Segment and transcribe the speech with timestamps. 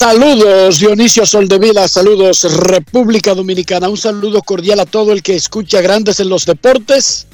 [0.00, 6.20] Saludos Dionisio Soldevila, saludos República Dominicana, un saludo cordial a todo el que escucha Grandes
[6.20, 7.26] en los Deportes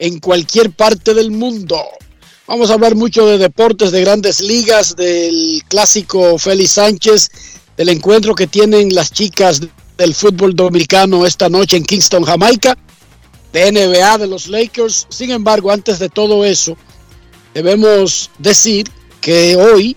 [0.00, 1.80] en cualquier parte del mundo.
[2.48, 7.30] Vamos a hablar mucho de deportes, de grandes ligas, del clásico Félix Sánchez,
[7.76, 9.60] del encuentro que tienen las chicas
[9.96, 12.76] del fútbol dominicano esta noche en Kingston, Jamaica,
[13.52, 15.06] de NBA, de los Lakers.
[15.08, 16.76] Sin embargo, antes de todo eso,
[17.54, 19.96] debemos decir que hoy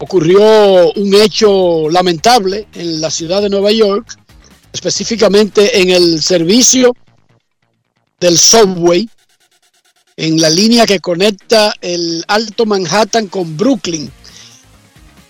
[0.00, 4.18] ocurrió un hecho lamentable en la ciudad de Nueva York,
[4.72, 6.96] específicamente en el servicio
[8.18, 9.08] del subway,
[10.16, 14.10] en la línea que conecta el Alto Manhattan con Brooklyn.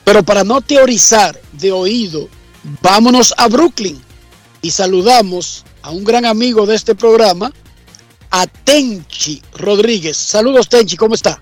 [0.04, 2.28] Pero para no teorizar de oído,
[2.80, 4.00] vámonos a Brooklyn
[4.62, 7.52] y saludamos a un gran amigo de este programa,
[8.30, 10.16] a Tenchi Rodríguez.
[10.16, 11.40] Saludos Tenchi, ¿cómo está?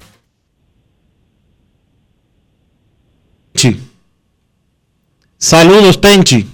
[5.39, 6.45] Saludos, Tenchi.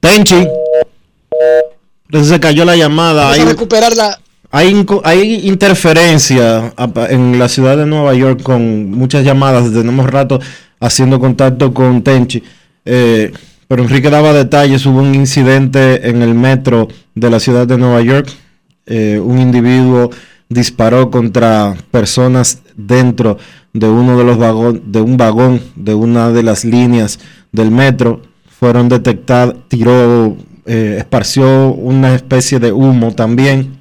[0.00, 0.46] Tenchi.
[2.22, 3.30] Se cayó la llamada.
[3.30, 4.20] hay, recuperarla.
[4.50, 6.74] Hay, hay interferencia
[7.08, 9.72] en la ciudad de Nueva York con muchas llamadas.
[9.72, 10.38] Tenemos rato
[10.78, 12.42] haciendo contacto con Tenchi.
[12.84, 13.32] Eh,
[13.66, 14.84] pero Enrique daba detalles.
[14.84, 18.28] Hubo un incidente en el metro de la ciudad de Nueva York.
[18.84, 20.10] Eh, un individuo
[20.50, 23.38] disparó contra personas dentro
[23.74, 27.18] de uno de los vagones, de un vagón de una de las líneas
[27.52, 28.22] del metro.
[28.48, 33.80] Fueron detectadas, tiró, eh, esparció una especie de humo también.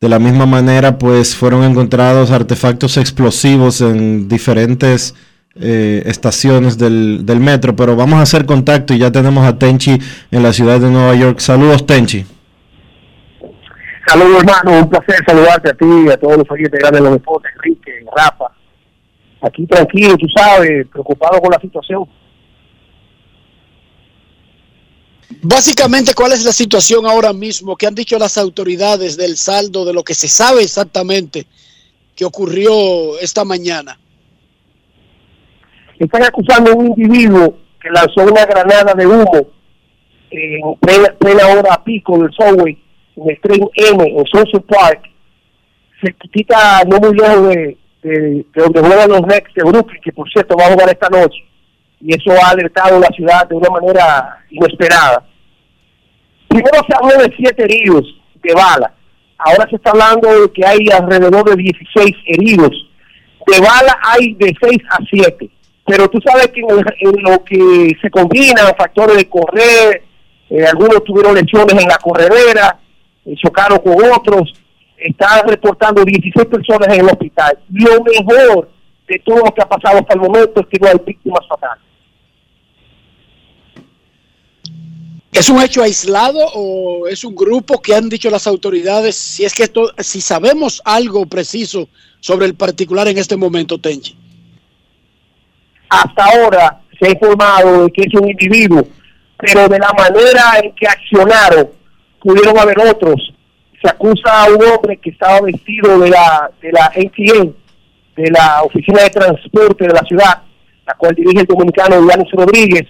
[0.00, 5.14] De la misma manera, pues fueron encontrados artefactos explosivos en diferentes
[5.54, 7.76] eh, estaciones del, del metro.
[7.76, 9.96] Pero vamos a hacer contacto y ya tenemos a Tenchi
[10.32, 11.38] en la ciudad de Nueva York.
[11.38, 12.26] Saludos, Tenchi.
[14.08, 14.80] Saludos, hermano.
[14.80, 17.92] Un placer saludarte a ti y a todos los oyentes grandes de los deportes, Enrique,
[18.16, 18.46] Rafa.
[19.42, 22.08] Aquí tranquilo, tú sabes, preocupado con la situación.
[25.42, 27.76] Básicamente, ¿cuál es la situación ahora mismo?
[27.76, 31.46] ¿Qué han dicho las autoridades del saldo de lo que se sabe exactamente
[32.14, 33.98] que ocurrió esta mañana?
[35.98, 39.48] Están acusando a un individuo que lanzó una granada de humo
[40.30, 42.78] en plena, plena hora pico del subway
[43.16, 45.02] en el tren M en Social Park,
[46.00, 50.12] se quita no muy lejos de, de, de donde juegan los Nets de Brooklyn, que
[50.12, 51.38] por cierto va a jugar esta noche,
[52.00, 55.24] y eso ha alertado la ciudad de una manera inesperada.
[56.48, 58.04] Primero se habló de siete heridos
[58.42, 58.92] de bala,
[59.38, 62.70] ahora se está hablando de que hay alrededor de 16 heridos.
[63.46, 65.50] De bala hay de 6 a 7,
[65.84, 70.02] pero tú sabes que en lo que se combinan factores de correr,
[70.48, 72.78] eh, algunos tuvieron lesiones en la corredera,
[73.24, 74.52] eh, chocaron con otros,
[75.04, 77.58] están reportando 16 personas en el hospital.
[77.70, 78.70] Lo mejor
[79.08, 81.84] de todo lo que ha pasado hasta el momento es que no hay víctimas fatales.
[85.32, 89.16] ¿Es un hecho aislado o es un grupo que han dicho las autoridades?
[89.16, 91.88] Si es que esto, si sabemos algo preciso
[92.20, 94.14] sobre el particular en este momento, Tenchi.
[95.88, 98.86] hasta ahora se ha informado de que es un individuo,
[99.38, 101.70] pero de la manera en que accionaron,
[102.20, 103.32] pudieron haber otros.
[103.82, 107.52] Se acusa a un hombre que estaba vestido de la, de la ATM,
[108.16, 110.42] de la Oficina de Transporte de la ciudad,
[110.86, 112.86] la cual dirige el dominicano Yanis Rodríguez,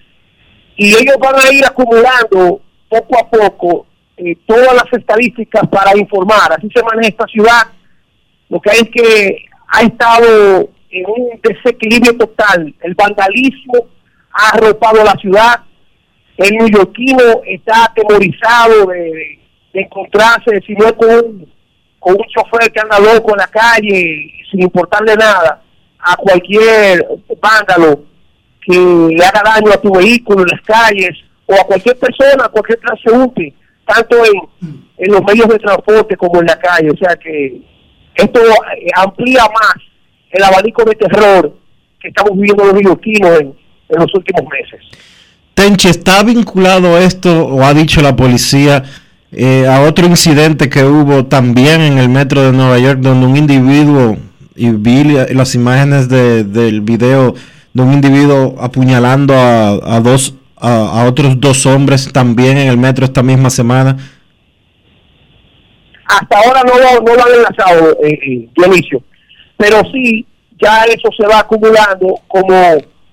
[0.77, 3.87] y ellos van a ir acumulando poco a poco
[4.17, 6.53] eh, todas las estadísticas para informar.
[6.53, 7.63] Así se maneja esta ciudad.
[8.49, 12.75] Lo que hay es que ha estado en un desequilibrio total.
[12.83, 13.87] El vandalismo
[14.33, 15.61] ha arropado la ciudad.
[16.37, 19.42] El neoyorquino está atemorizado de,
[19.73, 21.53] encontrarse, si no con un,
[21.99, 25.63] con un chofer que anda loco en la calle, sin importarle nada,
[25.99, 27.07] a cualquier
[27.41, 28.05] vándalo
[28.61, 31.17] que le haga daño a tu vehículo en las calles
[31.47, 33.55] o a cualquier persona, a cualquier transeúnte,
[33.87, 36.91] tanto en, en los medios de transporte como en la calle.
[36.91, 37.61] O sea que
[38.15, 39.75] esto eh, amplía más
[40.31, 41.57] el abanico de terror
[42.01, 43.55] que estamos viviendo los neoyorquinos en,
[43.89, 44.81] en los últimos meses.
[45.55, 48.83] Tenchi, ¿está vinculado esto, o ha dicho la policía,
[49.33, 53.37] eh, a otro incidente que hubo también en el metro de Nueva York, donde un
[53.37, 54.17] individuo,
[54.55, 57.35] y vi la- las imágenes de- del video
[57.73, 60.35] de un individuo apuñalando a, a dos
[60.65, 63.97] a, a otros dos hombres también en el metro esta misma semana?
[66.05, 69.03] hasta ahora no lo, no lo han enlazado, eh, eh, Dionisio,
[69.57, 70.27] pero sí
[70.61, 72.53] ya eso se va acumulando como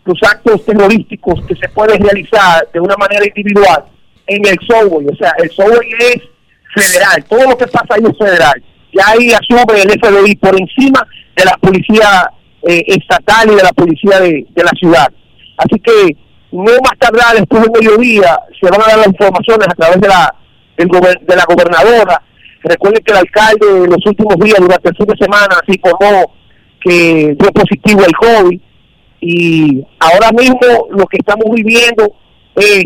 [0.06, 3.86] los actos terrorísticos que se pueden realizar de una manera individual
[4.30, 6.22] en el subway, o sea, el subway es
[6.74, 11.06] federal, todo lo que pasa ahí es federal, ya ahí asume el FBI por encima
[11.36, 12.31] de la policía
[12.68, 15.08] eh, estatal y de la policía de, la ciudad.
[15.58, 16.16] Así que
[16.52, 20.08] no más tardar después del mediodía se van a dar las informaciones a través de
[20.08, 20.36] la,
[20.78, 22.22] del gober- de la gobernadora.
[22.64, 26.34] Recuerden que el alcalde en los últimos días, durante el fin de semana, se informó
[26.82, 28.60] que dio positivo el COVID
[29.22, 32.12] y ahora mismo lo que estamos viviendo
[32.56, 32.86] es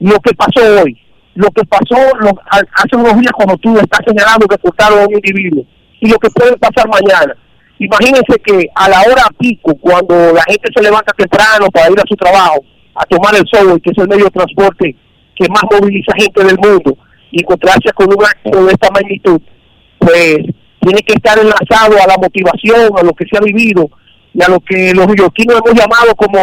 [0.00, 0.98] lo que pasó hoy,
[1.34, 5.06] lo que pasó lo- ha- hace unos días cuando tú estás señalando que cortaron a
[5.06, 5.64] un individuo
[6.00, 7.34] y lo que puede pasar mañana.
[7.78, 12.04] Imagínense que a la hora pico, cuando la gente se levanta temprano para ir a
[12.06, 12.60] su trabajo,
[12.94, 14.94] a tomar el sol, que es el medio de transporte
[15.34, 16.96] que más moviliza gente del mundo,
[17.30, 19.40] y encontrarse con un acto de esta magnitud,
[19.98, 20.38] pues
[20.80, 23.88] tiene que estar enlazado a la motivación, a lo que se ha vivido
[24.34, 26.38] y a lo que los neoyorquinos hemos llamado como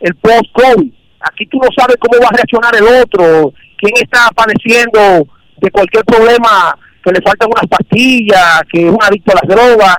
[0.00, 0.92] el post-COVID.
[1.30, 5.26] Aquí tú no sabes cómo va a reaccionar el otro, quién está padeciendo
[5.58, 9.96] de cualquier problema, que le faltan unas pastillas, que es un adicto a las drogas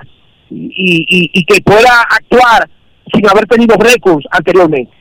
[0.50, 2.68] y, y, y que pueda actuar
[3.12, 4.92] sin haber tenido récords anteriormente.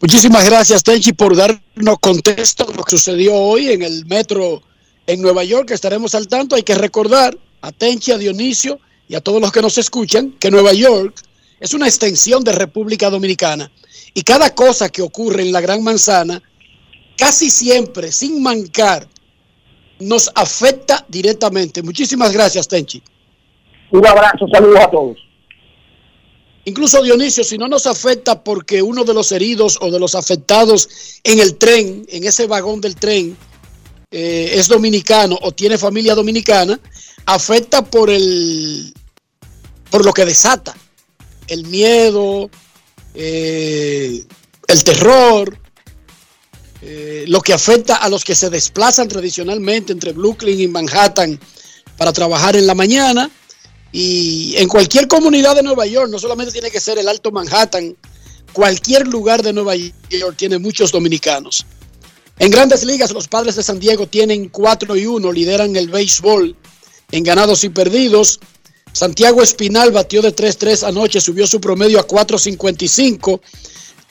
[0.00, 4.62] Muchísimas gracias, Tenchi, por darnos contexto de lo que sucedió hoy en el metro
[5.06, 5.70] en Nueva York.
[5.70, 6.54] Estaremos al tanto.
[6.54, 8.78] Hay que recordar a Tenchi, a Dionisio
[9.08, 11.14] y a todos los que nos escuchan que Nueva York
[11.60, 13.70] es una extensión de República Dominicana
[14.14, 16.42] y cada cosa que ocurre en la Gran Manzana,
[17.16, 19.08] casi siempre, sin mancar,
[19.98, 21.82] nos afecta directamente.
[21.82, 23.02] Muchísimas gracias, Tenchi.
[23.90, 25.16] Un abrazo, saludos a todos.
[26.64, 31.20] Incluso Dionisio, si no nos afecta porque uno de los heridos o de los afectados
[31.22, 33.36] en el tren, en ese vagón del tren,
[34.10, 36.80] eh, es dominicano o tiene familia dominicana,
[37.24, 38.92] afecta por el
[39.90, 40.76] por lo que desata,
[41.48, 42.50] el miedo,
[43.14, 44.24] eh,
[44.68, 45.58] el terror,
[46.82, 51.38] eh, lo que afecta a los que se desplazan tradicionalmente entre Brooklyn y Manhattan
[51.96, 53.30] para trabajar en la mañana
[53.92, 57.96] y en cualquier comunidad de Nueva York, no solamente tiene que ser el Alto Manhattan,
[58.52, 61.64] cualquier lugar de Nueva York tiene muchos dominicanos.
[62.38, 66.54] En grandes ligas, los padres de San Diego tienen 4 y 1, lideran el béisbol
[67.10, 68.40] en ganados y perdidos.
[68.96, 73.42] Santiago Espinal batió de 3-3 anoche, subió su promedio a 4.55,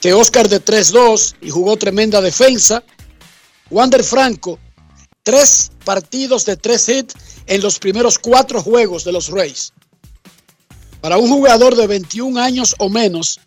[0.00, 2.84] que Oscar de 3-2 y jugó tremenda defensa.
[3.68, 4.60] Wander Franco,
[5.24, 7.14] tres partidos de tres hits
[7.48, 9.72] en los primeros cuatro juegos de los Rays.
[11.00, 13.40] Para un jugador de 21 años o menos,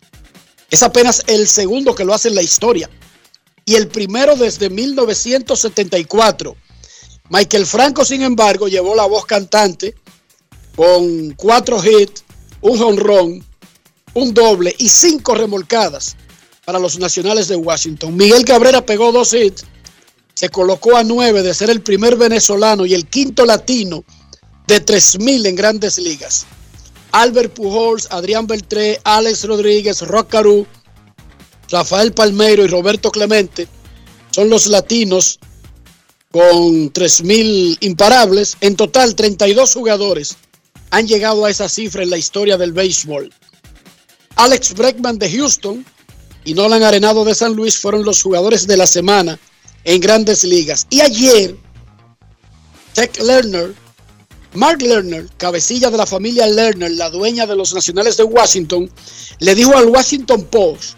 [0.70, 2.90] es apenas el segundo que lo hace en la historia.
[3.64, 6.54] Y el primero desde 1974.
[7.30, 9.94] Michael Franco, sin embargo, llevó la voz cantante
[10.76, 12.24] con cuatro hits,
[12.60, 13.44] un honrón,
[14.14, 16.16] un doble y cinco remolcadas
[16.64, 18.16] para los nacionales de Washington.
[18.16, 19.64] Miguel Cabrera pegó dos hits,
[20.34, 24.04] se colocó a nueve de ser el primer venezolano y el quinto latino
[24.66, 26.46] de 3.000 en grandes ligas.
[27.12, 30.34] Albert Pujols, Adrián Beltré, Alex Rodríguez, Rock
[31.70, 33.68] Rafael Palmeiro y Roberto Clemente
[34.30, 35.38] son los latinos
[36.30, 38.56] con 3.000 imparables.
[38.60, 40.36] En total, 32 jugadores
[40.90, 43.32] han llegado a esa cifra en la historia del béisbol.
[44.36, 45.84] Alex Breckman de Houston
[46.44, 49.38] y Nolan Arenado de San Luis fueron los jugadores de la semana
[49.84, 50.86] en grandes ligas.
[50.90, 51.56] Y ayer,
[52.94, 53.74] Tech Lerner,
[54.54, 58.90] Mark Lerner, cabecilla de la familia Lerner, la dueña de los Nacionales de Washington,
[59.38, 60.96] le dijo al Washington Post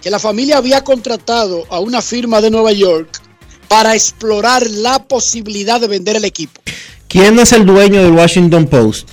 [0.00, 3.20] que la familia había contratado a una firma de Nueva York
[3.68, 6.60] para explorar la posibilidad de vender el equipo.
[7.08, 9.08] ¿Quién es el dueño del Washington Post?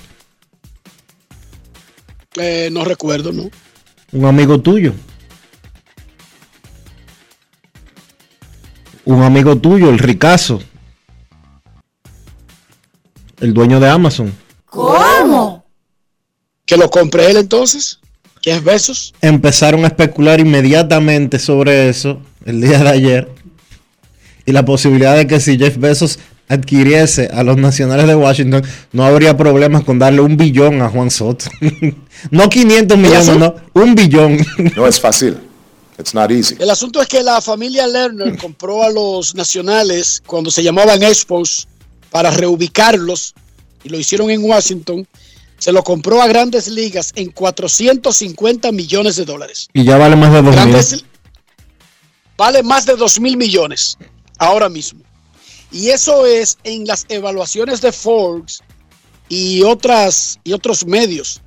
[2.38, 3.50] Eh, no recuerdo, ¿no?
[4.12, 4.94] Un amigo tuyo.
[9.04, 10.62] Un amigo tuyo, el Ricazo.
[13.40, 14.34] El dueño de Amazon.
[14.66, 15.66] ¿Cómo?
[16.66, 18.00] ¿Que lo compré él entonces?
[18.42, 19.14] ¿Qué es besos?
[19.22, 23.32] Empezaron a especular inmediatamente sobre eso el día de ayer.
[24.46, 26.20] Y la posibilidad de que si Jeff Bezos
[26.52, 31.10] adquiriese a los nacionales de Washington, no habría problemas con darle un billón a Juan
[31.10, 31.46] Soto.
[32.32, 34.38] no 500 millones, no, un billón.
[34.76, 35.38] no es fácil.
[35.98, 36.56] It's not easy.
[36.60, 41.68] El asunto es que la familia Lerner compró a los nacionales cuando se llamaban Expos
[42.10, 43.34] para reubicarlos
[43.84, 45.08] y lo hicieron en Washington.
[45.58, 49.70] Se lo compró a grandes ligas en 450 millones de dólares.
[49.74, 51.06] Y ya vale más de 2 Grandes,
[52.36, 53.98] vale más de 2 mil millones
[54.40, 55.02] ahora mismo.
[55.72, 58.62] Y eso es en las evaluaciones de Forbes
[59.30, 61.42] y, otras, y otros medios.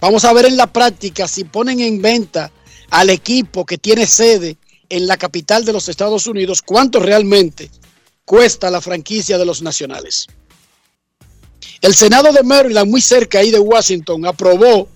[0.00, 2.50] Vamos a ver en la práctica si ponen en venta
[2.90, 4.56] al equipo que tiene sede
[4.88, 7.70] en la capital de los Estados Unidos, cuánto realmente
[8.24, 10.26] cuesta la franquicia de los nacionales.
[11.80, 14.88] El Senado de Maryland, muy cerca ahí de Washington, aprobó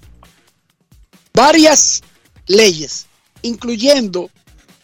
[1.34, 2.02] varias
[2.46, 3.06] leyes,
[3.42, 4.30] incluyendo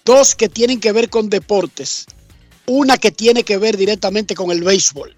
[0.04, 2.06] dos que tienen que ver con deportes,
[2.68, 5.14] una que tiene que ver directamente con el béisbol.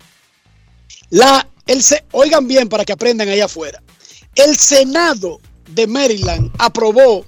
[1.10, 3.82] La, el, oigan bien para que aprendan allá afuera.
[4.34, 7.26] El Senado de Maryland aprobó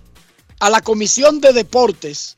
[0.61, 2.37] a la Comisión de Deportes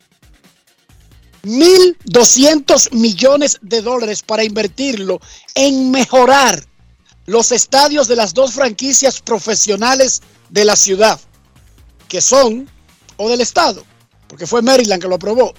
[1.44, 5.20] 1.200 millones de dólares para invertirlo
[5.54, 6.64] en mejorar
[7.26, 11.20] los estadios de las dos franquicias profesionales de la ciudad,
[12.08, 12.68] que son,
[13.16, 13.84] o del estado,
[14.28, 15.52] porque fue Maryland que lo aprobó,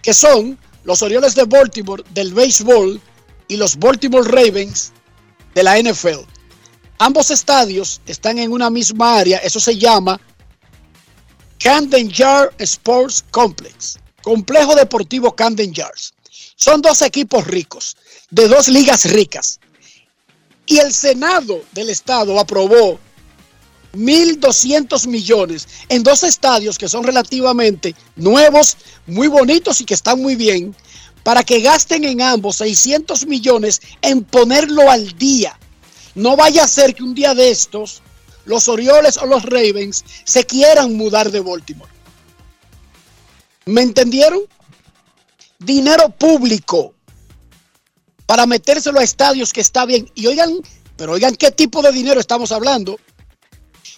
[0.00, 3.00] que son los Orioles de Baltimore del béisbol
[3.48, 4.92] y los Baltimore Ravens
[5.54, 6.20] de la NFL.
[6.98, 10.20] Ambos estadios están en una misma área, eso se llama
[11.58, 16.14] Camden Yard Sports Complex, Complejo Deportivo Camden Yards.
[16.56, 17.96] Son dos equipos ricos,
[18.30, 19.60] de dos ligas ricas.
[20.66, 22.98] Y el Senado del Estado aprobó
[23.98, 28.76] 1.200 millones en dos estadios que son relativamente nuevos,
[29.06, 30.74] muy bonitos y que están muy bien,
[31.24, 35.58] para que gasten en ambos 600 millones en ponerlo al día.
[36.14, 38.02] No vaya a ser que un día de estos
[38.44, 41.90] los Orioles o los Ravens se quieran mudar de Baltimore.
[43.66, 44.40] ¿Me entendieron?
[45.58, 46.94] Dinero público
[48.24, 50.10] para metérselo a estadios que está bien.
[50.14, 50.54] Y oigan,
[50.96, 52.98] pero oigan qué tipo de dinero estamos hablando.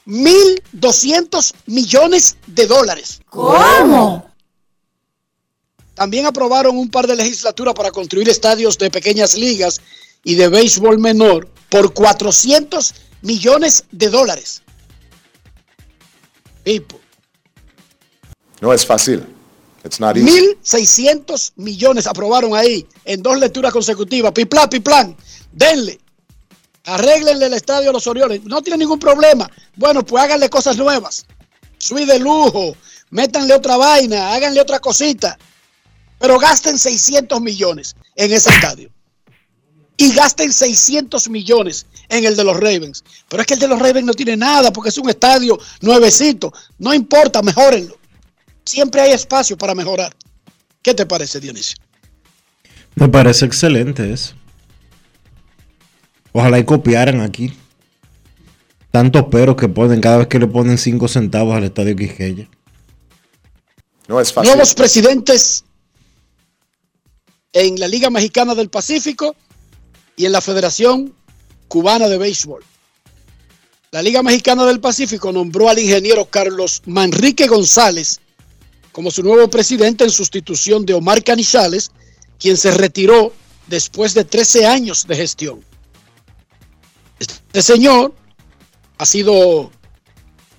[0.06, 3.20] 1.200 millones de dólares.
[3.28, 4.30] ¿Cómo?
[5.94, 9.80] También aprobaron un par de legislaturas para construir estadios de pequeñas ligas
[10.24, 14.62] y de béisbol menor por 400 millones de dólares.
[16.64, 16.98] People.
[18.60, 19.26] No es fácil.
[19.84, 20.56] It's not easy.
[20.62, 24.32] 1.600 millones aprobaron ahí en dos lecturas consecutivas.
[24.32, 25.14] Pipla, piplan.
[25.52, 25.99] Denle.
[26.84, 28.42] Arréglenle el estadio a los Orioles.
[28.44, 29.50] No tiene ningún problema.
[29.76, 31.26] Bueno, pues háganle cosas nuevas.
[31.78, 32.76] Suite de lujo.
[33.10, 34.32] Métanle otra vaina.
[34.32, 35.38] Háganle otra cosita.
[36.18, 38.90] Pero gasten 600 millones en ese estadio
[40.00, 43.04] y gasten 600 millones en el de los Ravens.
[43.28, 46.50] Pero es que el de los Ravens no tiene nada porque es un estadio nuevecito.
[46.78, 47.98] No importa, mejórenlo.
[48.64, 50.16] Siempre hay espacio para mejorar.
[50.80, 51.76] ¿Qué te parece, Dionisio?
[52.94, 54.34] Me parece excelente eso.
[56.32, 57.52] Ojalá y copiaran aquí.
[58.90, 62.48] tantos peros que ponen cada vez que le ponen 5 centavos al estadio Quisqueya.
[64.08, 64.50] No es fácil.
[64.50, 65.64] Nuevos presidentes
[67.52, 69.36] en la Liga Mexicana del Pacífico
[70.16, 71.14] y en la Federación
[71.68, 72.64] Cubana de Béisbol.
[73.92, 78.20] La Liga Mexicana del Pacífico nombró al ingeniero Carlos Manrique González
[78.92, 81.92] como su nuevo presidente en sustitución de Omar Canizales,
[82.38, 83.32] quien se retiró
[83.68, 85.64] después de 13 años de gestión.
[87.52, 88.14] Este señor
[88.98, 89.70] ha sido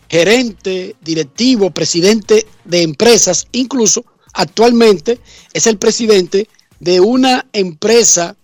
[0.10, 5.20] gerente, directivo, presidente de empresas, incluso actualmente
[5.54, 8.36] es el presidente de una empresa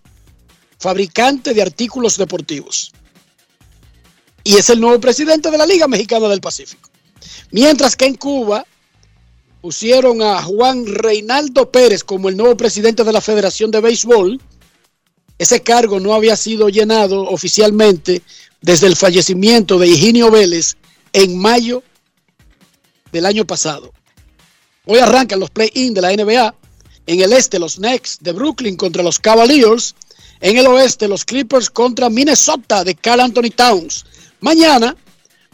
[0.79, 2.93] fabricante de artículos deportivos.
[4.43, 6.89] Y es el nuevo presidente de la Liga Mexicana del Pacífico.
[7.51, 8.65] Mientras que en Cuba
[9.61, 14.39] pusieron a Juan Reinaldo Pérez como el nuevo presidente de la Federación de Béisbol.
[15.37, 18.23] Ese cargo no había sido llenado oficialmente
[18.61, 20.75] desde el fallecimiento de Higinio Vélez
[21.13, 21.83] en mayo
[23.11, 23.93] del año pasado.
[24.85, 26.55] Hoy arrancan los play-in de la NBA.
[27.05, 29.95] En el este, los Knicks de Brooklyn contra los Cavaliers.
[30.39, 34.05] En el oeste, los Clippers contra Minnesota de Carl Anthony Towns.
[34.39, 34.95] Mañana,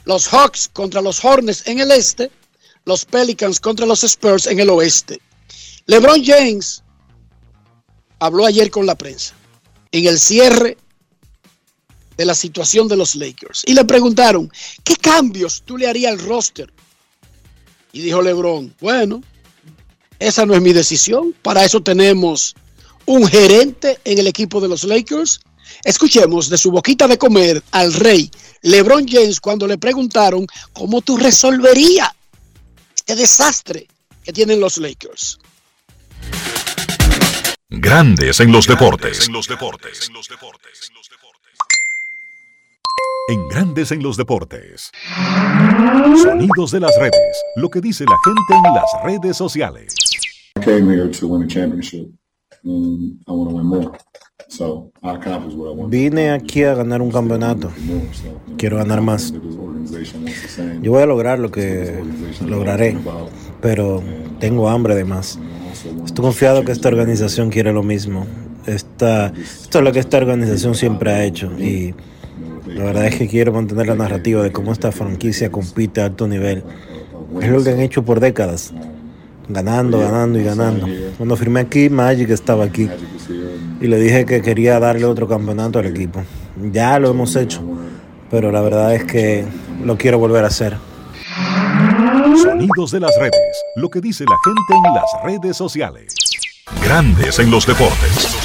[0.06, 2.32] los Hawks contra los Hornets en el este.
[2.86, 5.20] Los Pelicans contra los Spurs en el oeste.
[5.88, 6.84] LeBron James
[8.20, 9.36] habló ayer con la prensa
[9.94, 10.76] en el cierre
[12.18, 13.64] de la situación de los Lakers.
[13.66, 14.52] Y le preguntaron,
[14.84, 16.74] ¿qué cambios tú le harías al roster?
[17.94, 19.22] Y dijo LeBron, bueno,
[20.20, 21.34] esa no es mi decisión.
[21.42, 22.56] Para eso tenemos
[23.06, 25.40] un gerente en el equipo de los Lakers.
[25.86, 28.30] Escuchemos de su boquita de comer al rey
[28.64, 32.10] LeBron James cuando le preguntaron cómo tú resolverías
[32.96, 33.88] este desastre
[34.24, 35.40] que tienen los Lakers.
[37.76, 39.28] Grandes en los deportes.
[39.28, 40.12] En los deportes.
[43.28, 44.92] En Grandes en los deportes.
[46.22, 47.44] Sonidos de las redes.
[47.56, 49.96] Lo que dice la gente en las redes sociales.
[50.56, 52.14] I came here to win a championship.
[52.66, 53.98] And I want to win more.
[54.48, 55.92] So I accomplished what I wanted.
[55.92, 57.72] Vine aquí a ganar un campeonato.
[58.58, 59.34] Quiero ganar más.
[60.82, 62.02] Yo voy a lograr lo que
[62.46, 62.98] lograré,
[63.62, 64.02] pero
[64.40, 65.40] tengo hambre de más.
[66.06, 68.26] Estoy confiado que esta organización quiere lo mismo.
[68.66, 71.94] Esta, esto es lo que esta organización siempre ha hecho y
[72.66, 76.28] la verdad es que quiero mantener la narrativa de cómo esta franquicia compite a alto
[76.28, 76.64] nivel.
[77.42, 78.74] Es lo que han hecho por décadas.
[79.48, 80.88] Ganando, ganando y ganando.
[81.18, 82.90] Cuando firmé aquí, Magic estaba aquí.
[83.82, 86.24] Y le dije que quería darle otro campeonato al equipo.
[86.72, 87.62] Ya lo hemos hecho.
[88.32, 89.46] Pero la verdad es que
[89.84, 90.78] lo quiero volver a hacer.
[92.42, 93.64] Sonidos de las redes.
[93.76, 96.16] Lo que dice la gente en las redes sociales.
[96.84, 98.43] Grandes en los deportes.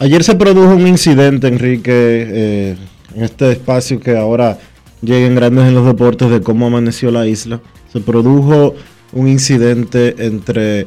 [0.00, 2.76] Ayer se produjo un incidente, Enrique, eh,
[3.16, 4.58] en este espacio que ahora
[5.02, 7.60] lleguen grandes en los deportes de cómo amaneció la isla.
[7.92, 8.76] Se produjo
[9.12, 10.86] un incidente entre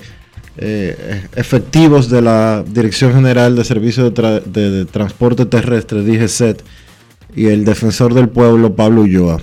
[0.58, 6.64] eh, efectivos de la Dirección General de Servicios de, de Transporte Terrestre, DGCET,
[7.36, 9.42] y el defensor del pueblo, Pablo Ulloa.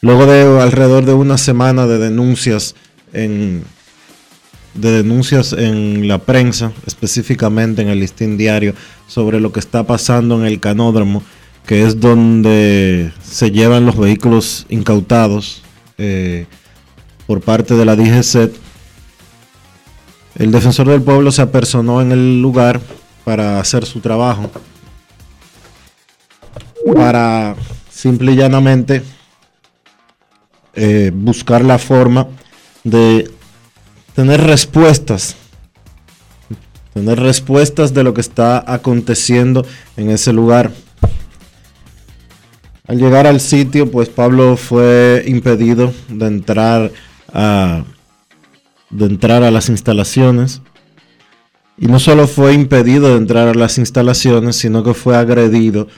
[0.00, 2.74] Luego de alrededor de una semana de denuncias
[3.12, 3.62] en,
[4.74, 8.74] de denuncias en la prensa, específicamente en el listín diario,
[9.06, 11.22] sobre lo que está pasando en el canódromo,
[11.66, 15.62] que es donde se llevan los vehículos incautados
[15.98, 16.46] eh,
[17.26, 18.54] por parte de la DGCET.
[20.36, 22.80] El defensor del pueblo se apersonó en el lugar
[23.24, 24.50] para hacer su trabajo,
[26.94, 27.54] para
[27.90, 29.02] simple y llanamente
[30.74, 32.26] eh, buscar la forma
[32.82, 33.30] de
[34.14, 35.36] tener respuestas.
[36.94, 39.64] Tener respuestas de lo que está aconteciendo
[39.96, 40.72] en ese lugar.
[42.86, 46.92] Al llegar al sitio, pues Pablo fue impedido de entrar
[47.32, 47.84] a,
[48.90, 50.60] de entrar a las instalaciones.
[51.78, 55.88] Y no solo fue impedido de entrar a las instalaciones, sino que fue agredido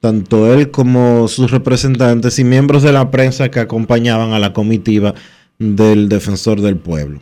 [0.00, 5.14] tanto él como sus representantes y miembros de la prensa que acompañaban a la comitiva
[5.58, 7.20] del defensor del pueblo.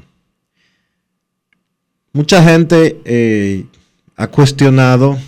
[2.13, 3.67] Mucha gente eh,
[4.17, 5.19] ha cuestionado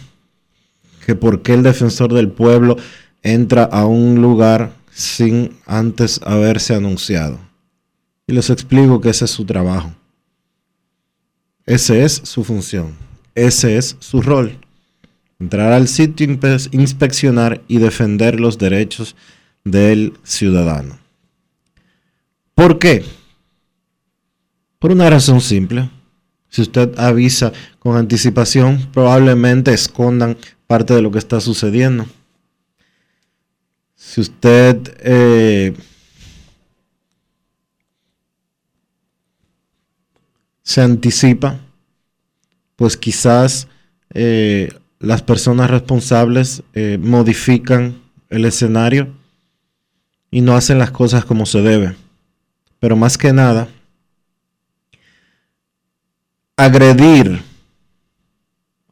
[1.07, 2.77] que por qué el defensor del pueblo
[3.23, 7.39] entra a un lugar sin antes haberse anunciado.
[8.27, 9.93] Y les explico que ese es su trabajo.
[11.67, 12.95] Esa es su función.
[13.35, 14.59] ese es su rol.
[15.39, 19.17] Entrar al sitio, inspe- inspeccionar y defender los derechos
[19.65, 20.99] del ciudadano.
[22.55, 23.05] ¿Por qué?
[24.79, 25.89] Por una razón simple.
[26.53, 30.37] Si usted avisa con anticipación, probablemente escondan
[30.67, 32.05] parte de lo que está sucediendo.
[33.95, 35.75] Si usted eh,
[40.63, 41.59] se anticipa,
[42.77, 43.67] pues quizás
[44.13, 49.15] eh, las personas responsables eh, modifican el escenario
[50.31, 51.97] y no hacen las cosas como se debe.
[52.79, 53.69] Pero más que nada,
[56.57, 57.43] agredir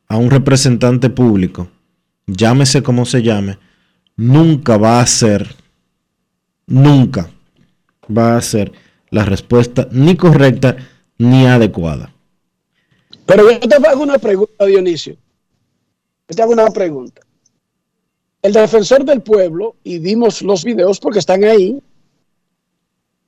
[0.09, 1.69] a un representante público,
[2.27, 3.59] llámese como se llame,
[4.17, 5.55] nunca va a ser,
[6.67, 7.31] nunca
[8.17, 8.73] va a ser
[9.11, 10.77] la respuesta ni correcta
[11.19, 12.13] ni adecuada.
[13.27, 15.17] Pero yo te hago una pregunta, Dionisio.
[16.29, 17.23] Yo te hago una pregunta.
[18.43, 21.81] El defensor del pueblo, y vimos los videos porque están ahí,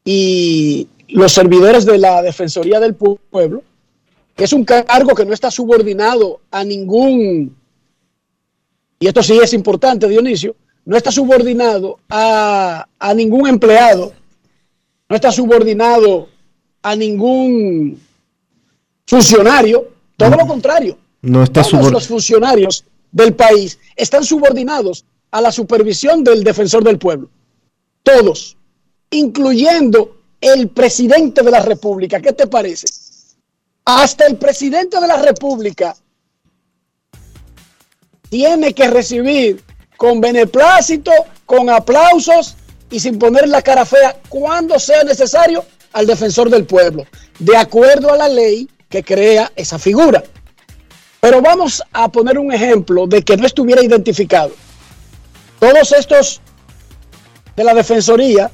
[0.04, 3.62] y los servidores de la Defensoría del Pu- Pueblo,
[4.36, 7.56] es un cargo que no está subordinado a ningún,
[8.98, 14.12] y esto sí es importante, Dionisio, no está subordinado a, a ningún empleado,
[15.08, 16.28] no está subordinado
[16.82, 18.00] a ningún
[19.06, 20.98] funcionario, todo lo contrario.
[21.22, 26.98] No está Todos los funcionarios del país están subordinados a la supervisión del defensor del
[26.98, 27.30] pueblo.
[28.02, 28.56] Todos,
[29.10, 32.20] incluyendo el presidente de la República.
[32.20, 32.86] ¿Qué te parece?
[33.84, 35.96] Hasta el presidente de la República
[38.28, 39.62] tiene que recibir
[39.96, 41.12] con beneplácito,
[41.46, 42.56] con aplausos
[42.90, 47.04] y sin poner la cara fea cuando sea necesario al defensor del pueblo,
[47.38, 50.22] de acuerdo a la ley que crea esa figura.
[51.20, 54.52] Pero vamos a poner un ejemplo de que no estuviera identificado.
[55.58, 56.40] Todos estos
[57.54, 58.50] de la Defensoría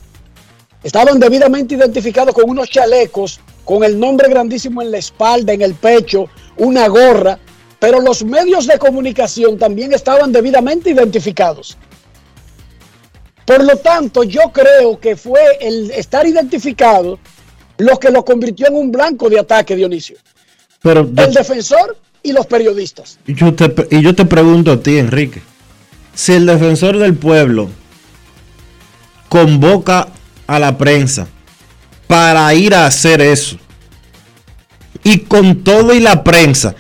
[0.83, 5.75] estaban debidamente identificados con unos chalecos, con el nombre grandísimo en la espalda, en el
[5.75, 6.25] pecho,
[6.57, 7.39] una gorra,
[7.79, 11.77] pero los medios de comunicación también estaban debidamente identificados.
[13.45, 17.19] Por lo tanto, yo creo que fue el estar identificado
[17.77, 20.17] lo que lo convirtió en un blanco de ataque, Dionisio.
[20.81, 23.19] Pero El defensor y los periodistas.
[23.27, 25.43] Y yo, te, y yo te pregunto a ti, Enrique,
[26.15, 27.69] si el defensor del pueblo
[29.29, 30.09] convoca
[30.47, 31.29] a la prensa
[32.09, 33.57] para ir a hacer eso,
[35.05, 36.75] y con todo y la prensa,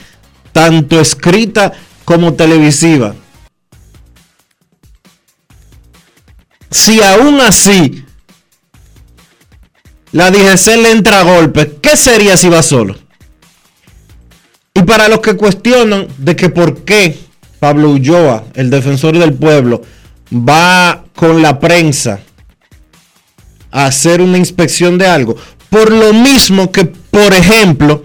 [0.52, 1.72] tanto escrita
[2.04, 3.14] como televisiva,
[6.70, 8.04] si aún así
[10.12, 12.96] la DGC le entra a golpe, ¿qué sería si va solo?
[14.74, 17.18] Y para los que cuestionan de que por qué
[17.58, 19.82] Pablo Ulloa, el defensor del pueblo,
[20.32, 22.20] va con la prensa
[23.70, 25.37] a hacer una inspección de algo,
[25.70, 28.02] por lo mismo que, por ejemplo,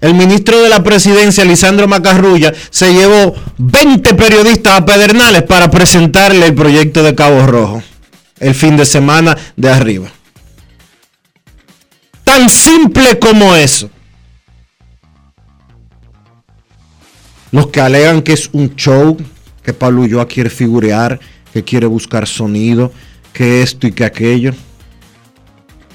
[0.00, 6.46] el ministro de la presidencia, Lisandro Macarrulla, se llevó 20 periodistas a Pedernales para presentarle
[6.46, 7.82] el proyecto de Cabo Rojo
[8.38, 10.10] el fin de semana de arriba.
[12.24, 13.88] Tan simple como eso.
[17.50, 19.16] Los que alegan que es un show,
[19.62, 21.20] que Pablo Ulloa quiere figurear,
[21.52, 22.92] que quiere buscar sonido,
[23.34, 24.54] que esto y que aquello.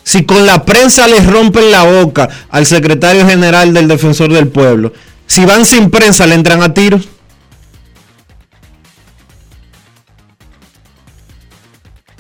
[0.04, 4.94] Si con la prensa les rompen la boca al secretario general del Defensor del Pueblo,
[5.26, 7.08] si van sin prensa le entran a tiros.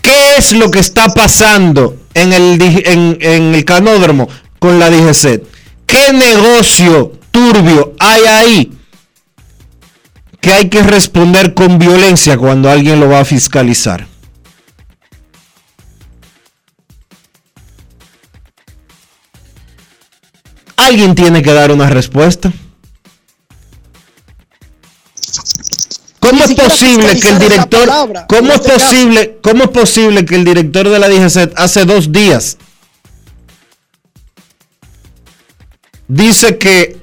[0.01, 4.29] ¿Qué es lo que está pasando en el, en, en el canódromo
[4.60, 5.43] con la DGC?
[5.86, 8.71] ¿Qué negocio turbio hay ahí
[10.39, 14.08] que hay que responder con violencia cuando alguien lo va a fiscalizar?
[20.79, 22.51] Alguien tiene que dar una respuesta.
[26.19, 30.35] ¿Cómo es posible que el director, palabra, cómo es este posible, cómo es posible que
[30.35, 32.57] el director de la DGC hace dos días
[36.07, 36.97] dice que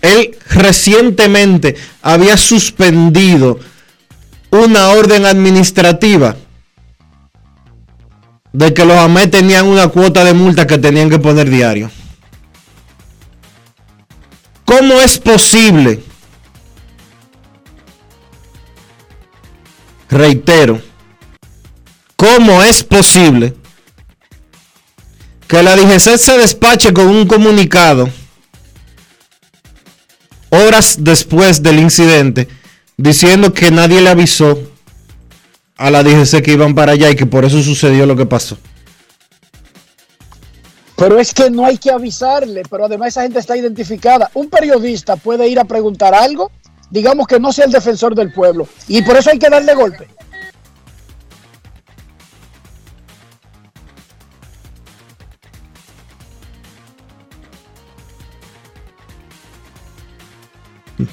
[0.00, 3.58] él recientemente había suspendido
[4.50, 6.36] una orden administrativa
[8.52, 11.90] de que los AME tenían una cuota de multa que tenían que poner diario.
[14.66, 16.02] ¿Cómo es posible?
[20.10, 20.82] Reitero,
[22.16, 23.54] ¿cómo es posible
[25.46, 28.10] que la DGC se despache con un comunicado
[30.50, 32.48] horas después del incidente,
[32.96, 34.58] diciendo que nadie le avisó
[35.76, 38.58] a la DGC que iban para allá y que por eso sucedió lo que pasó.
[40.96, 44.30] Pero es que no hay que avisarle, pero además esa gente está identificada.
[44.34, 46.50] Un periodista puede ir a preguntar algo,
[46.90, 50.08] digamos que no sea el defensor del pueblo, y por eso hay que darle golpe.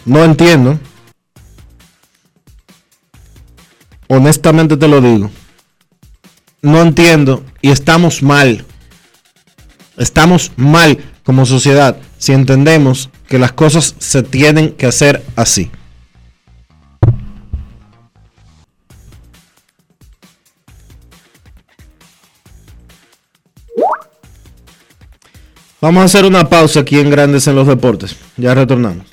[0.06, 0.80] No entiendo.
[4.08, 5.30] Honestamente te lo digo.
[6.62, 8.66] No entiendo y estamos mal.
[9.98, 15.72] Estamos mal como sociedad si entendemos que las cosas se tienen que hacer así.
[25.80, 28.16] Vamos a hacer una pausa aquí en Grandes en los Deportes.
[28.38, 29.13] Ya retornamos.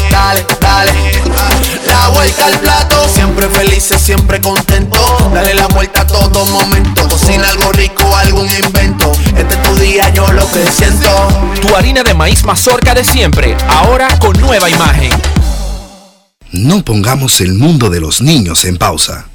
[0.33, 0.91] dale, dale.
[1.87, 4.97] La vuelta al plato, siempre felices, siempre contento.
[5.33, 7.07] Dale la vuelta a todo momento.
[7.07, 9.11] Cocina algo rico, algún invento.
[9.37, 11.09] Este es tu día, yo lo que siento.
[11.61, 15.11] Tu harina de maíz mazorca de siempre, ahora con nueva imagen.
[16.51, 19.27] No pongamos el mundo de los niños en pausa.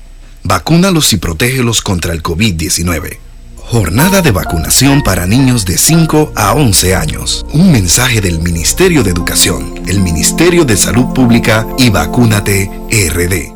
[0.42, 3.25] Vacúnalos y protégelos contra el COVID-19.
[3.68, 7.44] Jornada de vacunación para niños de 5 a 11 años.
[7.52, 13.55] Un mensaje del Ministerio de Educación, el Ministerio de Salud Pública y Vacúnate RD.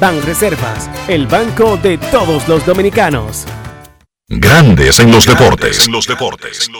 [0.00, 3.44] Banreservas, el banco de todos los dominicanos.
[4.28, 5.86] Grandes en los deportes.
[5.86, 6.70] En los deportes.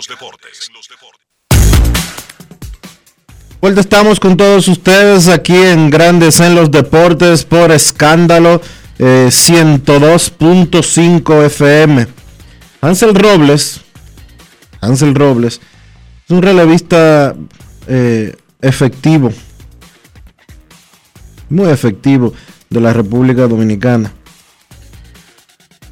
[3.61, 8.61] Vuelta estamos con todos ustedes aquí en Grandes en los Deportes por escándalo
[9.01, 12.07] eh, 102.5 FM.
[12.83, 13.81] Ansel Robles,
[14.81, 15.61] Ansel Robles,
[16.25, 17.35] es un relevista
[17.89, 19.33] eh, efectivo,
[21.49, 22.33] muy efectivo
[22.71, 24.13] de la República Dominicana.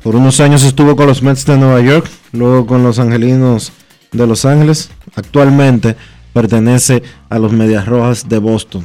[0.03, 3.73] Por unos años estuvo con los Mets de Nueva York, luego con los Angelinos
[4.13, 4.91] de Los Ángeles.
[5.15, 5.97] Actualmente
[6.33, 8.85] pertenece a los Medias Rojas de Boston.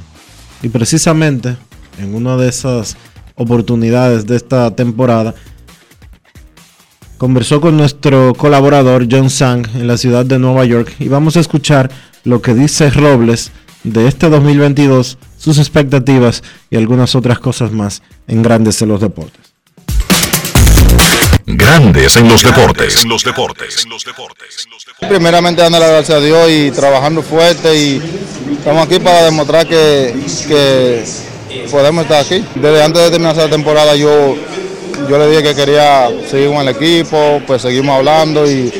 [0.63, 1.57] Y precisamente
[1.99, 2.97] en una de esas
[3.35, 5.35] oportunidades de esta temporada,
[7.17, 11.39] conversó con nuestro colaborador John Sang en la ciudad de Nueva York y vamos a
[11.39, 11.91] escuchar
[12.23, 13.51] lo que dice Robles
[13.83, 19.51] de este 2022, sus expectativas y algunas otras cosas más en Grandes en los Deportes.
[21.45, 23.03] Grandes en los deportes.
[23.03, 23.85] En los deportes.
[24.99, 28.01] Primeramente dando las gracias a Dios y trabajando fuerte y
[28.57, 30.13] estamos aquí para demostrar que,
[30.47, 31.03] que
[31.69, 32.45] podemos estar aquí.
[32.55, 34.35] Desde antes de terminar esa temporada yo,
[35.09, 38.71] yo le dije que quería seguir con el equipo, pues seguimos hablando y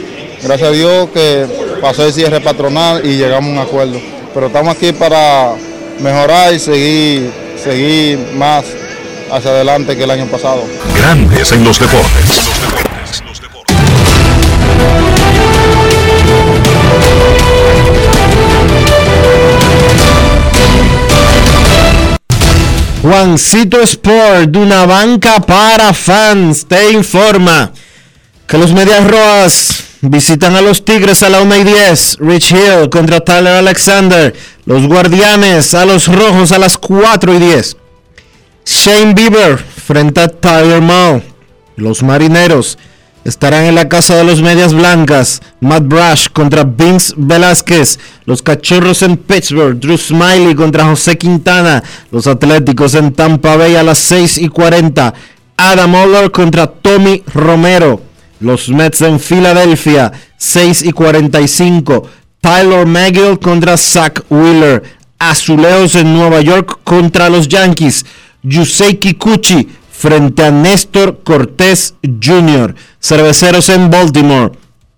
[0.41, 1.47] gracias a Dios que
[1.81, 4.20] pasó el cierre patronal y llegamos a un acuerdo.
[4.33, 5.53] Pero estamos aquí para
[5.99, 8.65] mejorar y seguir, seguir más
[9.31, 10.63] hacia adelante que el año pasado.
[10.95, 12.49] Grandes en los deportes.
[23.01, 27.71] Juancito Sport, de una banca para fans, te informa
[28.47, 32.17] que los Medias Rojas visitan a los Tigres a la 1 y 10.
[32.19, 34.33] Rich Hill contra Tyler Alexander.
[34.65, 37.77] Los Guardianes a los Rojos a las 4 y 10.
[38.65, 41.21] Shane Bieber frente a Tyler Mao.
[41.75, 42.77] Los Marineros
[43.23, 45.41] estarán en la casa de los Medias Blancas.
[45.59, 47.99] Matt Brash contra Vince Velázquez.
[48.25, 49.79] Los Cachorros en Pittsburgh.
[49.79, 51.83] Drew Smiley contra José Quintana.
[52.11, 55.13] Los Atléticos en Tampa Bay a las 6 y 40.
[55.57, 58.11] Adam Oller contra Tommy Romero.
[58.41, 62.10] Los Mets en Filadelfia, 6 y 45.
[62.41, 64.84] Tyler McGill contra Zach Wheeler.
[65.19, 68.04] Azulejos en Nueva York contra los Yankees.
[68.41, 72.73] Yusei Kikuchi frente a Néstor Cortés Jr.
[72.99, 74.54] Cerveceros en Baltimore,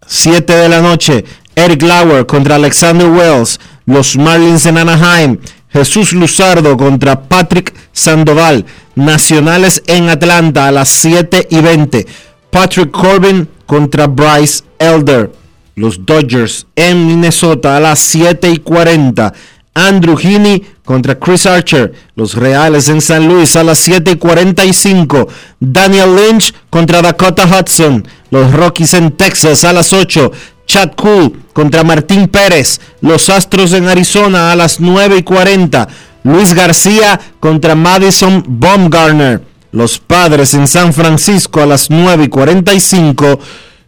[0.07, 1.25] 7 de la noche.
[1.55, 3.59] Eric Lauer contra Alexander Wells.
[3.85, 5.37] Los Marlins en Anaheim.
[5.69, 8.65] Jesús Luzardo contra Patrick Sandoval.
[8.95, 12.07] Nacionales en Atlanta a las 7 y 20.
[12.53, 15.31] Patrick Corbin contra Bryce Elder.
[15.75, 19.33] Los Dodgers en Minnesota a las 7 y 40.
[19.73, 21.93] Andrew Heaney contra Chris Archer.
[22.15, 25.27] Los Reales en San Luis a las 7 y 45.
[25.59, 28.07] Daniel Lynch contra Dakota Hudson.
[28.29, 30.31] Los Rockies en Texas a las 8.
[30.67, 32.79] Chad Cool contra Martín Pérez.
[33.01, 35.87] Los Astros en Arizona a las 9 y 40.
[36.23, 39.52] Luis García contra Madison Baumgartner.
[39.73, 43.39] Los Padres en San Francisco a las 9 y 45.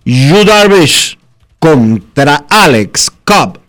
[0.04, 1.16] Yu Darvish
[1.60, 3.60] contra Alex Cobb.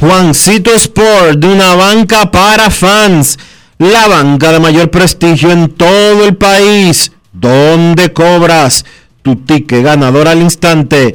[0.00, 3.38] Juancito Sport, de una banca para fans.
[3.78, 7.12] La banca de mayor prestigio en todo el país.
[7.32, 8.84] Donde cobras
[9.22, 11.14] tu ticket ganador al instante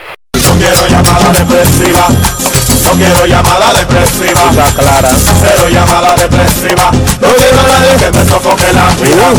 [1.01, 2.07] llamada depresiva.
[2.83, 4.49] No quiero llamada depresiva.
[4.49, 5.09] Está clara.
[5.15, 6.91] Cero llamada depresiva.
[6.91, 9.33] No quiero a nadie que me sofoque la vida.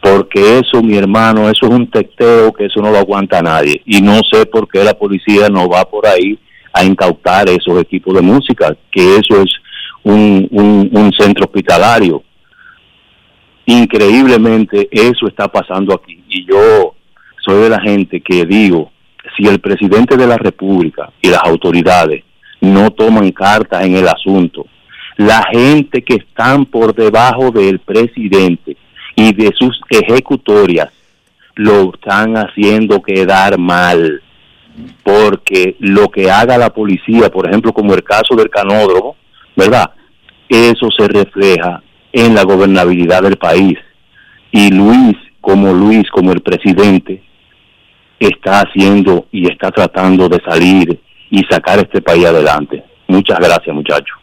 [0.00, 3.82] Porque eso, mi hermano, eso es un testeo que eso no lo aguanta nadie.
[3.84, 6.38] Y no sé por qué la policía no va por ahí
[6.72, 9.50] a incautar esos equipos de música, que eso es
[10.08, 12.22] un, un, un centro hospitalario.
[13.66, 16.22] Increíblemente eso está pasando aquí.
[16.28, 16.94] Y yo
[17.44, 18.90] soy de la gente que digo,
[19.36, 22.24] si el presidente de la República y las autoridades
[22.60, 24.64] no toman cartas en el asunto,
[25.18, 28.76] la gente que están por debajo del presidente
[29.14, 30.88] y de sus ejecutorias
[31.54, 34.22] lo están haciendo quedar mal.
[35.02, 39.16] Porque lo que haga la policía, por ejemplo, como el caso del canódromo,
[39.56, 39.90] ¿verdad?
[40.48, 41.82] Eso se refleja
[42.12, 43.76] en la gobernabilidad del país.
[44.50, 47.22] Y Luis, como Luis, como el presidente,
[48.18, 50.98] está haciendo y está tratando de salir
[51.30, 52.82] y sacar este país adelante.
[53.06, 54.16] Muchas gracias, muchachos.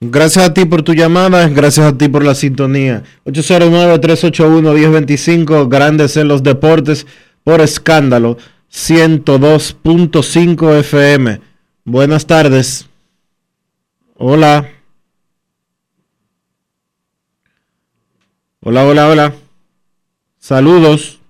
[0.00, 3.02] Gracias a ti por tu llamada, gracias a ti por la sintonía.
[3.24, 7.06] 809-381-1025, grandes en los deportes,
[7.44, 8.36] por escándalo,
[8.70, 11.40] 102.5 FM.
[11.84, 12.90] Buenas tardes.
[14.18, 14.66] Hola.
[18.62, 19.32] Hola, hola, hola.
[20.38, 21.20] Saludos.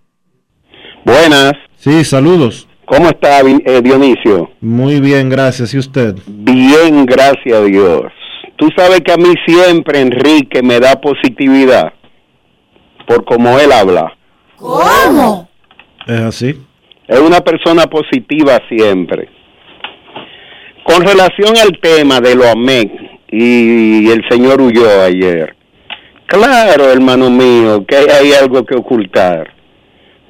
[1.04, 1.54] Buenas.
[1.76, 2.68] Sí, saludos.
[2.84, 4.50] ¿Cómo está eh, Dionisio?
[4.60, 5.74] Muy bien, gracias.
[5.74, 6.14] ¿Y usted?
[6.26, 8.12] Bien, gracias a Dios.
[8.56, 11.92] Tú sabes que a mí siempre Enrique me da positividad
[13.08, 14.16] por cómo él habla.
[14.56, 15.48] ¿Cómo?
[16.06, 16.54] Es así.
[17.08, 19.28] Es una persona positiva siempre.
[20.86, 22.92] Con relación al tema de lo AMEC
[23.32, 25.56] y el señor huyó ayer.
[26.26, 29.52] Claro, hermano mío, que hay algo que ocultar.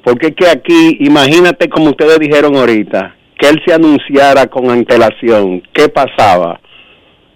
[0.03, 5.61] Porque es que aquí, imagínate como ustedes dijeron ahorita, que él se anunciara con antelación.
[5.71, 6.59] ¿Qué pasaba?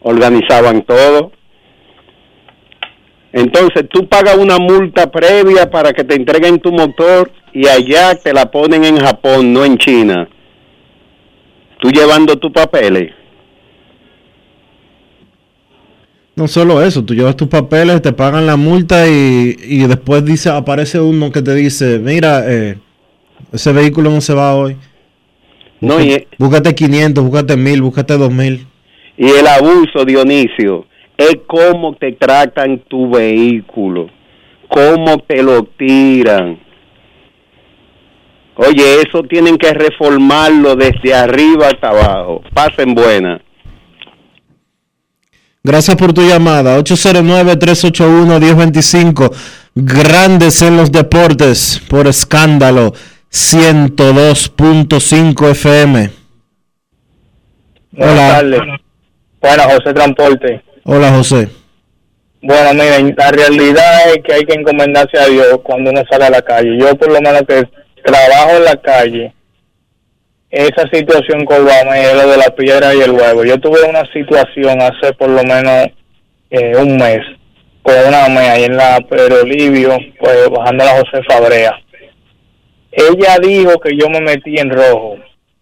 [0.01, 1.32] Organizaban todo.
[3.34, 8.34] Entonces tú pagas una multa previa para que te entreguen tu motor y allá te
[8.34, 10.28] la ponen en Japón, no en China.
[11.82, 13.12] Tú llevando tus papeles.
[16.36, 20.50] No solo eso, tú llevas tus papeles, te pagan la multa y, y después dice,
[20.50, 22.78] aparece uno que te dice, mira, eh,
[23.52, 24.78] ese vehículo no se va hoy.
[25.82, 28.66] No, y- búscate 500, búscate 1000, búscate 2000.
[29.18, 30.86] Y el abuso, Dionisio,
[31.18, 34.08] es cómo te tratan tu vehículo,
[34.68, 36.60] cómo te lo tiran.
[38.56, 42.41] Oye, eso tienen que reformarlo desde arriba hasta abajo.
[42.54, 43.41] Pasen buena.
[45.64, 46.78] Gracias por tu llamada.
[46.80, 49.32] 809-381-1025.
[49.76, 52.93] Grandes en los deportes por escándalo.
[53.32, 56.10] 102.5 FM.
[57.91, 58.28] Buenas Hola.
[58.30, 58.60] tardes.
[59.39, 60.62] Bueno, José Transporte.
[60.84, 61.47] Hola José.
[62.41, 66.32] Bueno, miren, la realidad es que hay que encomendarse a Dios cuando uno sale a
[66.32, 66.76] la calle.
[66.80, 67.64] Yo por lo menos que
[68.04, 69.34] trabajo en la calle,
[70.49, 73.43] esa situación con lo de la piedra y el huevo.
[73.45, 75.88] Yo tuve una situación hace por lo menos
[76.49, 77.22] eh, un mes
[77.82, 81.80] con una mea ahí en la Pedro Livio, pues bajando la José Fabrea.
[82.91, 85.18] Ella dijo que yo me metí en rojo,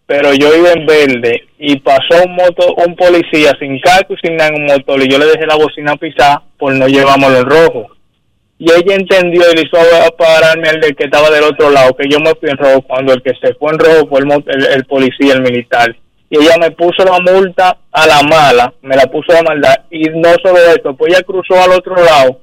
[0.06, 4.36] pero yo iba en verde y pasó un moto, un policía sin casco y sin
[4.36, 7.46] nada en un motor y yo le dejé la bocina pisar por no llevármelo en
[7.46, 7.99] rojo.
[8.62, 9.78] Y ella entendió y le hizo
[10.18, 13.14] pararme al del que estaba del otro lado, que yo me fui en rojo cuando
[13.14, 15.95] el que se fue en rojo fue el, el, el policía, el militar.
[16.30, 19.76] Y ella me puso la multa a la mala, me la puso a maldad.
[19.89, 22.41] Y no solo eso, pues ella cruzó al otro lado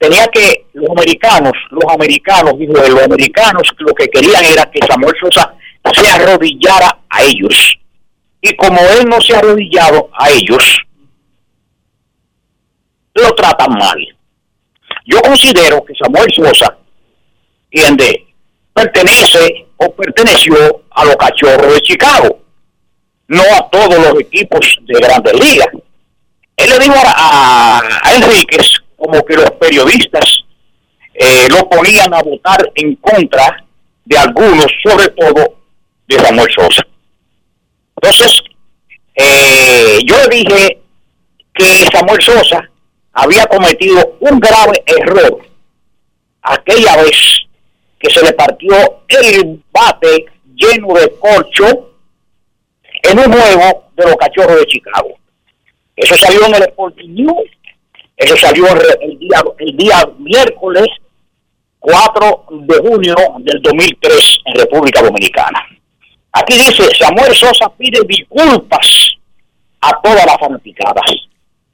[0.00, 5.14] tenía que los americanos, los americanos, dijo los americanos lo que querían era que Samuel
[5.20, 5.54] Sosa
[5.92, 7.76] se arrodillara a ellos.
[8.40, 10.78] Y como él no se ha arrodillado a ellos,
[13.12, 13.98] lo tratan mal.
[15.04, 16.78] Yo considero que Samuel Sosa,
[17.70, 18.26] entiende,
[18.72, 22.40] pertenece o perteneció a los cachorros de Chicago,
[23.28, 25.68] no a todos los equipos de grandes ligas.
[26.56, 30.44] Él le dijo a, a, a Enríquez como que los periodistas
[31.14, 33.64] eh, lo ponían a votar en contra
[34.04, 35.56] de algunos, sobre todo
[36.06, 36.82] de Samuel Sosa.
[37.96, 38.42] Entonces,
[39.14, 40.78] eh, yo le dije
[41.54, 42.70] que Samuel Sosa
[43.12, 45.46] había cometido un grave error
[46.42, 47.46] aquella vez
[47.98, 51.94] que se le partió el bate lleno de corcho
[53.02, 55.18] en un juego de los cachorros de Chicago.
[55.96, 57.50] Eso salió en el Sporting News,
[58.20, 58.66] eso salió
[59.00, 60.86] el día, el día miércoles
[61.78, 65.66] 4 de junio del 2003 en República Dominicana.
[66.32, 69.16] Aquí dice, Samuel Sosa pide disculpas
[69.80, 71.10] a todas las fanaticadas.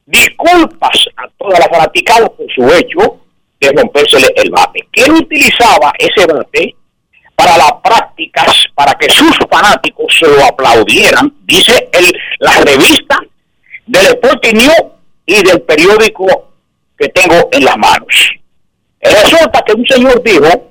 [0.07, 3.19] Disculpas a todas las fanaticadas por su hecho
[3.61, 4.87] de romperse el bate.
[4.93, 6.77] Él utilizaba ese bate
[7.35, 13.19] para las prácticas, para que sus fanáticos se lo aplaudieran, dice el, la revista
[13.85, 14.96] del Sporting News
[15.27, 16.53] y del periódico
[16.97, 18.31] que tengo en las manos.
[19.01, 20.71] Resulta que un señor dijo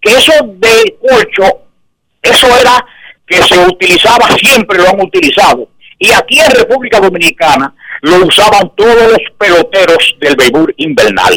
[0.00, 1.62] que eso de corcho,
[2.22, 2.86] eso era
[3.26, 5.68] que se utilizaba, siempre lo han utilizado.
[5.98, 11.34] Y aquí en República Dominicana lo usaban todos los peloteros del béisbol invernal.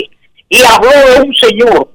[0.49, 1.91] Y habló de un señor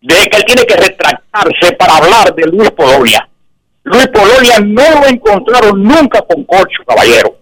[0.00, 3.26] de que él tiene que retractarse para hablar de Luis Polonia.
[3.84, 7.38] Luis Polonia no lo encontraron nunca con corcho, caballero.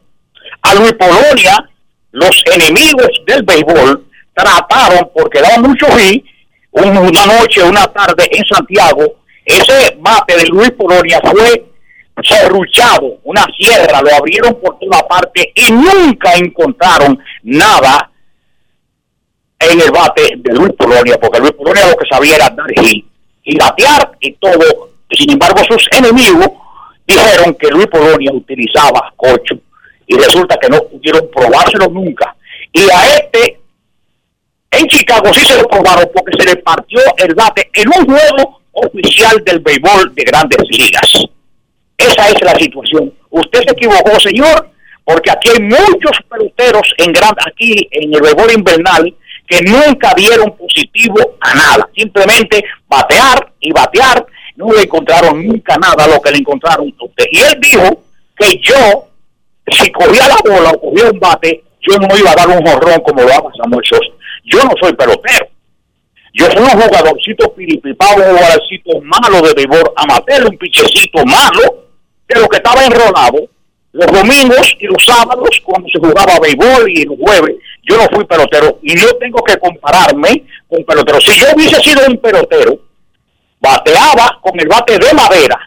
[0.62, 1.68] A Luis Polonia,
[2.12, 6.24] los enemigos del béisbol trataron, porque daba mucho rí,
[6.70, 11.66] una noche, una tarde en Santiago, ese bate de Luis Polonia fue
[12.22, 18.10] serruchado, una sierra, lo abrieron por toda parte y nunca encontraron nada
[19.58, 23.08] en el bate de Luis Polonia, porque Luis Polonia lo que sabía era dar gil
[23.44, 24.90] y batear y todo.
[25.10, 26.48] Sin embargo, sus enemigos
[27.06, 29.56] dijeron que Luis Polonia utilizaba cocho
[30.06, 32.34] y resulta que no pudieron probárselo nunca.
[32.72, 33.60] Y a este
[34.70, 38.62] en Chicago sí se lo probaron porque se le partió el bate en un juego
[38.72, 41.24] oficial del béisbol de grandes ligas.
[41.96, 43.12] Esa es la situación.
[43.30, 44.70] Usted se equivocó, señor,
[45.04, 49.14] porque aquí hay muchos peloteros en gran, aquí en el béisbol invernal
[49.46, 51.88] que nunca dieron positivo a nada.
[51.94, 54.24] Simplemente batear y batear.
[54.56, 57.24] No le encontraron nunca nada lo que le encontraron usted.
[57.30, 58.02] Y él dijo
[58.38, 59.08] que yo,
[59.70, 63.00] si cogía la bola o cogía un bate, yo no iba a dar un jorrón
[63.00, 64.12] como lo haga Samuel Sosa.
[64.44, 65.48] Yo no soy pelotero.
[66.34, 71.86] Yo soy un jugadorcito piripipado, un jugadorcito malo de béisbol amateur, un pichecito malo,
[72.28, 73.48] de lo que estaba enrolado
[73.92, 77.56] los domingos y los sábados cuando se jugaba béisbol y los jueves.
[77.82, 81.20] Yo no fui pelotero y no tengo que compararme con pelotero.
[81.20, 82.78] Si yo hubiese sido un pelotero,
[83.60, 85.60] bateaba con el bate de madera,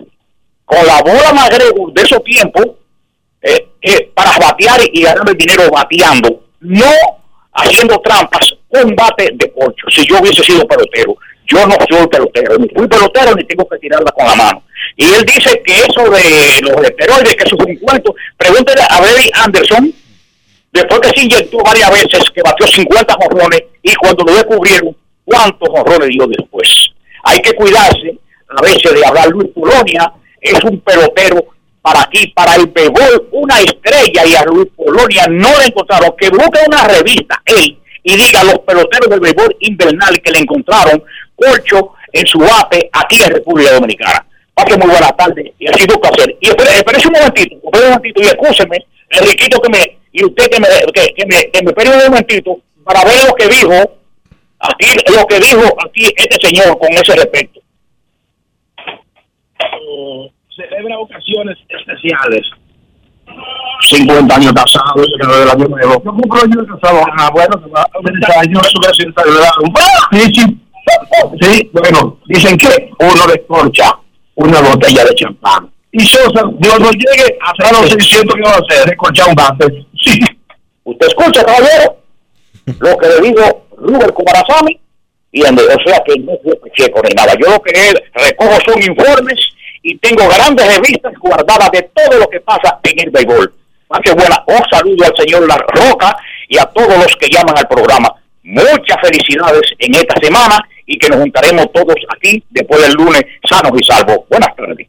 [0.66, 2.66] con la bola McGregor de esos tiempos,
[3.46, 6.92] eh, eh, para batear y ganar el dinero bateando, no
[7.54, 9.86] haciendo trampas un bate de corcho.
[9.90, 11.16] Si yo hubiese sido pelotero,
[11.46, 14.64] yo no soy pelotero, ni fui pelotero ni tengo que tirarla con la mano.
[14.98, 18.16] Y él dice que eso de los esteroides, que eso es un cuento.
[18.36, 19.94] Pregúntele a Barry Anderson,
[20.72, 25.70] después que se inyectó varias veces, que batió 50 jorrones, y cuando lo descubrieron, ¿cuántos
[25.70, 26.68] jorrones dio después?
[27.26, 28.18] Hay que cuidarse
[28.50, 31.55] a veces de hablar Luis Polonia, es un pelotero
[31.86, 36.30] para aquí, para el béisbol, una estrella, y a Luis Polonia no le encontraron, que
[36.30, 41.04] busque una revista, él, y diga a los peloteros del béisbol invernal que le encontraron
[41.36, 44.26] corcho en su bate aquí en República Dominicana.
[44.56, 46.36] Pase muy buena tarde y así sido hacer.
[46.42, 48.78] Y espere, espere un momentito, espere un momentito y escúcheme,
[49.12, 53.04] Enriquito que me, y usted que me, que, que me, que espere un momentito para
[53.04, 53.74] ver lo que dijo
[54.58, 57.60] aquí, lo que dijo aquí este señor con ese respecto.
[60.56, 62.42] Celebra ocasiones especiales
[63.82, 64.54] 50 años
[65.20, 66.02] creo del año nuevo.
[66.04, 69.24] Yo cumplo años casado, ah, bueno, que va a 20 años, eso que sienta
[70.12, 70.62] Sí, sí.
[71.42, 73.92] Sí, bueno, dicen que uno descorcha
[74.36, 75.70] una botella de champán.
[75.92, 79.88] Y Sosa, cuando llegue hasta los 600 que va a hacer, descorchar un bate.
[80.04, 80.20] Sí.
[80.84, 81.98] Usted escucha, caballero,
[82.80, 84.80] lo que le digo Rubén Kumarasami,
[85.32, 87.34] y o sea que no fue nada.
[87.42, 89.40] Yo lo que recojo son informes
[89.88, 93.54] y tengo grandes revistas guardadas de todo lo que pasa en el béisbol.
[93.88, 96.18] Más que buena, un saludo al señor La Roca
[96.50, 98.12] y a todos los que llaman al programa.
[98.42, 100.58] Muchas felicidades en esta semana
[100.88, 104.22] y que nos juntaremos todos aquí después del lunes sanos y salvos.
[104.28, 104.88] Buenas tardes.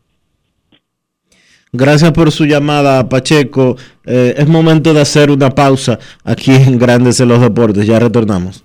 [1.72, 3.76] Gracias por su llamada, Pacheco.
[4.06, 7.86] Eh, es momento de hacer una pausa aquí en Grandes en los Deportes.
[7.86, 8.64] Ya retornamos.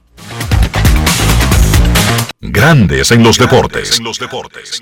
[2.40, 4.00] Grandes en los deportes.
[4.00, 4.82] En los deportes.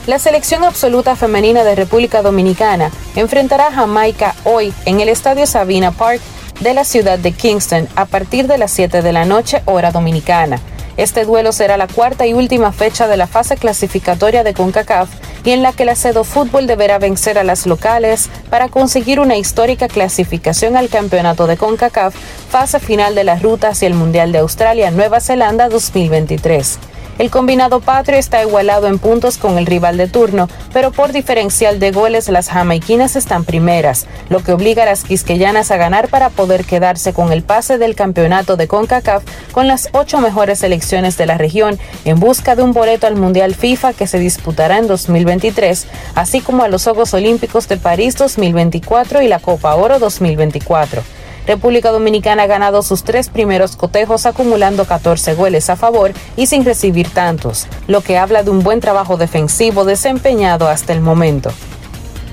[0.07, 5.92] La selección absoluta femenina de República Dominicana enfrentará a Jamaica hoy en el Estadio Sabina
[5.92, 6.20] Park
[6.59, 10.59] de la ciudad de Kingston a partir de las 7 de la noche hora dominicana.
[10.96, 15.09] Este duelo será la cuarta y última fecha de la fase clasificatoria de CONCACAF
[15.44, 19.36] y en la que la Cedo Fútbol deberá vencer a las locales para conseguir una
[19.36, 22.12] histórica clasificación al campeonato de CONCACAF,
[22.50, 26.91] fase final de la ruta hacia el Mundial de Australia-Nueva Zelanda 2023.
[27.18, 31.78] El combinado patrio está igualado en puntos con el rival de turno, pero por diferencial
[31.78, 36.30] de goles las jamaiquinas están primeras, lo que obliga a las quisqueyanas a ganar para
[36.30, 41.26] poder quedarse con el pase del campeonato de CONCACAF con las ocho mejores selecciones de
[41.26, 45.86] la región en busca de un boleto al Mundial FIFA que se disputará en 2023,
[46.14, 51.02] así como a los Juegos Olímpicos de París 2024 y la Copa Oro 2024.
[51.47, 56.64] República Dominicana ha ganado sus tres primeros cotejos acumulando 14 goles a favor y sin
[56.64, 61.51] recibir tantos, lo que habla de un buen trabajo defensivo desempeñado hasta el momento.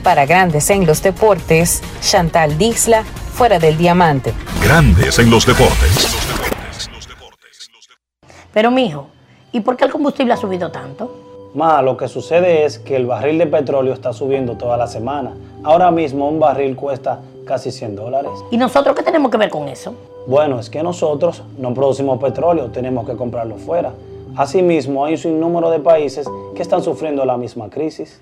[0.03, 4.34] Para Grandes en los Deportes, Chantal Dixla, fuera del diamante.
[4.64, 6.07] Grandes en los deportes.
[8.53, 9.07] Pero mijo,
[9.51, 11.49] ¿Y por qué el combustible ha subido tanto?
[11.55, 15.32] Ma, lo que sucede es que el barril de petróleo está subiendo toda la semana.
[15.64, 17.20] Ahora mismo un barril cuesta
[17.50, 18.32] casi 100 dólares.
[18.52, 19.95] ¿Y nosotros qué tenemos que ver con eso?
[20.28, 23.91] Bueno, es que nosotros no producimos petróleo, tenemos que comprarlo fuera.
[24.36, 28.22] Asimismo, hay un sinnúmero de países que están sufriendo la misma crisis.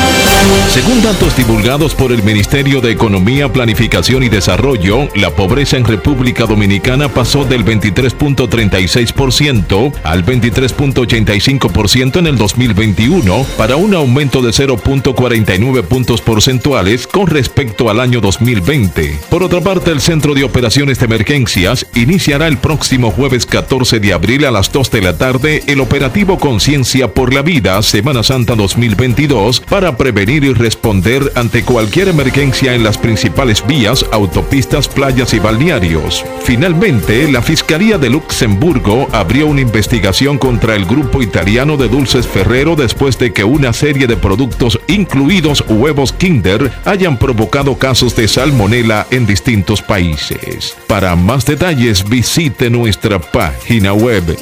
[0.71, 6.45] Según datos divulgados por el Ministerio de Economía, Planificación y Desarrollo, la pobreza en República
[6.45, 16.21] Dominicana pasó del 23.36% al 23.85% en el 2021, para un aumento de 0.49 puntos
[16.21, 19.19] porcentuales con respecto al año 2020.
[19.29, 24.13] Por otra parte, el Centro de Operaciones de Emergencias iniciará el próximo jueves 14 de
[24.13, 28.55] abril a las 2 de la tarde el operativo Conciencia por la Vida Semana Santa
[28.55, 35.39] 2022 para prevenir y responder ante cualquier emergencia en las principales vías, autopistas, playas y
[35.39, 36.23] balnearios.
[36.43, 42.75] Finalmente, la Fiscalía de Luxemburgo abrió una investigación contra el grupo italiano de Dulces Ferrero
[42.75, 49.07] después de que una serie de productos, incluidos huevos Kinder, hayan provocado casos de salmonela
[49.11, 50.75] en distintos países.
[50.87, 54.37] Para más detalles, visite nuestra página web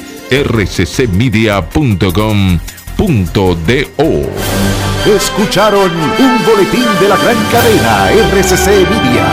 [3.00, 4.30] rccmedia.com.do.
[5.10, 9.26] Escucharon un boletín de la gran cadena RCC Media.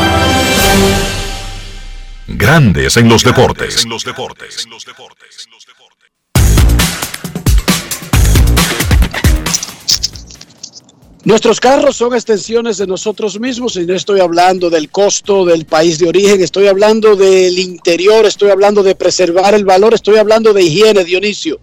[2.27, 3.85] Grandes en los deportes.
[11.25, 15.99] Nuestros carros son extensiones de nosotros mismos y no estoy hablando del costo del país
[15.99, 20.63] de origen, estoy hablando del interior, estoy hablando de preservar el valor, estoy hablando de
[20.63, 21.59] higiene, Dionisio.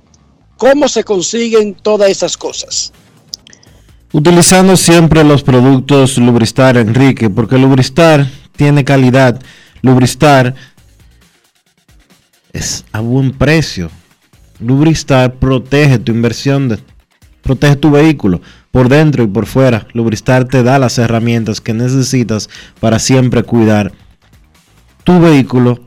[0.56, 2.92] ¿Cómo se consiguen todas esas cosas?
[4.12, 9.40] Utilizando siempre los productos Lubristar, Enrique, porque Lubristar tiene calidad.
[9.82, 10.54] Lubristar
[12.52, 13.90] es a buen precio.
[14.60, 16.80] Lubristar protege tu inversión,
[17.42, 18.40] protege tu vehículo
[18.70, 19.88] por dentro y por fuera.
[19.92, 22.48] Lubristar te da las herramientas que necesitas
[22.78, 23.92] para siempre cuidar
[25.02, 25.80] tu vehículo,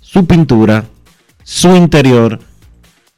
[0.00, 0.84] su pintura,
[1.42, 2.38] su interior,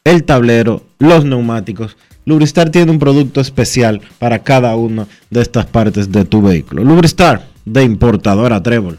[0.04, 1.96] el tablero, los neumáticos.
[2.24, 6.84] Lubristar tiene un producto especial para cada una de estas partes de tu vehículo.
[6.84, 8.98] Lubristar de importadora Trébol.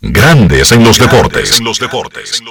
[0.00, 1.60] Grandes en los deportes.
[1.60, 2.42] los deportes.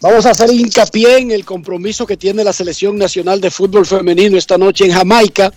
[0.00, 4.36] Vamos a hacer hincapié en el compromiso que tiene la Selección Nacional de Fútbol Femenino
[4.36, 5.52] esta noche en Jamaica.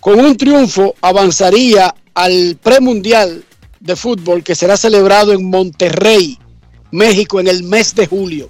[0.00, 3.44] Con un triunfo avanzaría al premundial
[3.84, 6.38] de fútbol que será celebrado en Monterrey,
[6.90, 8.48] México, en el mes de julio.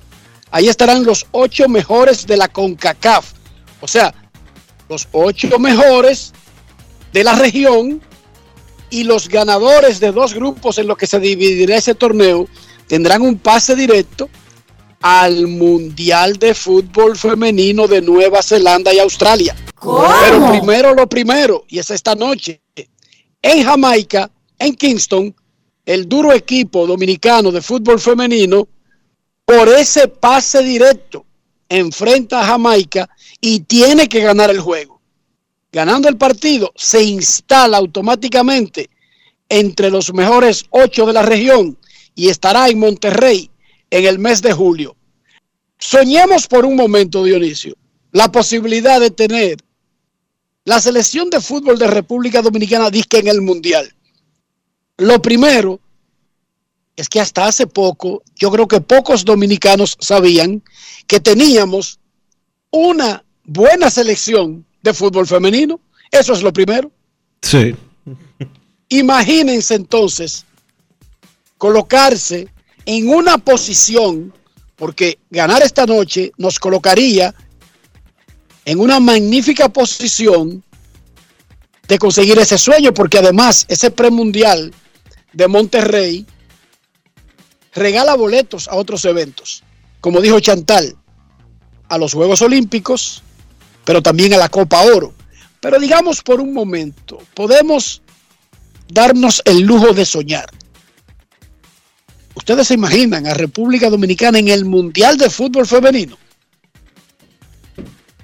[0.52, 3.32] Ahí estarán los ocho mejores de la CONCACAF.
[3.80, 4.14] O sea,
[4.88, 6.32] los ocho mejores
[7.12, 8.00] de la región
[8.90, 12.46] y los ganadores de dos grupos en los que se dividirá ese torneo
[12.86, 14.30] tendrán un pase directo
[15.00, 19.56] al Mundial de Fútbol Femenino de Nueva Zelanda y Australia.
[19.80, 22.60] Pero primero lo primero, y es esta noche,
[23.42, 25.34] en Jamaica, en Kingston,
[25.86, 28.68] el duro equipo dominicano de fútbol femenino,
[29.44, 31.26] por ese pase directo,
[31.68, 33.08] enfrenta a Jamaica
[33.40, 35.00] y tiene que ganar el juego.
[35.70, 38.88] Ganando el partido, se instala automáticamente
[39.48, 41.76] entre los mejores ocho de la región
[42.14, 43.50] y estará en Monterrey
[43.90, 44.96] en el mes de julio.
[45.78, 47.76] Soñemos por un momento, Dionisio,
[48.12, 49.58] la posibilidad de tener
[50.64, 53.94] la selección de fútbol de República Dominicana disque en el Mundial.
[54.98, 55.80] Lo primero
[56.96, 60.62] es que hasta hace poco, yo creo que pocos dominicanos sabían
[61.06, 61.98] que teníamos
[62.70, 65.80] una buena selección de fútbol femenino.
[66.10, 66.90] Eso es lo primero.
[67.42, 67.74] Sí.
[68.88, 70.44] Imagínense entonces
[71.58, 72.48] colocarse
[72.86, 74.32] en una posición,
[74.76, 77.34] porque ganar esta noche nos colocaría
[78.64, 80.62] en una magnífica posición
[81.88, 84.72] de conseguir ese sueño, porque además ese premundial
[85.34, 86.26] de Monterrey
[87.74, 89.62] regala boletos a otros eventos,
[90.00, 90.96] como dijo Chantal,
[91.88, 93.22] a los Juegos Olímpicos,
[93.84, 95.12] pero también a la Copa Oro.
[95.60, 98.02] Pero digamos por un momento, podemos
[98.88, 100.46] darnos el lujo de soñar.
[102.34, 106.18] Ustedes se imaginan a República Dominicana en el Mundial de Fútbol Femenino.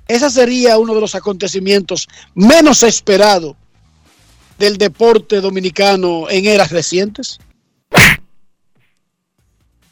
[0.09, 3.57] Ese sería uno de los acontecimientos menos esperados
[4.61, 7.41] del deporte dominicano en eras recientes.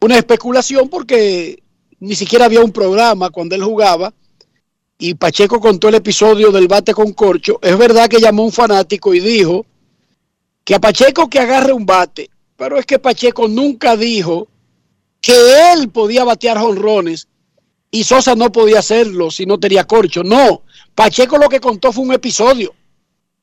[0.00, 1.62] una especulación porque
[2.00, 4.12] ni siquiera había un programa cuando él jugaba.
[4.98, 7.58] Y Pacheco contó el episodio del bate con corcho.
[7.62, 9.66] Es verdad que llamó un fanático y dijo
[10.64, 14.48] que a Pacheco que agarre un bate, pero es que Pacheco nunca dijo
[15.20, 17.28] que él podía batear jonrones
[17.94, 20.24] y Sosa no podía hacerlo si no tenía corcho.
[20.24, 20.62] No,
[20.96, 22.74] Pacheco lo que contó fue un episodio.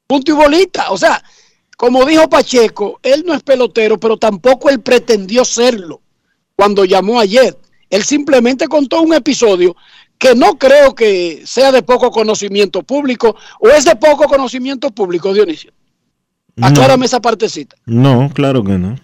[0.06, 0.92] Punto y bolita.
[0.92, 1.24] O sea,
[1.78, 6.02] como dijo Pacheco, él no es pelotero, pero tampoco él pretendió serlo
[6.54, 7.58] cuando llamó ayer.
[7.90, 9.74] Él simplemente contó un episodio
[10.18, 15.34] que no creo que sea de poco conocimiento público o es de poco conocimiento público,
[15.34, 15.72] Dionisio.
[16.62, 17.78] Aclárame esa partecita.
[17.86, 19.00] No, claro que no.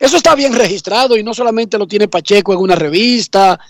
[0.00, 3.60] Eso está bien registrado y no solamente lo tiene Pacheco en una revista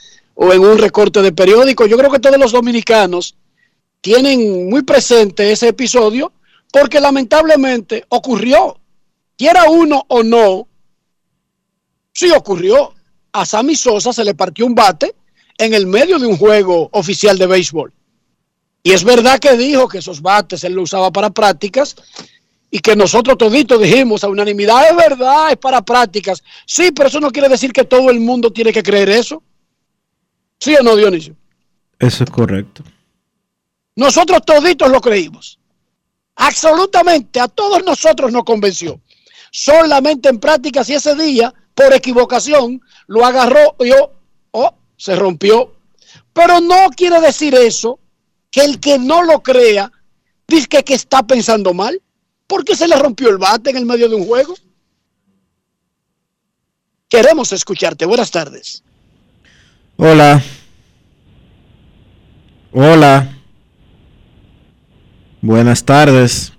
[0.40, 1.86] o en un recorte de periódico.
[1.86, 3.34] Yo creo que todos los dominicanos
[4.00, 6.32] tienen muy presente ese episodio
[6.72, 8.78] porque lamentablemente ocurrió.
[9.36, 10.68] Quiera uno o no,
[12.12, 12.94] sí ocurrió.
[13.32, 15.14] A Sammy Sosa se le partió un bate
[15.58, 17.92] en el medio de un juego oficial de béisbol.
[18.84, 21.96] Y es verdad que dijo que esos bates él lo usaba para prácticas
[22.70, 26.44] y que nosotros toditos dijimos a unanimidad, es verdad, es para prácticas.
[26.64, 29.42] Sí, pero eso no quiere decir que todo el mundo tiene que creer eso.
[30.58, 31.36] ¿Sí o no, Dionisio?
[31.98, 32.82] Eso es correcto.
[33.96, 35.58] Nosotros toditos lo creímos.
[36.36, 39.00] Absolutamente, a todos nosotros nos convenció.
[39.50, 44.12] Solamente en prácticas y ese día, por equivocación, lo agarró y oh,
[44.52, 45.74] oh, se rompió.
[46.32, 47.98] Pero no quiere decir eso
[48.50, 49.90] que el que no lo crea
[50.46, 52.00] dice que, que está pensando mal.
[52.48, 54.54] porque se le rompió el bate en el medio de un juego?
[57.08, 58.06] Queremos escucharte.
[58.06, 58.82] Buenas tardes.
[60.00, 60.40] Hola.
[62.70, 63.26] Hola.
[65.40, 66.52] Buenas tardes.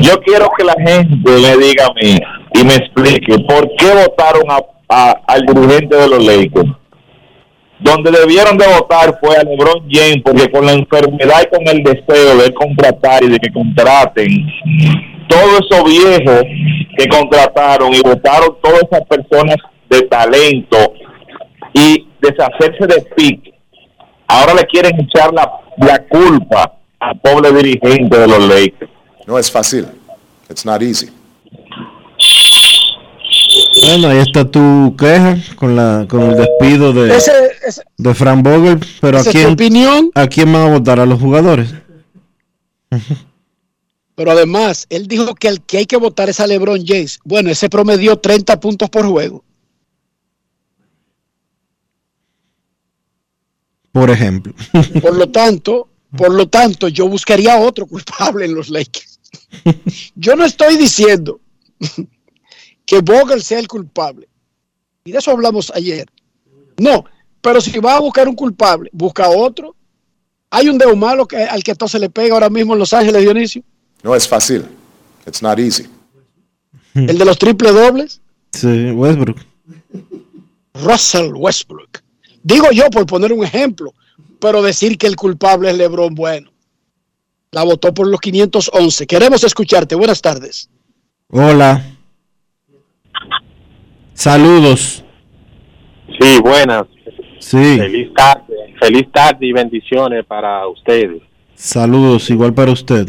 [0.00, 2.18] yo quiero que la gente me diga a mí
[2.54, 4.58] y me explique por qué votaron a,
[4.88, 6.70] a- al dirigente de los Lakers.
[7.80, 11.82] Donde debieron de votar fue a LeBron James, porque con la enfermedad y con el
[11.82, 14.28] deseo de contratar y de que contraten
[15.28, 16.42] todos esos viejos
[16.96, 19.56] que contrataron y votaron todas esas personas
[19.88, 20.94] de talento
[21.72, 23.54] y deshacerse de pick,
[24.26, 28.90] ahora le quieren echar la, la culpa al pobre dirigente de los Lakers.
[29.26, 29.86] No es fácil.
[30.50, 31.10] It's not easy.
[33.80, 37.32] Bueno, ahí está tu queja con la con el despido de, Ese,
[37.66, 41.00] ese- de Frank Vogel, pero ¿a quién, opinión, ¿a quién van a votar?
[41.00, 41.70] ¿A los jugadores?
[44.14, 47.20] pero además, él dijo que el que hay que votar es a LeBron James.
[47.24, 49.44] Bueno, ese promedió 30 puntos por juego.
[53.92, 54.52] Por ejemplo.
[55.02, 59.18] Por lo tanto, por lo tanto, yo buscaría otro culpable en los Lakers.
[60.14, 61.40] Yo no estoy diciendo
[62.88, 64.26] que Vogel sea el culpable.
[65.04, 66.08] Y de eso hablamos ayer.
[66.78, 67.04] No,
[67.42, 69.76] pero si va a buscar un culpable, busca otro.
[70.48, 72.94] Hay un dedo malo que, al que todo se le pega ahora mismo en Los
[72.94, 73.62] Ángeles, Dionisio.
[74.02, 74.64] No es fácil.
[75.26, 75.86] It's not easy.
[76.94, 78.22] El de los triple dobles,
[78.54, 79.38] Sí, Westbrook.
[80.72, 81.98] Russell Westbrook.
[82.42, 83.92] Digo yo por poner un ejemplo,
[84.40, 86.50] pero decir que el culpable es LeBron, bueno.
[87.50, 89.06] La votó por los 511.
[89.06, 89.94] Queremos escucharte.
[89.94, 90.70] Buenas tardes.
[91.28, 91.97] Hola.
[94.22, 95.04] Saludos.
[96.18, 96.82] Sí, buenas.
[97.38, 98.54] Sí, Feliz tarde.
[98.80, 101.22] Feliz tarde y bendiciones para ustedes.
[101.54, 103.06] saludos, igual para usted.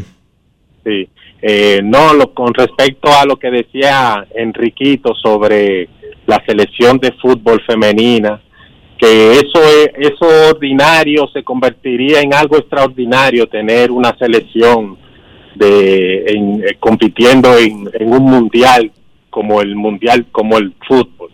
[0.85, 1.09] Sí.
[1.41, 5.89] Eh, no, lo, con respecto a lo que decía Enriquito sobre
[6.27, 8.39] la selección de fútbol femenina,
[8.99, 14.95] que eso es, eso ordinario se convertiría en algo extraordinario tener una selección
[15.55, 18.91] de en- eh, compitiendo en, en un mundial
[19.29, 21.29] como el mundial como el fútbol.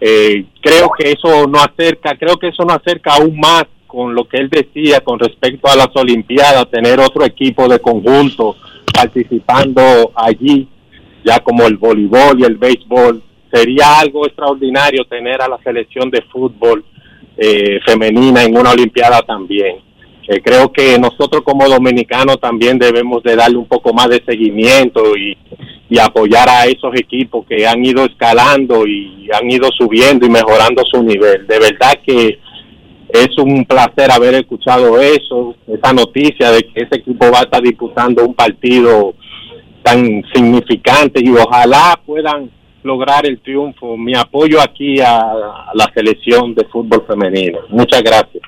[0.00, 4.26] Eh, creo que eso no acerca, creo que eso no acerca aún más con lo
[4.26, 8.56] que él decía con respecto a las Olimpiadas, tener otro equipo de conjunto
[8.92, 10.66] participando allí,
[11.24, 13.22] ya como el voleibol y el béisbol.
[13.52, 16.84] Sería algo extraordinario tener a la selección de fútbol
[17.36, 19.76] eh, femenina en una Olimpiada también.
[20.28, 25.16] Eh, creo que nosotros como dominicanos también debemos de darle un poco más de seguimiento
[25.16, 25.36] y,
[25.92, 30.82] y apoyar a esos equipos que han ido escalando y han ido subiendo y mejorando
[30.90, 31.46] su nivel.
[31.46, 32.38] De verdad que
[33.12, 37.60] es un placer haber escuchado eso, esa noticia de que ese equipo va a estar
[37.60, 39.14] disputando un partido
[39.82, 42.50] tan significante y ojalá puedan
[42.82, 43.94] lograr el triunfo.
[43.98, 47.58] Mi apoyo aquí a, la selección de fútbol femenino.
[47.68, 48.42] Muchas gracias.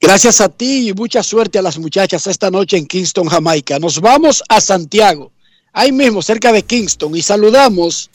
[0.00, 3.78] Gracias a ti y mucha suerte a las muchachas esta noche en Kingston, Jamaica.
[3.78, 5.30] Nos vamos a Santiago,
[5.74, 8.08] ahí mismo cerca de Kingston, y saludamos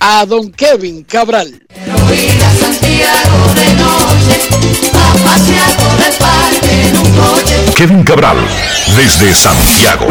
[0.00, 1.62] a don Kevin Cabral.
[7.76, 8.36] Kevin Cabral,
[8.96, 10.06] desde Santiago.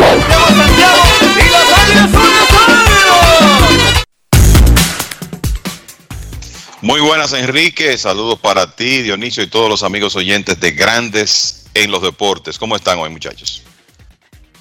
[6.81, 7.97] Muy buenas, Enrique.
[7.97, 12.57] Saludos para ti, Dionisio y todos los amigos oyentes de Grandes en los Deportes.
[12.57, 13.63] ¿Cómo están hoy, muchachos?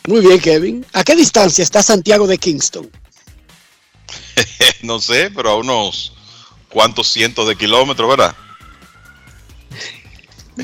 [0.07, 0.86] Muy bien, Kevin.
[0.92, 2.90] ¿A qué distancia está Santiago de Kingston?
[4.82, 6.12] no sé, pero a unos
[6.68, 8.34] cuantos cientos de kilómetros, ¿verdad?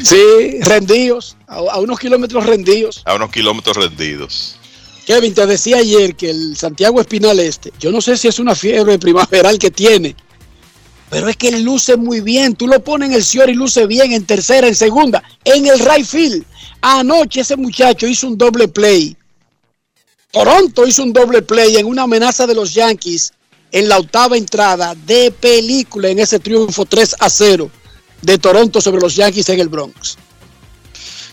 [0.02, 3.02] Sí, rendidos, a, unos kilómetros rendidos.
[3.06, 4.56] A unos kilómetros rendidos.
[5.06, 8.54] Kevin, te decía ayer que el Santiago Espinal Este, yo no sé si es una
[8.54, 10.14] fiebre primaveral que tiene,
[11.08, 12.54] pero es que él luce muy bien.
[12.54, 15.78] Tú lo pones en el Cior y luce bien en tercera, en segunda, en el
[15.78, 16.44] right field.
[16.82, 19.16] Anoche ese muchacho hizo un doble play.
[20.30, 23.32] Toronto hizo un doble play en una amenaza de los Yankees
[23.72, 27.70] en la octava entrada de película en ese triunfo 3 a 0
[28.22, 30.18] de Toronto sobre los Yankees en el Bronx.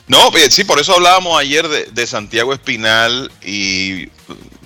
[0.07, 4.07] No, eh, sí, por eso hablábamos ayer de, de Santiago Espinal y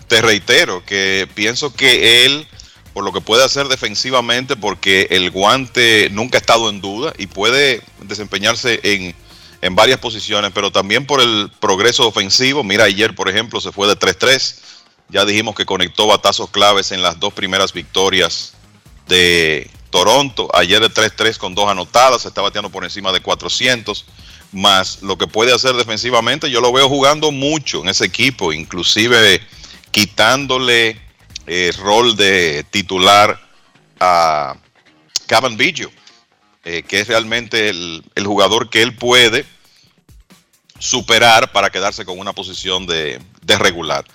[0.08, 2.46] te reitero que pienso que él,
[2.94, 7.28] por lo que puede hacer defensivamente, porque el guante nunca ha estado en duda y
[7.28, 9.16] puede desempeñarse en,
[9.62, 12.64] en varias posiciones, pero también por el progreso ofensivo.
[12.64, 14.56] Mira, ayer, por ejemplo, se fue de 3-3.
[15.10, 18.54] Ya dijimos que conectó batazos claves en las dos primeras victorias
[19.08, 20.50] de Toronto.
[20.54, 24.06] Ayer de 3-3 con dos anotadas, se está bateando por encima de 400.
[24.52, 29.42] Más lo que puede hacer defensivamente, yo lo veo jugando mucho en ese equipo, inclusive
[29.92, 31.00] quitándole
[31.46, 33.40] el rol de titular
[34.00, 34.56] a
[35.28, 35.92] Cavan Biggio,
[36.72, 39.44] eh, que es realmente el, jugador que él puede
[40.78, 43.20] superar para quedarse con una posición de,
[43.58, 44.06] regular.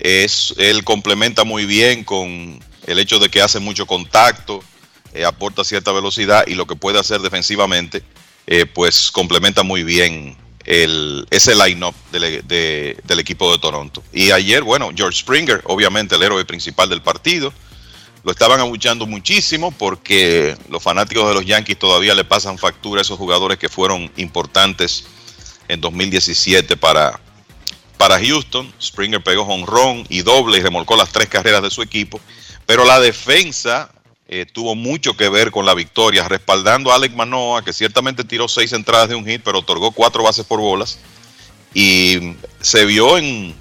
[0.00, 2.58] Es, él complementa muy bien con
[2.88, 4.60] el hecho de que hace mucho contacto,
[5.14, 8.02] eh, aporta cierta velocidad y lo que puede hacer defensivamente,
[8.48, 14.02] eh, pues complementa muy bien el, ese line-up del, de- del equipo de Toronto.
[14.12, 17.52] Y ayer, bueno, George Springer, obviamente el héroe principal del partido,
[18.22, 23.02] lo estaban abuchando muchísimo porque los fanáticos de los Yankees todavía le pasan factura a
[23.02, 25.04] esos jugadores que fueron importantes
[25.68, 27.18] en 2017 para,
[27.96, 28.72] para Houston.
[28.80, 32.20] Springer pegó honrón y doble y remolcó las tres carreras de su equipo.
[32.66, 33.90] Pero la defensa
[34.28, 38.48] eh, tuvo mucho que ver con la victoria, respaldando a Alec Manoa, que ciertamente tiró
[38.48, 40.98] seis entradas de un hit, pero otorgó cuatro bases por bolas.
[41.72, 43.54] Y se vio en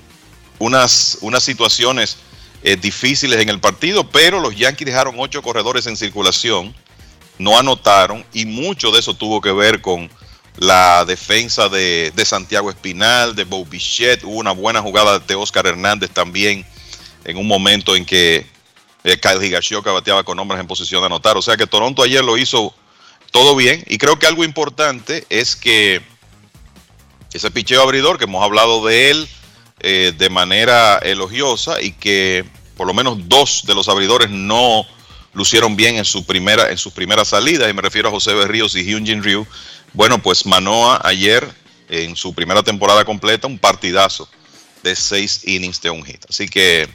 [0.60, 2.18] unas, unas situaciones
[2.64, 6.76] eh, difíciles en el partido, pero los Yankees dejaron ocho corredores en circulación,
[7.38, 10.10] no anotaron, y mucho de eso tuvo que ver con
[10.58, 16.12] la defensa de, Santiago Espinal, de Bob Bichette, hubo una buena jugada de Oscar Hernández
[16.12, 16.66] también,
[17.24, 18.46] en un momento en que
[19.04, 21.38] eh, Kyle Higashioka bateaba con hombres en posición de anotar.
[21.38, 22.74] O sea que Toronto ayer lo hizo
[23.32, 23.84] todo bien.
[23.88, 26.02] Y creo que algo importante es que
[27.34, 29.30] ese picheo abridor, que hemos hablado de él
[29.82, 34.86] eh, de manera elogiosa y que por lo menos dos de los abridores no
[35.34, 38.76] lucieron bien en su primera en sus primeras salidas y me refiero a José Berríos
[38.76, 39.46] y Hyunjin Ryu.
[39.94, 41.48] Bueno, pues Manoa ayer
[41.90, 44.30] en su primera temporada completa un partidazo
[44.84, 46.24] de seis innings de un hit.
[46.30, 46.88] Así que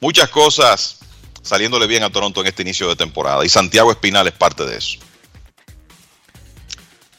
[0.00, 0.98] muchas cosas
[1.42, 3.44] saliéndole bien a Toronto en este inicio de temporada.
[3.44, 4.98] Y Santiago Espinal es parte de eso.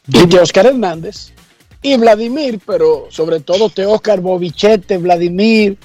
[0.07, 1.33] Y Oscar Hernández
[1.81, 5.77] y Vladimir, pero sobre todo de Oscar Bovichete, Vladimir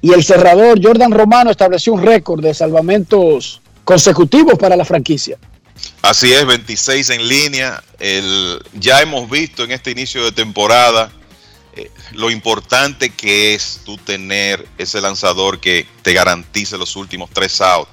[0.00, 5.38] y el cerrador Jordan Romano estableció un récord de salvamentos consecutivos para la franquicia.
[6.02, 7.82] Así es, 26 en línea.
[7.98, 11.12] El, ya hemos visto en este inicio de temporada
[11.74, 17.60] eh, lo importante que es tú tener ese lanzador que te garantice los últimos tres
[17.60, 17.90] outs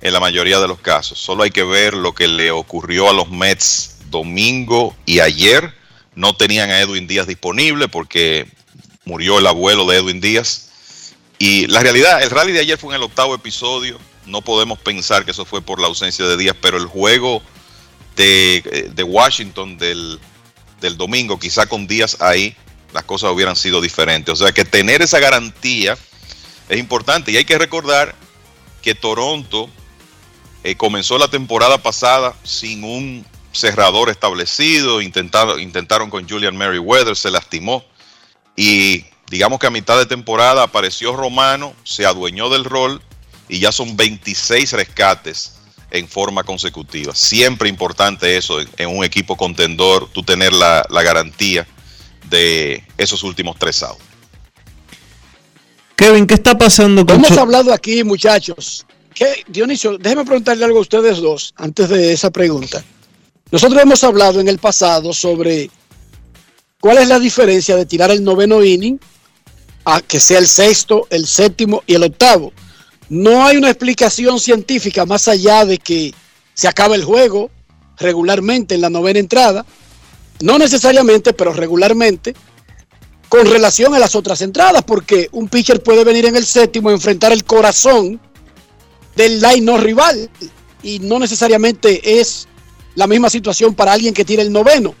[0.00, 1.18] en la mayoría de los casos.
[1.18, 5.77] Solo hay que ver lo que le ocurrió a los Mets domingo y ayer.
[6.18, 8.50] No tenían a Edwin Díaz disponible porque
[9.04, 11.12] murió el abuelo de Edwin Díaz.
[11.38, 14.00] Y la realidad, el rally de ayer fue en el octavo episodio.
[14.26, 17.40] No podemos pensar que eso fue por la ausencia de Díaz, pero el juego
[18.16, 20.18] de, eh, Washington del,
[20.80, 22.56] del domingo, quizá con Díaz ahí,
[22.92, 24.32] las cosas hubieran sido diferentes.
[24.32, 25.96] O sea que tener esa garantía
[26.68, 27.30] es importante.
[27.30, 28.16] Y hay que recordar
[28.82, 29.70] que Toronto
[30.64, 35.00] eh, comenzó la temporada pasada sin un cerrador establecido.
[35.00, 37.84] Intentaron, intentaron con Julian Merriweather, se lastimó.
[38.56, 43.00] Y digamos que a mitad de temporada apareció Romano, se adueñó del rol
[43.48, 45.54] y ya son 26 rescates
[45.90, 47.14] en forma consecutiva.
[47.14, 51.66] Siempre importante eso en, en un equipo contendor, tú tener la, la garantía
[52.28, 54.02] de esos últimos tres outs.
[55.96, 58.86] Kevin, ¿qué está pasando con Hemos hablado aquí, muchachos.
[59.12, 62.84] ¿Qué, Dionisio, déjeme preguntarle algo a ustedes dos antes de esa pregunta.
[63.50, 65.70] Nosotros hemos hablado en el pasado sobre
[66.80, 68.98] cuál es la diferencia de tirar el noveno inning
[69.84, 72.52] a que sea el sexto, el séptimo y el octavo.
[73.08, 76.12] No hay una explicación científica más allá de que
[76.52, 77.50] se acaba el juego
[77.96, 79.64] regularmente en la novena entrada
[80.40, 82.34] no necesariamente, pero regularmente,
[83.28, 86.92] con relación a las otras entradas, porque un pitcher puede venir en el séptimo a
[86.92, 88.20] enfrentar el corazón
[89.16, 90.30] del line no rival
[90.82, 92.47] y no necesariamente es
[92.98, 94.92] la misma situación para alguien que tira el noveno.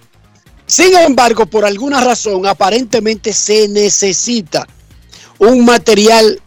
[0.66, 4.68] Sin embargo, por alguna razón, aparentemente se necesita
[5.40, 6.40] un material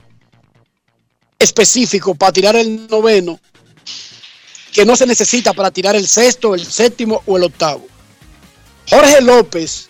[1.38, 3.38] específico para tirar el noveno
[4.72, 7.86] que no se necesita para tirar el sexto, el séptimo o el octavo.
[8.90, 9.90] Jorge López,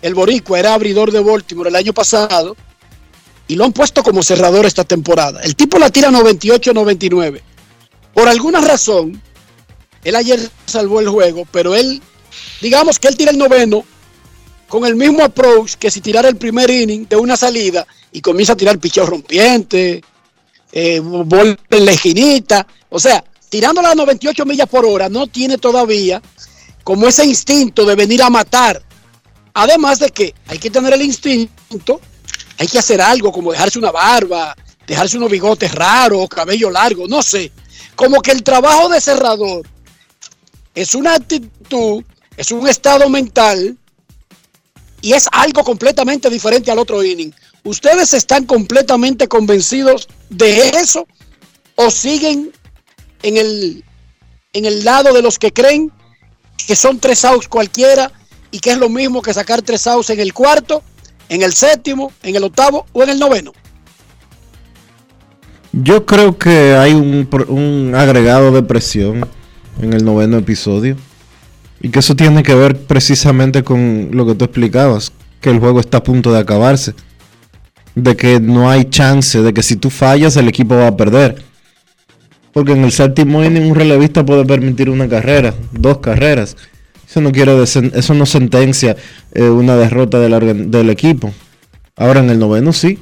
[0.00, 2.56] el boricua, era abridor de Baltimore el año pasado
[3.46, 5.42] y lo han puesto como cerrador esta temporada.
[5.42, 7.42] El tipo la tira 98-99.
[8.14, 9.20] Por alguna razón,
[10.08, 12.02] él ayer salvó el juego, pero él,
[12.60, 13.84] digamos que él tira el noveno
[14.68, 18.52] con el mismo approach que si tirara el primer inning de una salida y comienza
[18.52, 20.02] a tirar picheo rompiente,
[20.72, 21.02] eh,
[21.70, 22.66] en la esquinita.
[22.90, 26.20] O sea, tirando las 98 millas por hora, no tiene todavía
[26.84, 28.82] como ese instinto de venir a matar.
[29.54, 32.00] Además de que hay que tener el instinto,
[32.58, 34.54] hay que hacer algo como dejarse una barba,
[34.86, 37.50] dejarse unos bigotes raros, cabello largo, no sé.
[37.94, 39.66] Como que el trabajo de cerrador
[40.80, 42.04] es una actitud,
[42.36, 43.76] es un estado mental
[45.00, 47.32] y es algo completamente diferente al otro inning.
[47.64, 51.08] ¿Ustedes están completamente convencidos de eso
[51.74, 52.52] o siguen
[53.24, 53.84] en el,
[54.52, 55.90] en el lado de los que creen
[56.64, 58.12] que son tres outs cualquiera
[58.52, 60.84] y que es lo mismo que sacar tres outs en el cuarto,
[61.28, 63.52] en el séptimo, en el octavo o en el noveno.
[65.72, 69.28] Yo creo que hay un, un agregado de presión
[69.80, 70.96] en el noveno episodio
[71.80, 75.80] y que eso tiene que ver precisamente con lo que tú explicabas, que el juego
[75.80, 76.94] está a punto de acabarse,
[77.94, 81.42] de que no hay chance, de que si tú fallas el equipo va a perder.
[82.52, 86.56] Porque en el séptimo inning un relevista puede permitir una carrera, dos carreras.
[87.08, 88.96] Eso no quiere eso no sentencia
[89.32, 91.32] eh, una derrota del, del, equipo.
[91.96, 92.98] Ahora en el noveno sí.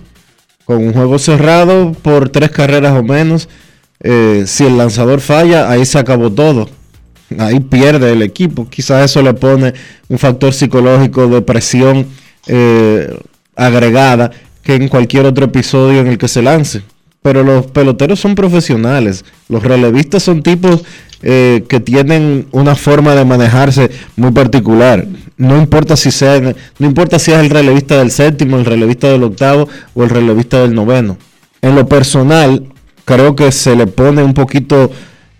[0.65, 3.49] Con un juego cerrado por tres carreras o menos,
[4.01, 6.69] eh, si el lanzador falla, ahí se acabó todo.
[7.39, 8.69] Ahí pierde el equipo.
[8.69, 9.75] Quizás eso le pone
[10.09, 12.07] un factor psicológico de presión
[12.47, 13.19] eh,
[13.57, 14.31] agregada
[14.63, 16.83] que en cualquier otro episodio en el que se lance.
[17.23, 19.25] Pero los peloteros son profesionales.
[19.49, 20.85] Los relevistas son tipos
[21.23, 25.07] eh, que tienen una forma de manejarse muy particular.
[25.37, 26.41] No importa si sea,
[26.79, 30.61] no importa si es el relevista del séptimo, el relevista del octavo o el relevista
[30.61, 31.19] del noveno.
[31.63, 32.63] En lo personal,
[33.07, 34.91] creo que se le pone un poquito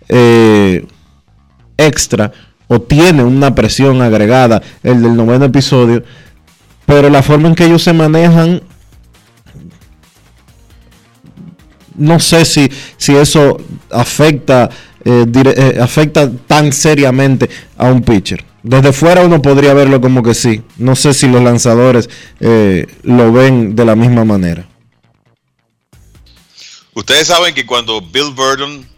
[0.07, 0.87] eh,
[1.77, 2.31] extra
[2.67, 6.01] o tiene una presión agregada el del noveno episodio,
[6.85, 8.61] pero la forma en que ellos se manejan
[11.95, 13.57] no sé si, si eso
[13.91, 14.69] afecta,
[15.03, 18.45] eh, eh, afecta tan seriamente a un pitcher.
[18.63, 20.61] Desde fuera uno podría verlo como que sí.
[20.77, 22.07] No sé si los lanzadores
[23.03, 24.67] lo ven de la misma manera.
[26.97, 28.89] Ustedes saben que cuando Bill Burton,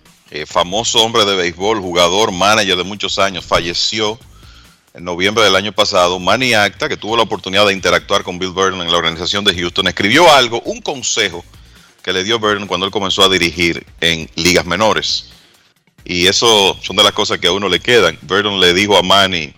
[0.45, 4.17] famoso hombre de béisbol, jugador, manager de muchos años, falleció
[4.93, 8.51] en noviembre del año pasado, Manny Acta, que tuvo la oportunidad de interactuar con Bill
[8.51, 11.43] Burton en la organización de Houston, escribió algo, un consejo
[12.01, 15.31] que le dio Burton cuando él comenzó a dirigir en ligas menores.
[16.05, 18.17] Y eso son de las cosas que a uno le quedan.
[18.21, 19.53] Burton le dijo a Manny,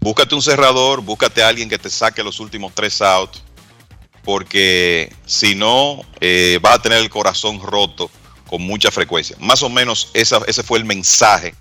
[0.00, 3.42] búscate un cerrador, búscate a alguien que te saque los últimos tres outs,
[4.26, 8.10] porque si no, eh, vas a tener el corazón roto
[8.48, 9.36] con mucha frecuencia.
[9.38, 11.54] Más o menos ese fue el mensaje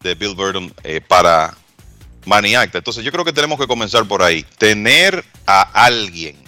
[0.00, 1.54] de Bill Burton eh, para
[2.24, 2.78] Manny Acta.
[2.78, 4.42] Entonces yo creo que tenemos que comenzar por ahí.
[4.56, 6.42] Tener a alguien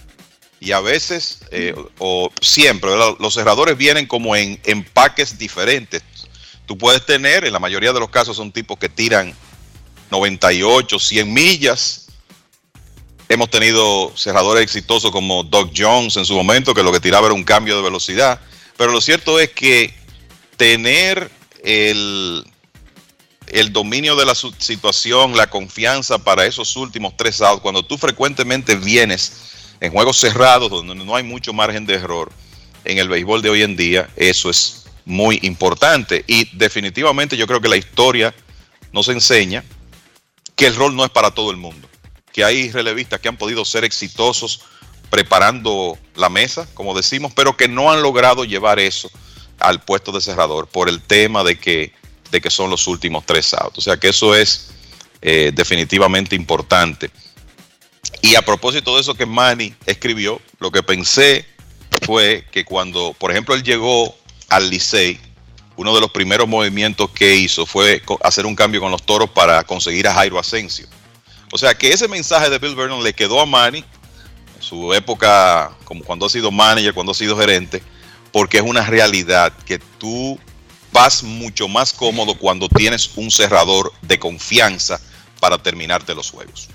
[0.61, 6.03] y a veces, eh, o siempre, los cerradores vienen como en empaques diferentes.
[6.65, 9.35] Tú puedes tener, en la mayoría de los casos son tipos que tiran
[10.11, 12.07] 98, 100 millas.
[13.31, 17.35] Hemos tenido cerradores exitosos como Doug Jones en su momento, que lo que tiraba era
[17.35, 18.41] un cambio de velocidad.
[18.77, 19.95] Pero lo cierto es que
[20.57, 21.31] tener
[21.63, 22.45] el
[23.71, 29.77] dominio de la situación, la confianza para esos últimos tres outs, cuando tú frecuentemente vienes
[29.81, 32.33] en juegos cerrados donde no hay mucho margen de error
[32.85, 36.25] en el béisbol de hoy en día, eso es muy importante.
[36.27, 38.35] Y definitivamente yo creo que la historia
[38.91, 39.63] nos enseña
[40.57, 41.89] que el rol no es para todo el mundo,
[42.33, 44.61] que hay relevistas que han podido ser exitosos
[45.11, 49.11] preparando la mesa, como decimos, pero que no han logrado llevar eso
[49.59, 51.93] al puesto de cerrador por el tema de que,
[52.31, 53.79] de que son los últimos tres outs.
[53.79, 54.71] O sea que eso es
[55.21, 57.11] eh, definitivamente importante.
[58.23, 61.45] Y a propósito de eso que Manny escribió, lo que pensé
[62.07, 64.17] fue que cuando, por ejemplo, él llegó
[64.49, 65.21] al Licey,
[65.77, 69.65] uno de los primeros movimientos que hizo fue hacer un cambio con los toros para
[69.65, 70.87] conseguir a Jairo Asensio.
[71.53, 73.85] O sea que ese mensaje de Bill Vernon le quedó a Manny
[74.57, 77.83] en su época, como cuando ha sido manager, cuando ha sido gerente,
[78.33, 80.39] porque es una realidad que tú
[80.93, 85.01] vas mucho más cómodo cuando tienes un cerrador de confianza
[85.41, 86.69] para terminarte los juegos.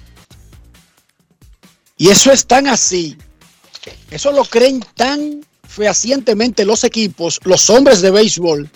[1.98, 3.18] Y eso es tan así,
[4.12, 8.70] eso lo creen tan fehacientemente los equipos, los hombres de béisbol,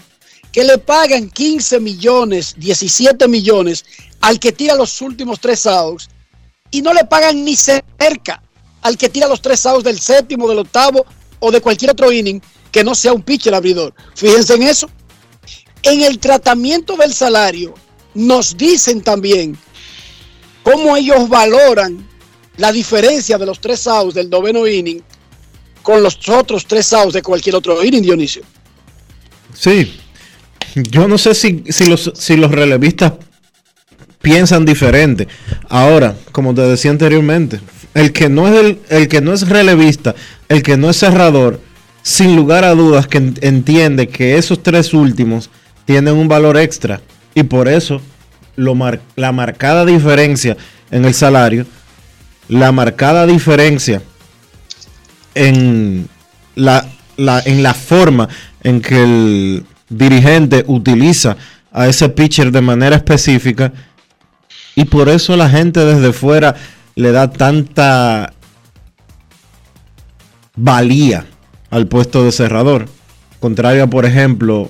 [0.51, 3.85] que le pagan 15 millones, 17 millones
[4.21, 6.09] al que tira los últimos tres outs
[6.71, 8.41] y no le pagan ni cerca
[8.81, 11.05] al que tira los tres outs del séptimo, del octavo
[11.39, 13.93] o de cualquier otro inning que no sea un pitcher abridor.
[14.15, 14.89] Fíjense en eso.
[15.83, 17.73] En el tratamiento del salario
[18.13, 19.57] nos dicen también
[20.63, 22.07] cómo ellos valoran
[22.57, 25.01] la diferencia de los tres outs del noveno inning
[25.81, 28.43] con los otros tres outs de cualquier otro inning, Dionisio.
[29.53, 29.99] Sí,
[30.75, 33.13] yo no sé si, los, si los relevistas
[34.21, 35.27] piensan diferente.
[35.67, 37.59] Ahora, como te decía anteriormente,
[37.93, 40.15] el que no es el, el que no es relevista,
[40.47, 41.59] el que no es cerrador,
[42.03, 45.49] sin lugar a dudas que entiende que esos tres últimos
[45.85, 47.01] tienen un valor extra
[47.35, 48.01] y por eso
[48.55, 48.75] lo
[49.15, 50.57] la marcada diferencia
[50.91, 51.65] en el salario
[52.49, 54.01] la marcada diferencia
[55.35, 56.09] en
[56.55, 56.85] la,
[57.17, 58.27] en la forma
[58.63, 61.37] en que el dirigente utiliza
[61.71, 63.71] a ese pitcher de manera específica
[64.75, 66.55] y por eso la gente desde fuera
[66.95, 68.33] le da tanta
[70.55, 71.25] valía
[71.69, 72.87] al puesto de cerrador.
[73.39, 74.69] Contrario por ejemplo,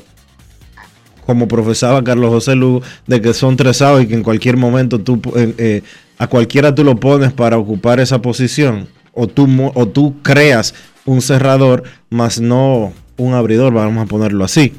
[1.26, 5.22] como profesaba Carlos José Lugo, de que son tres y que en cualquier momento tú
[5.36, 5.84] eh,
[6.18, 10.76] a cualquiera tú lo pones para ocupar esa posición, o tú, o tú creas
[11.06, 14.74] un cerrador, más no un abridor, vamos a ponerlo así.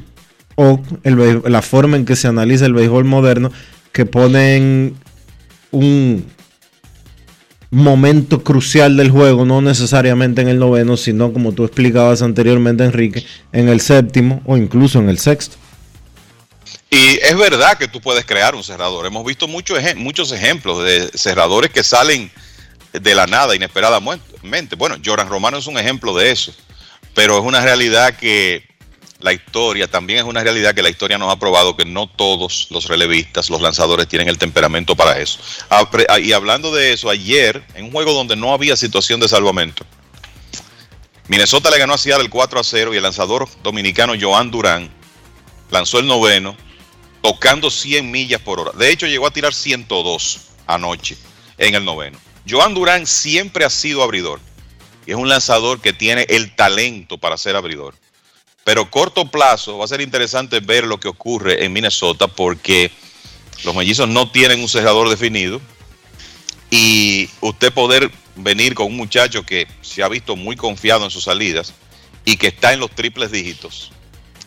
[0.63, 3.51] O la forma en que se analiza el béisbol moderno,
[3.93, 4.95] que ponen
[5.71, 6.27] un,
[7.71, 13.25] momento crucial del juego, no necesariamente en el noveno, sino como tú explicabas anteriormente, Enrique,
[13.53, 15.57] en el séptimo o incluso en el sexto.
[16.91, 19.07] Y es verdad que tú puedes crear un cerrador.
[19.07, 22.31] Hemos visto muchos, muchos ejemplos de cerradores que salen
[22.93, 24.77] de la nada, inesperadamente.
[24.77, 26.53] Bueno, Joran Romano es un ejemplo de eso,
[27.15, 28.70] pero es una realidad que
[29.21, 32.69] la historia, también es una realidad que la historia nos ha probado que no todos
[32.71, 35.39] los relevistas, los lanzadores tienen el temperamento para eso.
[36.23, 39.85] Y hablando de eso, ayer, en un juego donde no había situación de salvamento,
[41.29, 44.91] Minnesota le ganó a Seattle 4 a 0 y el lanzador dominicano Joan Durán
[45.71, 46.57] lanzó el noveno
[47.23, 48.73] tocando 100 millas por hora.
[48.73, 51.17] De hecho, llegó a tirar 102 anoche
[51.59, 52.19] en el noveno.
[52.49, 54.41] Joan Durán siempre ha sido abridor
[55.07, 57.95] y es un lanzador que tiene el talento para ser abridor.
[58.71, 62.93] Pero corto plazo va a ser interesante ver lo que ocurre en Minnesota porque
[63.65, 65.61] los mellizos no tienen un cerrador definido
[66.71, 71.25] y usted poder venir con un muchacho que se ha visto muy confiado en sus
[71.25, 71.75] salidas
[72.25, 73.91] y que está en los triples dígitos,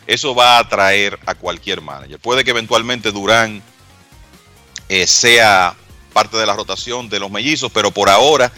[0.06, 2.18] eso va a atraer a cualquier manager.
[2.18, 3.62] Puede que eventualmente Durán
[4.88, 5.76] eh, sea
[6.14, 8.50] parte de la rotación de los mellizos, pero por ahora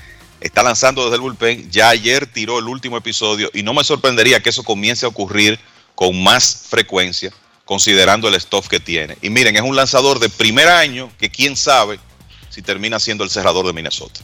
[0.46, 1.70] está lanzando desde el bullpen.
[1.70, 5.58] Ya ayer tiró el último episodio y no me sorprendería que eso comience a ocurrir
[5.94, 7.32] con más frecuencia,
[7.64, 9.16] considerando el stuff que tiene.
[9.22, 11.98] Y miren, es un lanzador de primer año que quién sabe
[12.48, 14.20] si termina siendo el cerrador de Minnesota.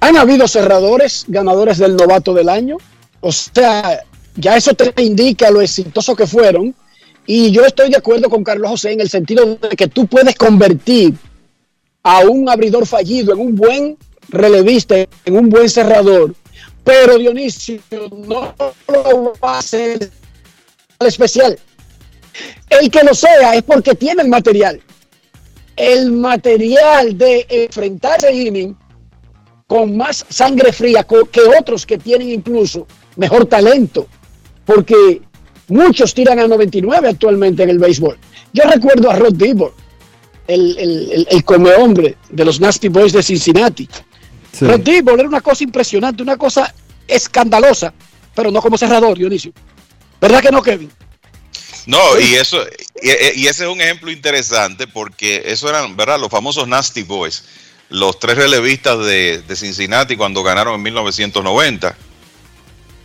[0.00, 2.78] ¿Han habido cerradores ganadores del novato del año?
[3.20, 4.00] O sea,
[4.34, 6.74] ya eso te indica lo exitoso que fueron.
[7.26, 10.34] Y yo estoy de acuerdo con Carlos José en el sentido de que tú puedes
[10.36, 11.14] convertir
[12.02, 13.98] a un abridor fallido en un buen
[14.28, 16.34] relevista, en un buen cerrador.
[16.84, 17.80] Pero Dionisio
[18.26, 18.54] no
[18.88, 20.10] lo va a hacer
[21.00, 21.58] especial.
[22.68, 24.80] El que lo sea es porque tiene el material.
[25.76, 28.76] El material de enfrentarse a inning
[29.66, 32.86] con más sangre fría que otros que tienen incluso
[33.16, 34.06] mejor talento
[34.64, 35.20] porque
[35.68, 38.16] muchos tiran a 99 actualmente en el béisbol.
[38.52, 39.74] Yo recuerdo a Rod Dibor,
[40.46, 43.88] el, el, el, come hombre de los Nasty Boys de Cincinnati.
[44.60, 46.74] Rod Dibor era una cosa impresionante, una cosa
[47.06, 47.92] escandalosa,
[48.34, 49.52] pero no como cerrador, Dionisio.
[50.20, 50.90] ¿Verdad que no, Kevin?
[51.86, 52.62] No, y eso,
[53.02, 56.20] y, ese es un ejemplo interesante porque eso eran, ¿verdad?
[56.20, 57.44] Los famosos Nasty Boys,
[57.88, 61.96] los tres relevistas de, de Cincinnati cuando ganaron en 1990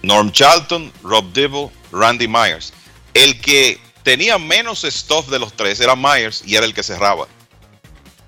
[0.06, 2.74] Norm Charlton, Rob Dibble, Randy Myers.
[3.14, 7.28] El que tenía menos stuff de los tres era Myers y era el que cerraba.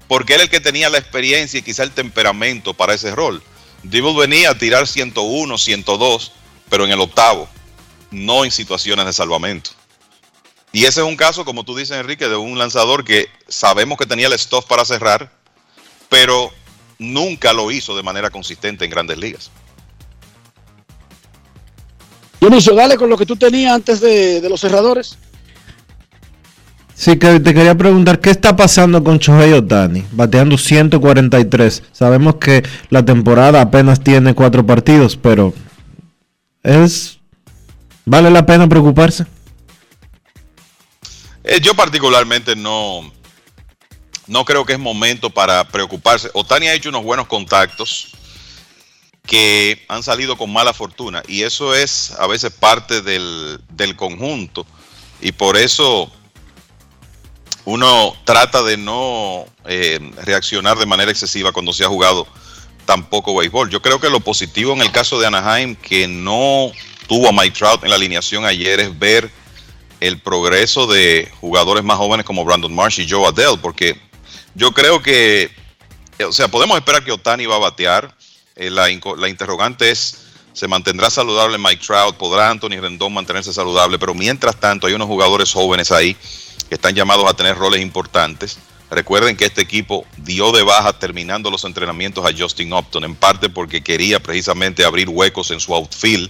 [0.08, 3.44] Porque era el que tenía la experiencia y quizá el temperamento para ese rol.
[3.84, 6.32] Dibble venía a tirar 101, 102,
[6.68, 7.48] pero en el octavo,
[8.10, 9.70] no en situaciones de salvamento.
[10.74, 14.08] Y ese es un caso, como tú dices, Enrique, de un lanzador que sabemos que
[14.08, 15.32] tenía el stuff para cerrar,
[16.10, 16.52] pero
[16.98, 19.52] nunca lo hizo de manera consistente en grandes ligas.
[22.42, 25.18] Dionisio, dale con lo que tú tenías antes de, los cerradores.
[26.98, 30.04] Sí, que te quería preguntar, ¿qué está pasando con Shohei Otani?
[30.12, 31.84] Bateando 143.
[31.92, 35.54] Sabemos que la temporada apenas tiene cuatro partidos, pero
[36.64, 37.20] es...
[38.04, 39.26] ¿Vale la pena preocuparse?
[41.44, 43.12] Eh, yo particularmente no,
[44.26, 46.30] no creo que es momento para preocuparse.
[46.34, 48.08] Otani ha hecho unos buenos contactos
[49.28, 53.60] que han salido con mala fortuna y eso es a veces parte del,
[53.96, 54.66] conjunto
[55.22, 56.12] y por eso
[57.68, 62.26] uno trata de no eh, reaccionar de manera excesiva cuando se ha jugado
[62.86, 63.70] tan poco béisbol.
[63.70, 66.72] Yo creo que lo positivo en el caso de Anaheim que no
[67.08, 69.30] tuvo a Mike Trout en la alineación ayer es ver
[70.00, 74.00] el progreso de jugadores más jóvenes como Brandon Marsh y Joe Adele, porque
[74.56, 75.52] yo creo que,
[76.26, 78.16] o sea, podemos esperar que Otani va a batear,
[78.56, 80.20] eh, la, interrogante es,
[80.54, 82.16] ¿se mantendrá saludable Mike Trout?
[82.16, 84.00] ¿Podrá Anthony Rendón mantenerse saludable?
[84.00, 86.16] Pero mientras tanto hay unos jugadores jóvenes ahí
[86.68, 88.58] que están llamados a tener roles importantes.
[88.90, 93.50] Recuerden que este equipo dio de baja terminando los entrenamientos a Justin Upton, en parte
[93.50, 96.30] porque quería precisamente abrir huecos en su outfield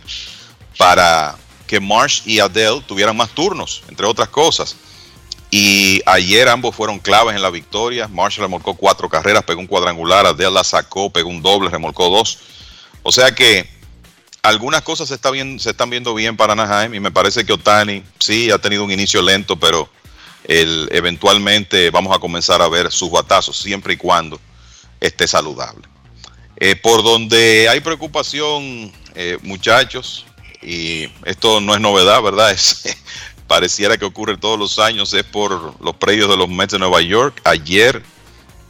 [0.77, 1.35] para
[1.67, 4.75] que Marsh y Adele tuvieran más turnos, entre otras cosas.
[5.51, 8.07] Y ayer ambos fueron claves en la victoria.
[8.07, 12.39] Marshall remolcó cuatro carreras, pegó un cuadrangular, Adele la sacó, pegó un doble, remolcó dos.
[13.03, 13.69] O sea que
[14.41, 15.17] algunas cosas se,
[15.59, 18.91] se están viendo bien para Anaheim y me parece que Otani sí ha tenido un
[18.91, 19.89] inicio lento, pero
[20.47, 24.39] eventualmente vamos a comenzar a ver sus batazos, siempre y cuando
[24.99, 25.87] esté saludable.
[26.55, 30.25] Eh, por donde hay preocupación, eh, muchachos,
[30.61, 32.51] y esto no es novedad, ¿verdad?
[32.57, 32.97] Es
[33.47, 37.01] pareciera que ocurre todos los años, es por los predios de los Mets de Nueva
[37.01, 37.39] York.
[37.45, 38.03] Ayer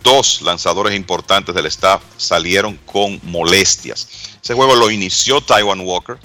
[0.04, 4.08] dos lanzadores importantes del staff salieron con molestias.
[4.42, 6.18] Ese juego lo inició Taiwan Walker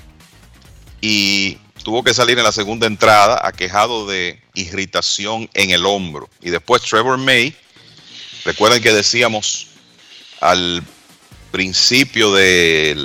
[1.00, 6.28] y tuvo que salir en la segunda entrada aquejado de irritación en el hombro.
[6.40, 7.54] Y después Trevor May,
[8.44, 9.68] recuerden que decíamos
[10.40, 10.82] al
[11.50, 12.96] principio de,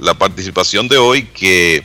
[0.00, 1.84] la participación de hoy que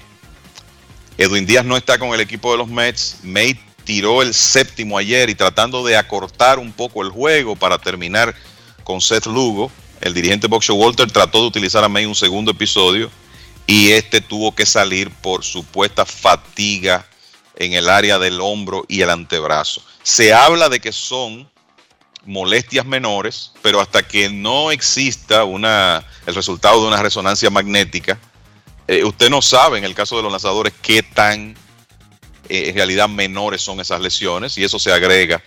[1.17, 3.17] Edwin Díaz no está con el equipo de los Mets.
[3.23, 8.35] May tiró el séptimo ayer y tratando de acortar un poco el juego para terminar
[8.83, 9.71] con Seth Lugo,
[10.01, 13.09] el dirigente Boxer Walter trató de utilizar a May un segundo episodio
[13.67, 17.05] y este tuvo que salir por supuesta fatiga
[17.57, 19.83] en el área del hombro y el antebrazo.
[20.01, 21.49] Se habla de que son
[22.25, 28.17] molestias menores, pero hasta que no exista una, el resultado de una resonancia magnética,
[28.87, 31.55] eh, usted no sabe en el caso de los lanzadores qué tan
[32.47, 35.43] eh, en realidad menores son esas lesiones y eso se agrega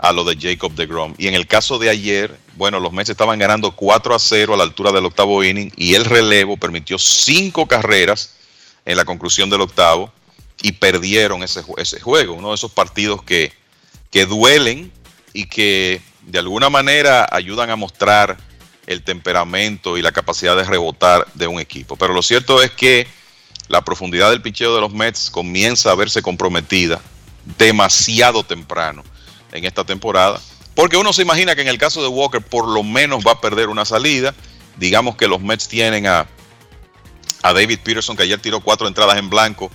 [0.00, 1.14] a lo de Jacob de Grom.
[1.18, 4.56] Y en el caso de ayer, bueno, los Mets estaban ganando 4 a 0 a
[4.56, 8.34] la altura del octavo inning y el relevo permitió cinco carreras
[8.86, 10.10] en la conclusión del octavo
[10.62, 13.52] y perdieron ese, ese juego, uno de esos partidos que,
[14.10, 14.90] que duelen
[15.32, 18.38] y que de alguna manera ayudan a mostrar
[18.86, 21.96] el temperamento y la capacidad de rebotar de un equipo.
[21.96, 23.06] Pero lo cierto es que
[23.68, 27.00] la profundidad del picheo de los Mets comienza a verse comprometida
[27.58, 29.04] demasiado temprano
[29.52, 30.40] en esta temporada,
[30.74, 33.40] porque uno se imagina que en el caso de Walker por lo menos va a
[33.40, 34.34] perder una salida.
[34.76, 36.26] Digamos que los Mets tienen a,
[37.42, 39.70] a David Peterson, que ayer tiró cuatro entradas en blanco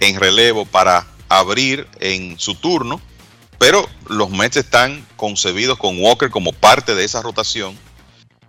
[0.00, 3.00] en relevo para abrir en su turno,
[3.58, 7.76] pero los Mets están concebidos con Walker como parte de esa rotación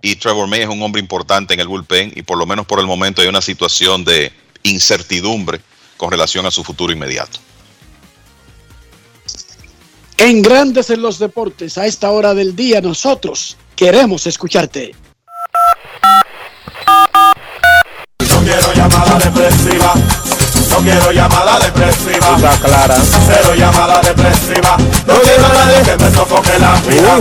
[0.02, 2.80] y Trevor May es un hombre importante en el bullpen y por lo menos por
[2.80, 4.34] el momento hay una situación de
[4.64, 5.62] incertidumbre
[5.98, 7.40] con relación a su futuro inmediato.
[10.24, 14.94] En Grandes en los Deportes, a esta hora del día, nosotros queremos escucharte.
[18.30, 19.96] No quiero llamada depresiva.
[20.70, 22.36] No quiero llamada depresiva.
[22.36, 22.98] Está clara.
[23.26, 24.78] Cero llamada depresiva.
[25.08, 27.18] No quiero a nadie que me sofoque la vida.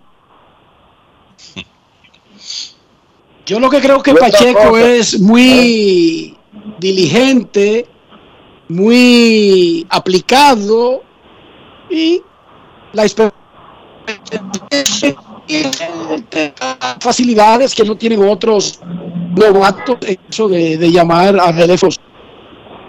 [3.45, 4.89] Yo lo que creo que Pacheco cosa.
[4.89, 6.37] es muy
[6.79, 7.87] diligente,
[8.67, 11.01] muy aplicado
[11.89, 12.21] y
[12.97, 13.31] la
[16.99, 18.79] facilidades que no tienen otros
[19.35, 19.97] novatos,
[20.29, 21.99] eso de, de llamar a relevos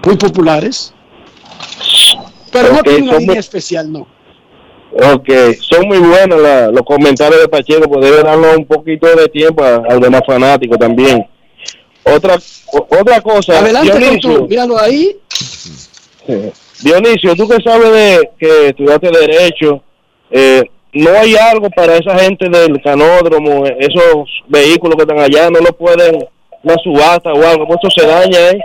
[0.04, 0.92] muy populares.
[2.50, 4.06] Pero no tiene una línea especial, no.
[5.14, 5.28] Ok,
[5.60, 9.62] son muy buenos la- los comentarios de Pacheco, pues debe darnos un poquito de tiempo
[9.62, 11.26] a, a los demás fanáticos también.
[12.04, 12.38] Otra
[12.72, 15.16] otra cosa, Adelante Dionisio, tú, míralo ahí.
[16.82, 19.82] Dionisio, tú que sabes de que estudiaste Derecho,
[20.30, 25.60] eh, ¿no hay algo para esa gente del canódromo, esos vehículos que están allá, no
[25.60, 26.24] lo pueden,
[26.62, 28.60] una subasta o algo, eso se daña, ¿eh?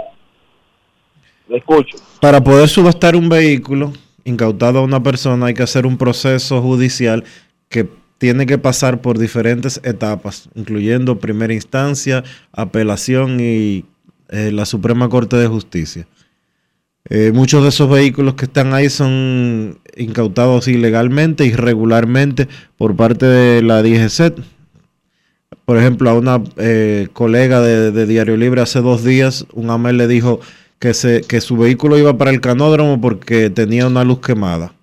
[1.49, 1.98] Escucho.
[2.22, 7.23] Para poder subastar un vehículo incautado a una persona hay que hacer un proceso judicial
[7.69, 7.88] que
[8.18, 12.23] tiene que pasar por diferentes etapas, incluyendo primera instancia,
[12.53, 13.85] apelación y
[14.30, 16.07] eh, la Suprema Corte de Justicia.
[17.10, 22.48] Eh, muchos de esos vehículos que están ahí son incautados ilegalmente, irregularmente
[22.78, 24.36] por parte de la DGC.
[25.66, 29.98] Por ejemplo, a una eh, colega de, de Diario Libre hace dos días, un AMEL
[29.98, 30.40] le dijo
[30.80, 34.74] que, se, que su vehículo iba para el canódromo porque tenía una luz quemada.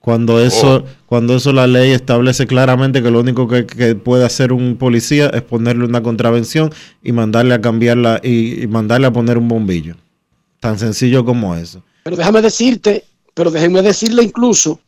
[0.00, 4.52] Cuando eso, cuando eso la ley establece claramente que lo único que, que puede hacer
[4.52, 6.72] un policía es ponerle una contravención
[7.04, 9.94] y mandarle a cambiarla y, y mandarle a poner un bombillo.
[10.62, 11.82] Tan sencillo como eso.
[12.04, 14.78] Pero déjame decirte, pero déjenme decirle incluso,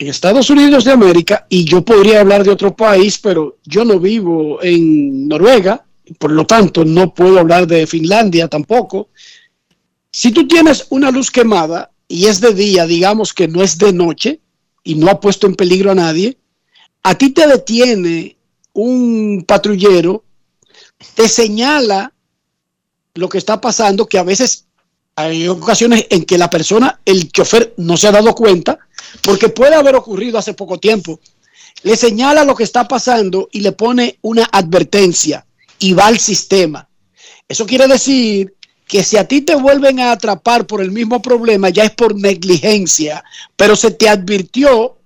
[0.00, 4.00] en Estados Unidos de América, y yo podría hablar de otro país, pero yo no
[4.00, 5.84] vivo en Noruega,
[6.18, 9.10] por lo tanto no puedo hablar de Finlandia tampoco.
[10.10, 13.92] Si tú tienes una luz quemada y es de día, digamos que no es de
[13.92, 14.40] noche
[14.82, 16.36] y no ha puesto en peligro a nadie,
[17.04, 18.36] a ti te detiene
[18.72, 20.24] un patrullero,
[21.14, 22.12] te señala
[23.14, 24.66] lo que está pasando, que a veces
[25.16, 28.78] hay ocasiones en que la persona, el chofer, no se ha dado cuenta,
[29.22, 31.20] porque puede haber ocurrido hace poco tiempo
[31.84, 35.46] le señala lo que está pasando y le pone una advertencia
[35.78, 36.88] y va al sistema.
[37.46, 38.54] Eso quiere decir
[38.86, 42.18] que si a ti te vuelven a atrapar por el mismo problema, ya es por
[42.18, 43.22] negligencia,
[43.54, 44.96] pero se te advirtió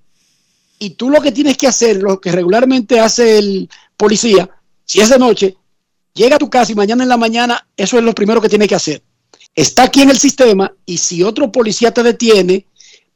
[0.79, 4.49] y tú lo que tienes que hacer, lo que regularmente hace el policía,
[4.85, 5.57] si es de noche,
[6.19, 8.67] llega a tu casa y mañana en la mañana, eso es lo primero que tiene
[8.67, 9.03] que hacer.
[9.55, 12.67] Está aquí en el sistema y si otro policía te detiene,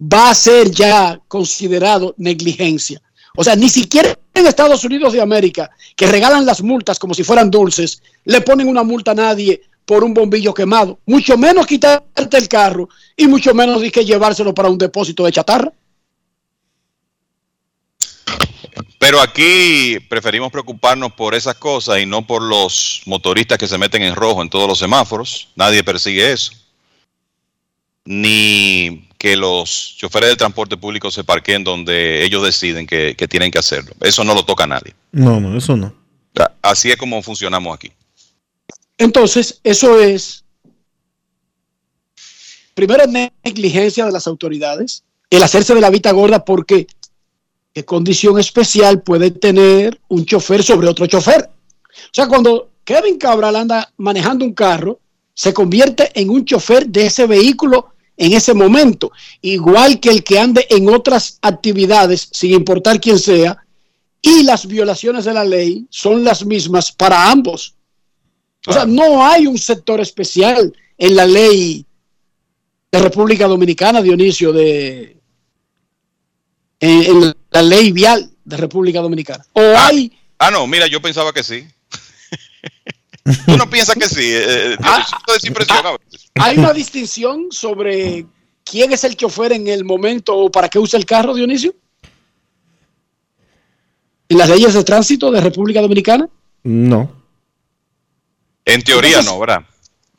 [0.01, 3.03] va a ser ya considerado negligencia.
[3.37, 7.25] O sea, ni siquiera en Estados Unidos de América, que regalan las multas como si
[7.25, 10.99] fueran dulces, le ponen una multa a nadie por un bombillo quemado.
[11.07, 15.73] Mucho menos quitarte el carro y mucho menos que llevárselo para un depósito de chatarra.
[18.99, 24.03] Pero aquí preferimos preocuparnos por esas cosas y no por los motoristas que se meten
[24.03, 25.49] en rojo en todos los semáforos.
[25.57, 26.53] Nadie persigue eso.
[28.05, 33.51] Ni que los choferes de transporte público se parquen donde ellos deciden que, que tienen
[33.51, 33.93] que hacerlo.
[34.01, 34.95] Eso no lo toca a nadie.
[35.13, 35.95] No, no, eso no.
[36.63, 37.93] Así es como funcionamos aquí.
[38.99, 40.45] Entonces, eso es,
[42.75, 46.87] primero, negligencia de las autoridades, el hacerse de la vista gorda porque
[47.73, 51.49] qué condición especial puede tener un chofer sobre otro chofer.
[51.91, 55.01] O sea, cuando Kevin Cabral anda manejando un carro,
[55.35, 60.39] se convierte en un chofer de ese vehículo en ese momento, igual que el que
[60.39, 63.57] ande en otras actividades, sin importar quién sea,
[64.21, 67.75] y las violaciones de la ley son las mismas para ambos.
[68.67, 71.85] O sea, no hay un sector especial en la ley
[72.93, 75.17] de República Dominicana, Dionisio, de
[76.79, 79.45] en, en la ley vial de República Dominicana.
[79.53, 81.67] O ah, hay ah, no, mira, yo pensaba que sí.
[83.47, 84.23] Tú no piensas que sí.
[84.25, 85.05] Eh, Ah,
[85.37, 86.31] es impresión a veces.
[86.35, 88.27] hay una distinción sobre
[88.65, 91.75] quién es el chofer en el momento o para qué usa el carro, Dionisio.
[94.29, 96.29] En las leyes de tránsito de República Dominicana.
[96.65, 97.13] No.
[98.65, 99.63] En teoría Entonces- no, ¿verdad?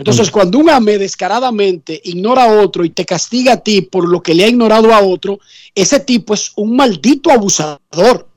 [0.03, 4.21] Entonces, cuando un AME descaradamente ignora a otro y te castiga a ti por lo
[4.21, 5.39] que le ha ignorado a otro,
[5.73, 8.27] ese tipo es un maldito abusador.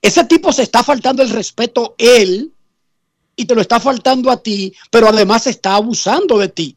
[0.00, 2.50] Ese tipo se está faltando el respeto él
[3.36, 6.74] y te lo está faltando a ti, pero además está abusando de ti.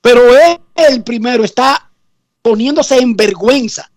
[0.00, 1.90] Pero él, él primero está
[2.40, 3.90] poniéndose en vergüenza,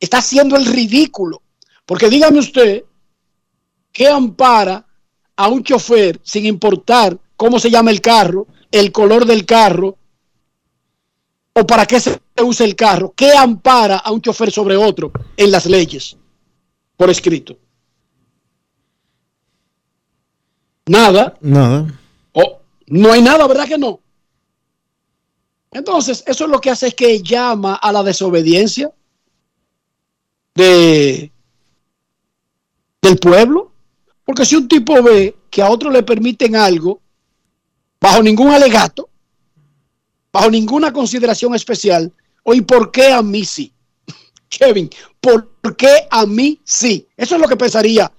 [0.00, 1.42] está haciendo el ridículo.
[1.84, 2.82] Porque dígame usted,
[3.92, 4.86] ¿qué ampara
[5.36, 9.96] a un chofer sin importar cómo se llama el carro, el color del carro
[11.54, 13.14] o para qué se usa el carro?
[13.16, 16.16] ¿Qué ampara a un chofer sobre otro en las leyes
[16.96, 17.56] por escrito?
[20.86, 21.38] Nada.
[21.40, 21.86] Nada.
[22.32, 22.58] Oh,
[22.88, 24.00] no hay nada, ¿verdad que no?
[25.70, 28.92] Entonces, eso es lo que hace es que llama a la desobediencia
[30.54, 31.30] de,
[33.00, 33.70] del pueblo.
[34.24, 37.00] Porque si un tipo ve que a otro le permiten algo
[38.00, 39.08] bajo ningún alegato,
[40.32, 42.12] bajo ninguna consideración especial,
[42.42, 43.72] o ¿y por qué a mí sí?
[44.48, 47.06] Kevin, ¿por qué a mí sí?
[47.16, 48.10] Eso es lo que pensaría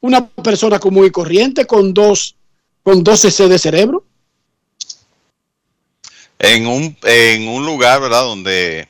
[0.00, 2.36] una persona común y corriente con dos,
[2.82, 4.04] con dos cc de cerebro.
[6.38, 8.22] En un, en un lugar, ¿verdad?
[8.22, 8.88] Donde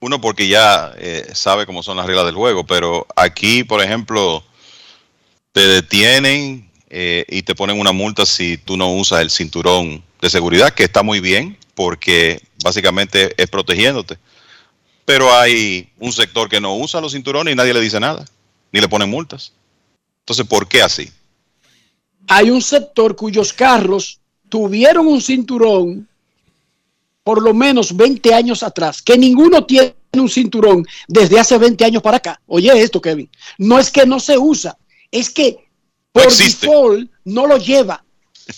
[0.00, 4.42] uno porque ya eh, sabe cómo son las reglas del juego, pero aquí, por ejemplo,
[5.52, 10.28] te detienen eh, y te ponen una multa si tú no usas el cinturón de
[10.28, 14.18] seguridad, que está muy bien, porque básicamente es protegiéndote.
[15.06, 18.26] Pero hay un sector que no usa los cinturones y nadie le dice nada,
[18.72, 19.54] ni le ponen multas.
[20.20, 21.10] Entonces, ¿por qué así?
[22.28, 24.20] Hay un sector cuyos carros
[24.50, 26.06] tuvieron un cinturón
[27.24, 32.02] por lo menos 20 años atrás, que ninguno tiene un cinturón desde hace 20 años
[32.02, 32.40] para acá.
[32.46, 34.76] Oye esto, Kevin, no es que no se usa,
[35.10, 35.71] es que
[36.12, 38.04] por default no lo lleva.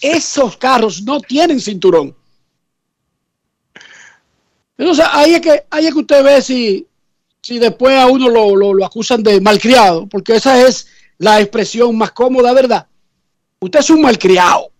[0.00, 2.14] Esos carros no tienen cinturón.
[4.76, 6.86] Entonces, ahí es que, ahí es que usted ve si,
[7.40, 11.96] si después a uno lo, lo, lo acusan de malcriado, porque esa es la expresión
[11.96, 12.86] más cómoda, ¿verdad?
[13.60, 14.70] Usted es un malcriado.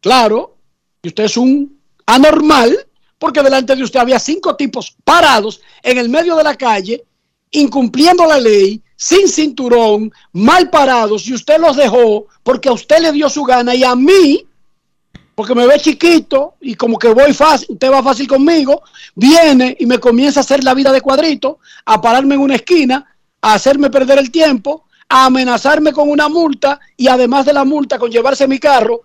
[0.00, 0.56] Claro,
[1.02, 2.86] y usted es un anormal,
[3.18, 7.04] porque delante de usted había cinco tipos parados en el medio de la calle,
[7.50, 13.10] incumpliendo la ley, sin cinturón, mal parados, y usted los dejó porque a usted le
[13.10, 14.46] dio su gana y a mí,
[15.34, 18.80] porque me ve chiquito y como que voy fácil, usted va fácil conmigo,
[19.16, 23.12] viene y me comienza a hacer la vida de cuadrito, a pararme en una esquina,
[23.40, 27.98] a hacerme perder el tiempo, a amenazarme con una multa y además de la multa
[27.98, 29.00] con llevarse mi carro.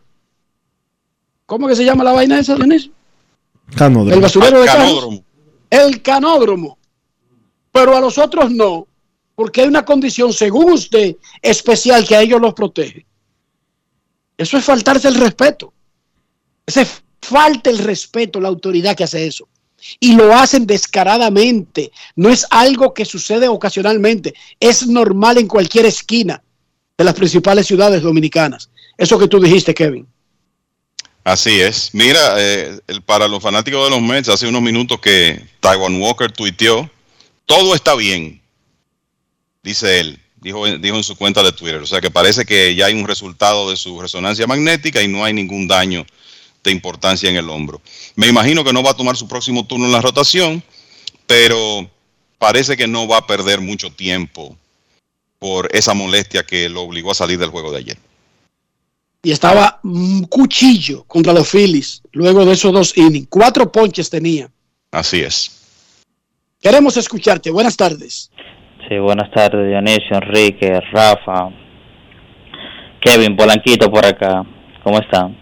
[1.48, 2.92] ¿Cómo que se llama la vaina esa, Dionisio?
[3.76, 4.14] Canódromo.
[4.14, 4.86] El basurero de carros.
[4.86, 5.24] Canódromo.
[5.72, 6.78] El canódromo.
[7.72, 8.86] Pero a los otros no.
[9.38, 13.06] Porque hay una condición, según usted, especial que a ellos los protege.
[14.36, 15.72] Eso es faltarse el respeto.
[16.66, 19.48] Ese es falta el respeto, la autoridad que hace eso.
[20.00, 21.92] Y lo hacen descaradamente.
[22.16, 24.34] No es algo que sucede ocasionalmente.
[24.60, 26.42] Es normal en cualquier esquina
[26.98, 28.72] de las principales ciudades dominicanas.
[28.98, 30.08] Eso que tú dijiste, Kevin.
[31.24, 31.92] Así es.
[31.94, 36.90] Mira, eh, para los fanáticos de los Mets, hace unos minutos que Taiwan Walker tuiteó,
[37.46, 38.42] todo está bien,
[39.64, 41.82] dice él, dijo, dijo en su cuenta de Twitter.
[41.82, 45.24] O sea que parece que ya hay un resultado de su resonancia magnética y no
[45.24, 46.06] hay ningún daño
[46.64, 47.82] de importancia en el hombro.
[48.16, 50.64] Me imagino que no va a tomar su próximo turno en la rotación,
[51.26, 51.90] pero
[52.38, 54.58] parece que no va a perder mucho tiempo
[55.40, 57.98] por esa molestia que lo obligó a salir del juego de ayer
[59.28, 63.28] y estaba un cuchillo contra los Phillies luego de esos dos innings.
[63.30, 64.50] Cuatro ponches tenía.
[64.92, 65.52] Así es.
[66.62, 67.52] Queremos escucharte.
[67.52, 68.32] Buenas tardes.
[68.88, 71.50] Sí, buenas tardes, Dionisio, Enrique, Rafa,
[73.02, 74.46] Kevin, Polanquito por acá.
[74.84, 75.36] ¿Cómo están?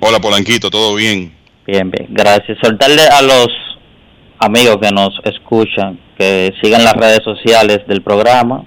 [0.00, 1.34] Hola, Polanquito, ¿todo bien?
[1.66, 2.06] Bien, bien.
[2.10, 2.56] Gracias.
[2.62, 3.48] Soltarle a los
[4.38, 8.64] amigos que nos escuchan que sigan las redes sociales del programa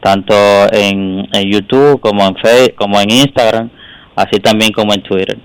[0.00, 0.34] tanto
[0.72, 3.70] en, YouTube como en Facebook, como en Instagram,
[4.16, 5.38] así también como en Twitter.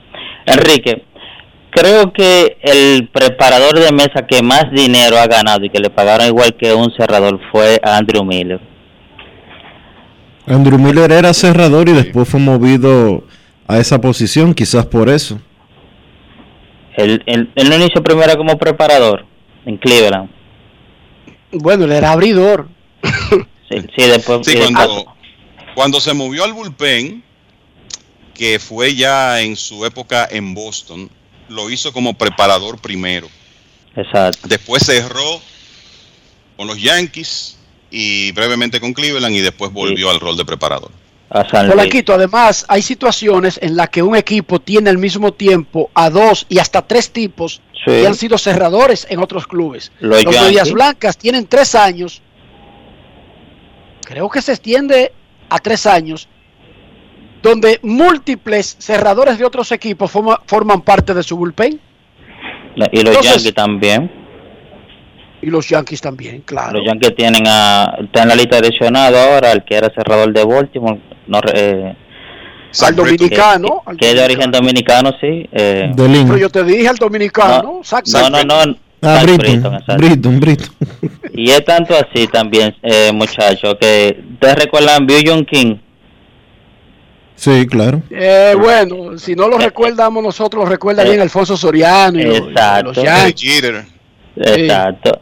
[0.46, 1.06] Enrique,
[1.74, 6.28] creo que el preparador de mesa que más dinero ha ganado y que le pagaron
[6.28, 8.62] igual que un cerrador fue Andrew Miller.
[10.46, 13.24] Andrew Miller era cerrador y después fue movido
[13.68, 15.40] a esa posición, quizás por eso.
[16.98, 19.26] Él, él, él no inició primero como preparador
[19.66, 20.30] en Cleveland.
[21.52, 22.68] Bueno, él era abridor.
[23.96, 24.48] Sí, después.
[25.74, 27.24] cuando, se movió al bullpen,
[28.36, 31.10] que fue ya en su época en Boston,
[31.54, 33.28] lo hizo como preparador primero.
[33.96, 34.48] Exacto.
[34.48, 35.42] Después cerró
[36.58, 37.58] con los Yankees
[37.92, 40.92] y brevemente con Cleveland y después volvió al rol de preparador.
[41.30, 46.46] Polanquito, además hay situaciones en las que un equipo tiene al mismo tiempo a dos
[46.48, 49.92] y hasta tres tipos que han sido cerradores en otros clubes.
[50.00, 52.22] Los, los Medias Blancas tienen tres años
[54.04, 55.12] creo que se extiende
[55.50, 56.28] a tres años,
[57.44, 61.80] donde múltiples cerradores de otros equipos forman parte de su bullpen.
[62.92, 64.12] Y los Yankees también.
[65.42, 66.80] Y los Yankees también, claro.
[66.80, 70.46] Los Yankees tienen a, está en la lista adicionada ahora, el que era cerrador de
[70.46, 71.94] Baltimore, no, eh,
[72.82, 73.84] al dominicano.
[74.00, 75.48] Que, es de origen dominicano, sí.
[75.52, 77.82] Eh, Pero yo te dije al dominicano.
[77.84, 78.76] No, no, no, no,
[79.06, 80.74] Ah, Britton, Britton,
[81.34, 85.76] Y es tanto así también, eh, muchachos, que ustedes recuerdan Bill King.
[87.44, 88.02] Sí, claro.
[88.10, 92.94] Eh, bueno, si no lo recuerdamos nosotros, lo recuerda bien Alfonso Soriano y Exacto.
[92.94, 92.98] los
[94.38, 95.20] Exacto.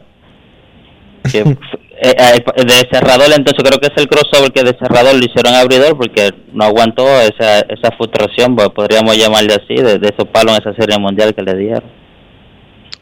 [1.34, 1.56] Eh,
[2.00, 5.96] eh, de cerrador, entonces creo que es el crossover que de cerrador lo hicieron abridor
[5.96, 10.62] porque no aguantó esa, esa frustración, pues, podríamos llamarle así, de, de esos palos en
[10.62, 11.90] esa serie mundial que le dieron.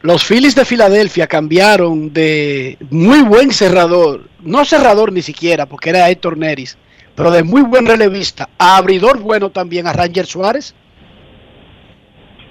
[0.01, 6.09] Los Phillies de Filadelfia cambiaron de muy buen cerrador, no cerrador ni siquiera, porque era
[6.09, 6.75] Héctor Neris,
[7.21, 10.73] pero de muy buen relevista, a abridor bueno también, a Ranger Suárez.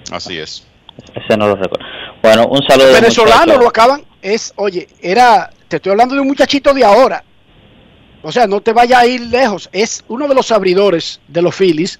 [0.09, 0.65] Así es.
[1.13, 1.85] Ese no lo recuerdo.
[2.23, 2.93] Bueno, un saludo.
[2.93, 7.21] venezolano lo acaban, es, oye, era, te estoy hablando de un muchachito de ahora.
[8.21, 9.67] O sea, no te vaya a ir lejos.
[9.73, 11.99] Es uno de los abridores de los Phillies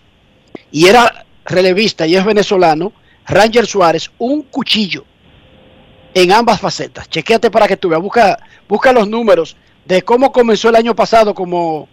[0.72, 2.94] y era relevista y es venezolano.
[3.28, 5.04] Ranger Suárez, un cuchillo
[6.14, 7.10] en ambas facetas.
[7.10, 8.40] Chequéate para que tú veas, busca,
[8.70, 11.90] busca los números de cómo comenzó el año pasado como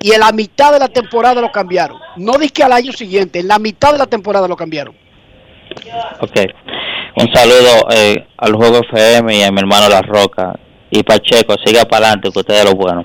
[0.00, 1.98] y en la mitad de la temporada lo cambiaron.
[2.16, 4.94] No que al año siguiente, en la mitad de la temporada lo cambiaron.
[6.20, 6.40] Ok.
[7.18, 10.58] Un saludo eh, al Juego FM y a mi hermano La Roca.
[10.90, 13.04] Y Pacheco, siga para adelante, que usted es lo bueno.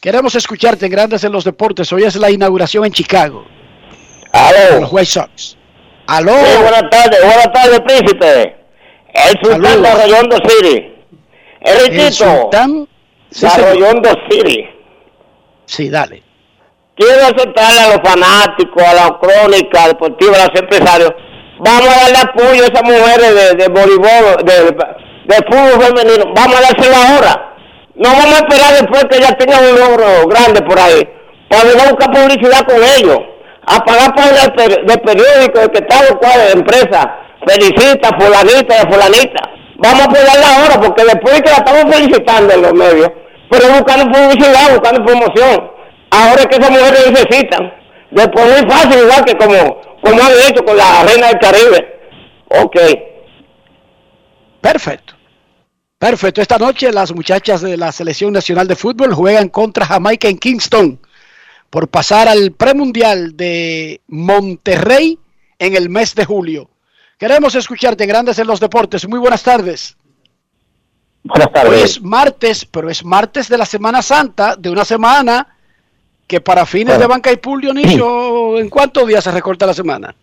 [0.00, 1.92] Queremos escucharte en Grandes en los Deportes.
[1.92, 3.44] Hoy es la inauguración en Chicago.
[4.80, 5.56] Los White Sox.
[6.06, 6.32] Aló.
[6.32, 8.56] buenas tardes, buenas tardes, príncipe.
[9.12, 10.94] El sultán de Arroyondo City.
[11.60, 12.88] El, el sultán
[13.30, 14.68] de Arroyondo City.
[15.66, 16.22] Sí, dale.
[16.96, 21.12] Quiero aceptarle a los fanáticos, a la crónica deportiva, a los empresarios.
[21.60, 26.32] Vamos a darle apoyo a esas mujeres de, de voleibol, de, de fútbol femenino.
[26.34, 27.54] Vamos a dárselo ahora.
[27.94, 31.08] No vamos a esperar después que ya tengan un logro grande por ahí.
[31.48, 33.18] Para buscar publicidad con ellos
[33.66, 39.50] a pagar el de periódico de que tal o cual empresa felicita fulanita y fulanita.
[39.78, 43.10] Vamos a apoyarla ahora porque después que la estamos felicitando en los medios,
[43.48, 45.70] pero buscando publicidad, buscando promoción.
[46.10, 47.72] Ahora es que esas mujeres necesitan.
[48.10, 52.00] Después muy fácil, igual que como, como han hecho con la reina del Caribe.
[52.48, 52.76] Ok.
[54.60, 55.14] Perfecto.
[55.98, 56.40] Perfecto.
[56.40, 61.00] Esta noche las muchachas de la Selección Nacional de Fútbol juegan contra Jamaica en Kingston
[61.70, 65.18] por pasar al premundial de Monterrey
[65.58, 66.70] en el mes de julio.
[67.18, 69.08] Queremos escucharte, Grandes en los Deportes.
[69.08, 69.96] Muy buenas tardes.
[71.24, 71.82] Buenas Hoy tardes.
[71.82, 75.48] es martes, pero es martes de la Semana Santa, de una semana
[76.26, 77.00] que para fines Bueno.
[77.00, 80.14] de banca y pool, Dionisio, ¿en cuántos días se recorta la semana?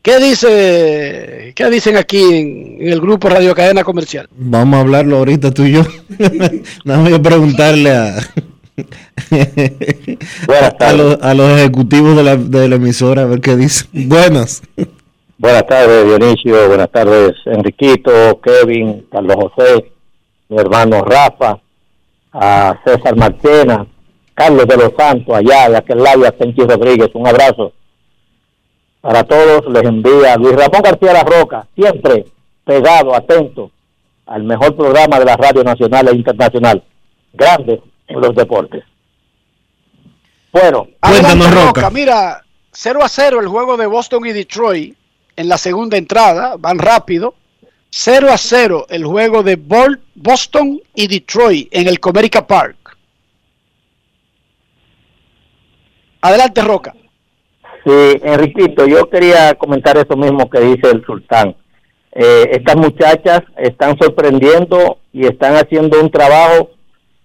[0.00, 4.28] ¿Qué dice, qué dicen aquí en, en el grupo Radio Cadena Comercial?
[4.36, 5.82] Vamos a hablarlo ahorita tú y yo.
[6.18, 8.16] Que preguntarle a,
[10.78, 13.88] a, los, a los ejecutivos de la, de la emisora a ver qué dicen.
[14.08, 14.62] Buenas.
[15.38, 16.68] Buenas tardes, Dionisio.
[16.68, 19.92] Buenas tardes, Enriquito, Kevin, Carlos José,
[20.48, 21.60] mi hermano Rafa,
[22.32, 23.86] a César Marchena,
[24.32, 27.10] Carlos de los Santos, allá de aquel lado, a Tenchi Rodríguez.
[27.12, 27.72] Un abrazo.
[29.02, 32.24] Para todos les envía Luis Ramón García La Roca, siempre
[32.64, 33.70] pegado, atento
[34.24, 36.82] al mejor programa de la radio nacional e internacional.
[37.34, 38.84] Grande en los deportes.
[40.50, 41.90] Bueno, Adelante, Roca.
[41.90, 42.42] Mira,
[42.72, 44.96] 0 a 0 el juego de Boston y Detroit
[45.36, 47.34] en la segunda entrada, van rápido.
[47.90, 49.56] 0 a 0 el juego de
[50.14, 52.76] Boston y Detroit en el Comerica Park.
[56.20, 56.94] Adelante, Roca.
[57.84, 61.54] Sí, Enriquito, yo quería comentar eso mismo que dice el sultán.
[62.12, 66.70] Eh, estas muchachas están sorprendiendo y están haciendo un trabajo,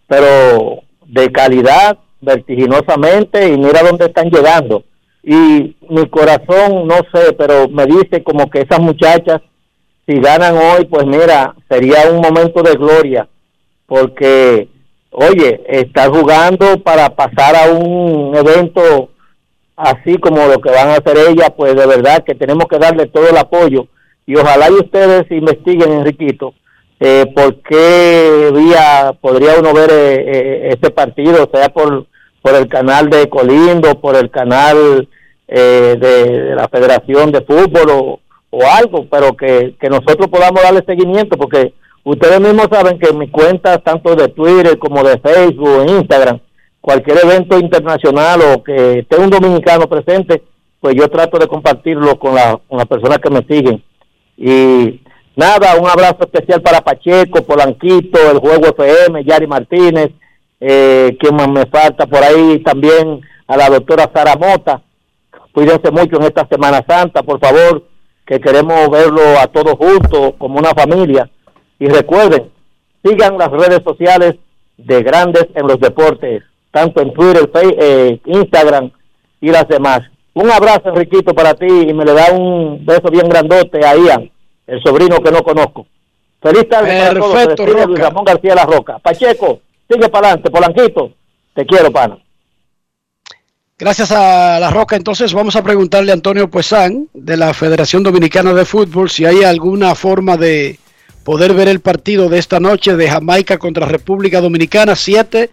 [0.08, 4.84] pero de calidad, vertiginosamente, y mira dónde están llegando.
[5.24, 9.42] Y mi corazón, no sé, pero me dice como que esas muchachas,
[10.08, 13.28] si ganan hoy, pues mira, sería un momento de gloria,
[13.86, 14.68] porque,
[15.12, 19.10] oye, estar jugando para pasar a un evento
[19.76, 23.08] así como lo que van a hacer ellas, pues de verdad que tenemos que darle
[23.08, 23.88] todo el apoyo.
[24.26, 26.54] Y ojalá y ustedes investiguen, Enriquito,
[27.00, 32.06] eh, por qué vía podría uno ver eh, eh, este partido, sea por,
[32.42, 35.08] por el canal de Colindo, por el canal
[35.48, 38.20] eh, de, la Federación de Fútbol o,
[38.50, 41.74] o algo, pero que, que nosotros podamos darle seguimiento, porque
[42.04, 46.40] ustedes mismos saben que mis cuentas, tanto de Twitter como de Facebook, Instagram,
[46.82, 50.42] cualquier evento internacional o que esté un dominicano presente,
[50.80, 53.84] pues yo trato de compartirlo con, la, con las personas que me siguen.
[54.36, 55.00] Y
[55.36, 60.10] nada, un abrazo especial para Pacheco, Polanquito, el Juego FM, Yari Martínez,
[60.62, 64.82] eh, quien más me falta por ahí también a la doctora Sara Mota.
[65.52, 67.84] Cuídense mucho en esta Semana Santa, por favor,
[68.26, 71.30] que queremos verlo a todos juntos, como una familia.
[71.80, 72.50] Y recuerden,
[73.04, 74.36] sigan las redes sociales
[74.78, 78.92] de Grandes en los Deportes, tanto en Twitter, Face- eh, Instagram
[79.42, 80.02] y las demás.
[80.34, 84.32] Un abrazo, Enriquito, para ti y me le da un beso bien grandote a Ian,
[84.68, 85.86] el sobrino que no conozco.
[86.42, 87.32] Feliz tarde para todos.
[87.32, 87.88] Se Perfecto, despide Roca.
[87.88, 89.00] Luis Ramón García La Roca.
[89.00, 89.60] Pacheco,
[89.92, 90.50] sigue para adelante.
[90.52, 91.14] Polanquito,
[91.56, 92.18] te quiero, pana.
[93.78, 98.54] Gracias a La Roca, entonces vamos a preguntarle a Antonio Puesán de la Federación Dominicana
[98.54, 100.78] de Fútbol si hay alguna forma de
[101.24, 105.50] poder ver el partido de esta noche de Jamaica contra República Dominicana 7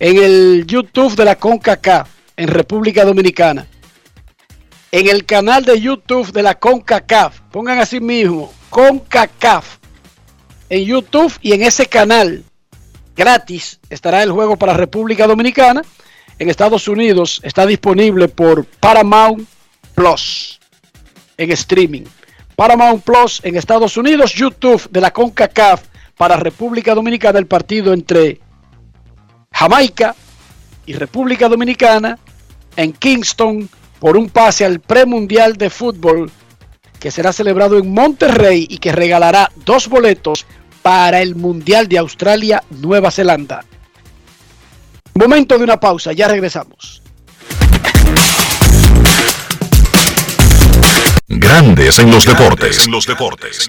[0.00, 3.68] en el YouTube de la CONCACAF en República Dominicana.
[4.90, 9.76] En el canal de YouTube de la CONCACAF, pongan así mismo, CONCACAF
[10.70, 12.42] en YouTube y en ese canal
[13.16, 15.82] gratis estará el juego para República Dominicana.
[16.38, 19.46] En Estados Unidos está disponible por Paramount
[19.94, 20.60] Plus
[21.36, 22.04] en streaming.
[22.56, 25.82] Paramount Plus en Estados Unidos, YouTube de la CONCACAF
[26.16, 28.40] para República Dominicana, el partido entre
[29.52, 30.14] Jamaica
[30.86, 32.18] y República Dominicana
[32.76, 33.68] en Kingston
[33.98, 36.30] por un pase al premundial de fútbol
[36.98, 40.46] que será celebrado en Monterrey y que regalará dos boletos
[40.82, 43.64] para el Mundial de Australia Nueva Zelanda.
[45.14, 47.02] Momento de una pausa, ya regresamos.
[51.28, 52.86] Grandes en los deportes.
[52.86, 53.68] En los deportes.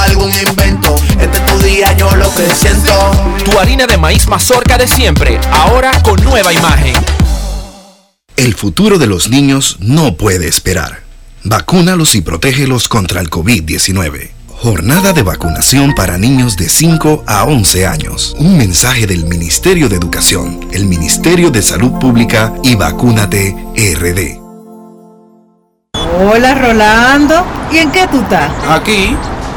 [0.00, 0.96] algún invento.
[1.20, 2.92] Este es tu día, yo lo que siento.
[3.44, 6.94] Tu harina de maíz mazorca de siempre, ahora con nueva imagen.
[8.36, 11.02] El futuro de los niños no puede esperar.
[11.44, 14.30] Vacúnalos y protégelos contra el COVID-19.
[14.48, 18.36] Jornada de vacunación para niños de 5 a 11 años.
[18.38, 24.40] Un mensaje del Ministerio de Educación, el Ministerio de Salud Pública y Vacúnate RD.
[26.22, 28.52] Hola Rolando, ¿y en qué tú estás?
[28.68, 29.16] Aquí,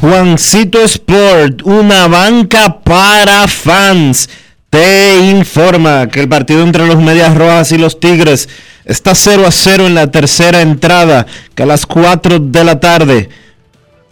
[0.00, 4.30] Juancito Sport, una banca para fans,
[4.70, 8.48] te informa que el partido entre los Medias Rojas y los Tigres
[8.86, 13.28] está 0 a 0 en la tercera entrada, que a las 4 de la tarde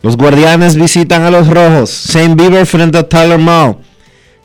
[0.03, 3.79] los Guardianes visitan a los Rojos, Saint Beaver frente a Tyler Mall.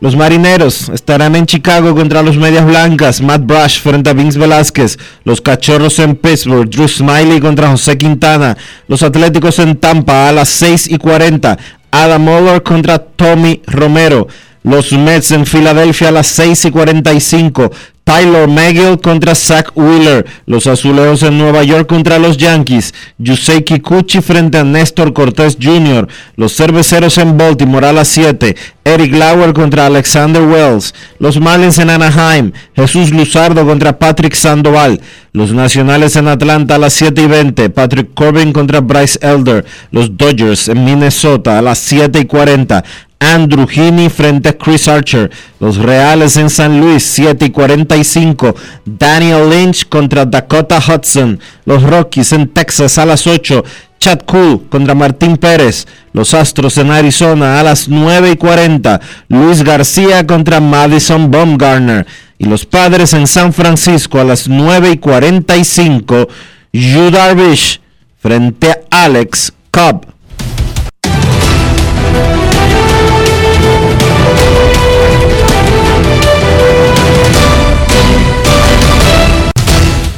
[0.03, 4.99] Los marineros estarán en Chicago contra los Medias Blancas, Matt Brush frente a Vince Velázquez,
[5.23, 8.57] los Cachorros en Pittsburgh, Drew Smiley contra José Quintana,
[8.89, 11.57] los Atléticos en Tampa a las 6 y 40,
[11.89, 14.27] Adam Muller contra Tommy Romero,
[14.63, 17.71] los Mets en Filadelfia a las 6 y 45,
[18.03, 24.21] Tyler McGill contra Zach Wheeler, los Azuleos en Nueva York contra los Yankees, Yusei Kikuchi
[24.21, 29.85] frente a Néstor Cortés Jr., los Cerveceros en Baltimore a las 7, Eric Lauer contra
[29.85, 34.99] Alexander Wells, los Marlins en Anaheim, Jesús Luzardo contra Patrick Sandoval,
[35.31, 40.17] los Nacionales en Atlanta a las 7 y 20, Patrick Corbin contra Bryce Elder, los
[40.17, 42.83] Dodgers en Minnesota a las 7 y 40,
[43.23, 45.31] Andrew Heaney frente a Chris Archer.
[45.59, 47.51] Los Reales en San Luis, 7 y
[47.93, 48.55] 45.
[48.85, 51.39] Daniel Lynch contra Dakota Hudson.
[51.65, 53.63] Los Rockies en Texas a las 8.
[53.99, 55.85] Chad Cool contra Martín Pérez.
[56.11, 58.99] Los Astros en Arizona a las 9 y 40.
[59.29, 62.07] Luis García contra Madison Baumgartner.
[62.39, 66.27] Y los Padres en San Francisco a las 9 y 45.
[66.73, 67.79] Yu Darvish
[68.17, 70.12] frente a Alex Cobb.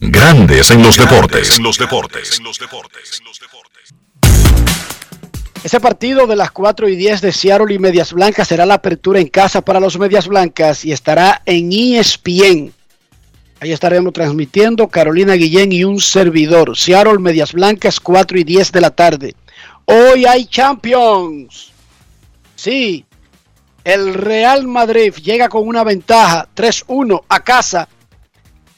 [0.00, 1.58] Grandes en los deportes.
[1.58, 2.40] En los deportes.
[5.64, 9.18] Ese partido de las 4 y 10 de Seattle y Medias Blancas será la apertura
[9.18, 12.72] en casa para los Medias Blancas y estará en ESPN.
[13.58, 16.76] Ahí estaremos transmitiendo Carolina Guillén y un servidor.
[16.76, 19.34] Seattle Medias Blancas, 4 y 10 de la tarde.
[19.84, 21.72] Hoy hay Champions.
[22.54, 23.04] Sí,
[23.82, 27.88] el Real Madrid llega con una ventaja 3-1 a casa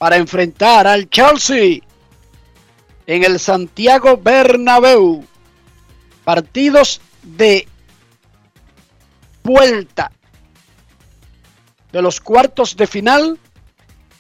[0.01, 1.81] para enfrentar al Chelsea
[3.07, 5.23] en el Santiago Bernabéu.
[6.25, 7.69] Partidos de
[9.43, 10.11] vuelta
[11.93, 13.39] de los cuartos de final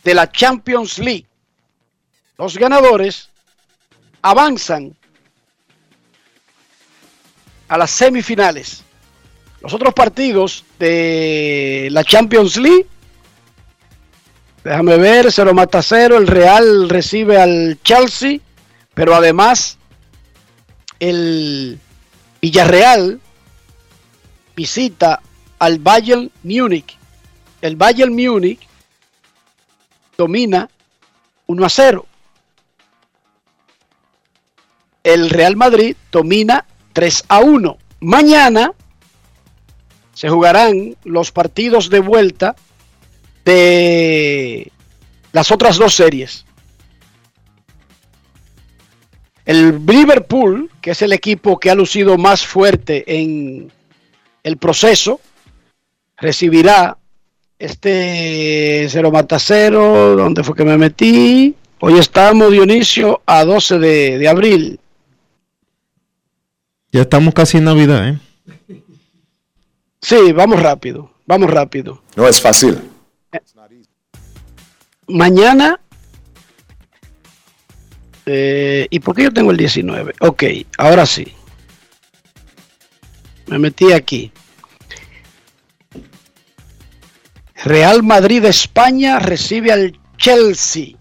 [0.04, 1.26] de la Champions League.
[2.36, 3.30] Los ganadores
[4.20, 4.94] avanzan
[7.68, 8.82] a las semifinales.
[9.62, 12.86] Los otros partidos de la Champions League
[14.64, 16.18] Déjame ver, cero mata cero.
[16.18, 18.40] El Real recibe al Chelsea,
[18.94, 19.78] pero además
[20.98, 21.78] el
[22.42, 23.20] Villarreal
[24.54, 25.22] visita
[25.58, 26.98] al Bayern Múnich.
[27.62, 28.60] El Bayern Múnich
[30.18, 30.68] domina
[31.46, 32.06] 1 a 0.
[35.02, 37.78] El Real Madrid domina 3 a 1.
[38.00, 38.72] Mañana
[40.12, 42.56] se jugarán los partidos de vuelta
[43.44, 44.70] de
[45.32, 46.44] las otras dos series.
[49.44, 53.72] El Liverpool, que es el equipo que ha lucido más fuerte en
[54.42, 55.20] el proceso,
[56.16, 56.98] recibirá
[57.58, 60.16] este 0 mata 0.
[60.16, 61.54] ¿Dónde fue que me metí?
[61.80, 64.80] Hoy estamos, Dionisio, a 12 de, de abril.
[66.92, 68.18] Ya estamos casi en Navidad, ¿eh?
[70.02, 72.02] Sí, vamos rápido, vamos rápido.
[72.16, 72.89] No es fácil.
[75.10, 75.80] Mañana.
[78.26, 80.14] eh, ¿Y por qué yo tengo el 19?
[80.20, 80.44] Ok,
[80.78, 81.34] ahora sí.
[83.46, 84.30] Me metí aquí.
[87.64, 90.96] Real Madrid España recibe al Chelsea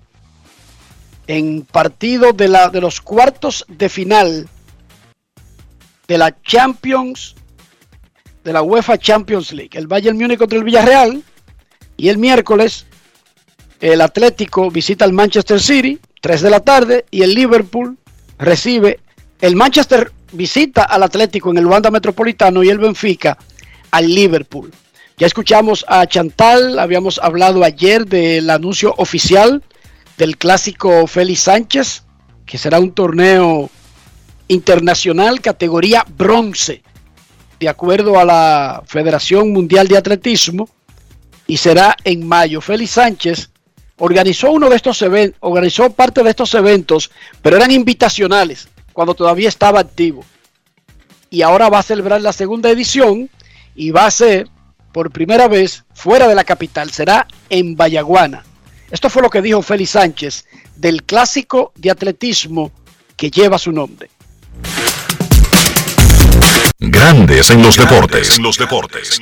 [1.28, 4.50] en partido de, la, de los cuartos de final
[6.08, 7.36] de la Champions,
[8.44, 9.78] de la UEFA Champions League.
[9.78, 11.24] El Bayern Múnich contra el Villarreal
[11.96, 12.88] y el miércoles
[13.80, 17.98] el Atlético visita al Manchester City, 3 de la tarde, y el Liverpool
[18.38, 19.00] recibe,
[19.42, 23.38] el Manchester visita al Atlético en el Wanda Metropolitano y el Benfica
[23.92, 24.72] al Liverpool.
[25.18, 29.64] Ya escuchamos a Chantal, habíamos hablado ayer del anuncio oficial
[30.18, 32.04] del clásico Félix Sánchez,
[32.46, 33.70] que será un torneo
[34.48, 36.84] internacional categoría bronce,
[37.60, 40.70] de acuerdo a la Federación Mundial de Atletismo,
[41.48, 42.62] y será en mayo.
[42.62, 43.50] Félix Sánchez
[44.00, 47.12] organizó uno de estos eventos, organizó parte de estos eventos,
[47.42, 50.26] pero eran invitacionales cuando todavía estaba activo.
[51.30, 53.30] Y ahora va a celebrar la segunda edición
[53.76, 54.48] y va a ser
[54.92, 58.44] por primera vez fuera de la capital, será en Bayaguana.
[58.90, 60.46] Esto fue lo que dijo Félix Sánchez
[60.76, 62.72] del clásico de atletismo
[63.16, 64.10] que lleva su nombre.
[66.80, 68.38] Grandes en los deportes.
[68.38, 69.20] En los deportes.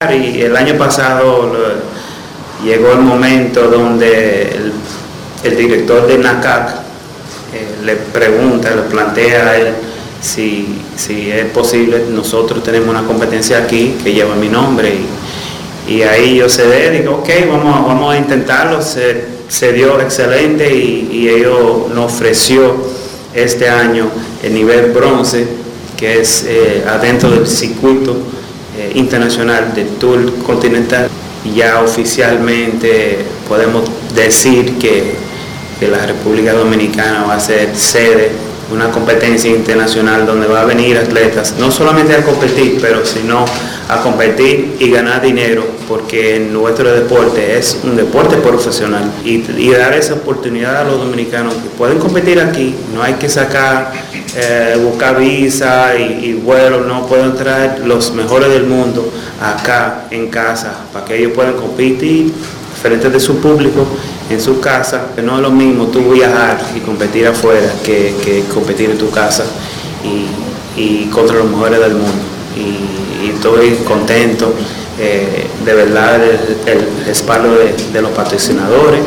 [0.00, 1.52] Y el año pasado
[2.64, 4.56] llegó el momento donde
[5.44, 6.70] el, director de NACAC
[7.54, 9.74] eh, le pregunta, le plantea a él
[10.20, 10.82] si,
[11.32, 14.92] es posible, nosotros tenemos una competencia aquí que lleva mi nombre
[15.86, 21.08] y, ahí yo cedé, digo, ok, vamos, vamos a intentarlo, se, se dio excelente y,
[21.10, 22.76] y ellos nos ofreció
[23.34, 24.10] este año
[24.42, 25.46] el nivel bronce,
[25.96, 28.16] que es eh, adentro del circuito
[28.76, 31.08] eh, internacional del Tour Continental.
[31.44, 33.84] Ya oficialmente podemos
[34.14, 35.14] decir que,
[35.78, 40.64] que la República Dominicana va a ser sede de una competencia internacional donde va a
[40.64, 43.44] venir atletas, no solamente a competir, pero sino
[43.88, 49.10] a competir y ganar dinero, porque nuestro deporte es un deporte profesional.
[49.24, 53.28] Y, y dar esa oportunidad a los dominicanos que pueden competir aquí, no hay que
[53.28, 53.92] sacar,
[54.36, 60.28] eh, buscar visa y, y vuelos, no pueden traer los mejores del mundo acá en
[60.28, 62.32] casa para que ellos puedan competir
[62.82, 63.86] frente de su público
[64.30, 68.44] en su casa, que no es lo mismo tú viajar y competir afuera que, que
[68.52, 69.44] competir en tu casa
[70.04, 72.12] y, y contra los mejores del mundo.
[72.56, 74.54] Y, estoy contento
[74.98, 79.00] eh, de verdad el, el respaldo de, de los patrocinadores.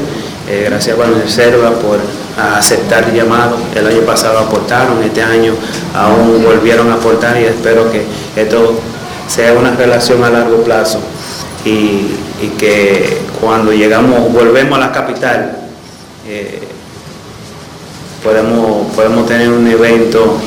[0.49, 1.97] Eh, gracias a Juan Reserva por
[2.37, 3.55] aceptar el llamado.
[3.73, 5.53] El año pasado aportaron, este año
[5.95, 8.03] aún volvieron a aportar y espero que
[8.35, 8.79] esto
[9.27, 10.99] sea una relación a largo plazo
[11.65, 12.17] y,
[12.57, 15.57] que cuando llegamos, volvemos a la capital,
[16.27, 16.59] eh,
[18.23, 20.37] podemos, podemos tener un evento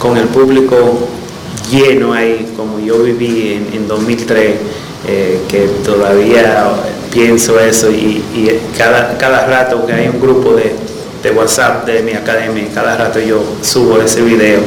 [0.00, 1.08] con el público
[1.70, 4.54] lleno ahí, como yo viví en, en 2003,
[5.06, 6.70] eh, que todavía
[7.12, 10.74] pienso eso y, y cada, cada rato que hay un grupo de,
[11.22, 14.60] de WhatsApp de mi academia, cada rato yo subo ese video.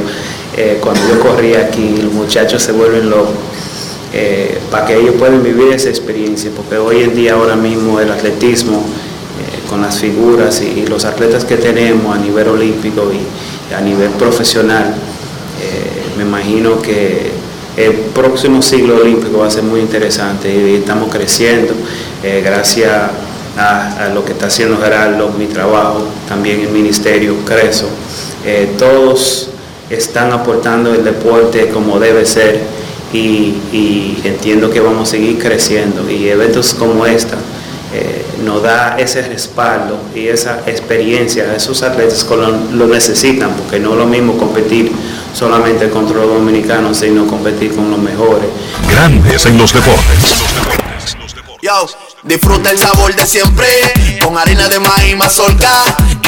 [0.57, 3.33] eh, cuando yo corría aquí, los muchachos se vuelven locos.
[4.13, 8.11] Eh, para que ellos puedan vivir esa experiencia, porque hoy en día ahora mismo el
[8.11, 13.79] atletismo, eh, con las figuras y, los atletas que tenemos a nivel olímpico y a
[13.79, 14.93] nivel profesional,
[15.61, 17.31] eh, me imagino que
[17.77, 21.73] el próximo siglo olímpico va a ser muy interesante y estamos creciendo
[22.43, 22.91] gracias
[23.57, 27.87] a, a lo que está haciendo Gerardo, mi trabajo, también el ministerio Creso.
[28.77, 29.51] Todos
[29.89, 32.59] están aportando el deporte como debe ser
[33.13, 37.37] y, y entiendo que vamos a seguir creciendo y eventos como esta
[37.93, 43.51] eh, nos da ese respaldo y esa experiencia a esos atletas que lo, lo necesitan,
[43.53, 44.93] porque no es lo mismo competir
[45.33, 48.47] solamente contra los dominicanos, sino competir con los mejores.
[48.89, 50.41] Grandes en los deportes.
[51.61, 51.85] Yo,
[52.23, 53.67] disfruta el sabor de siempre
[54.23, 55.69] con harina de maíz mazorca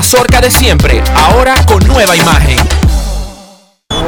[0.00, 2.56] de siempre, ahora con nueva imagen.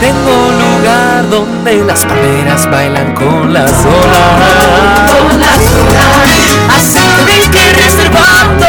[0.00, 5.12] Tengo un lugar donde las palmeras bailan con las olas.
[5.12, 6.32] Con las olas.
[6.70, 8.66] Así tenéis que reservando.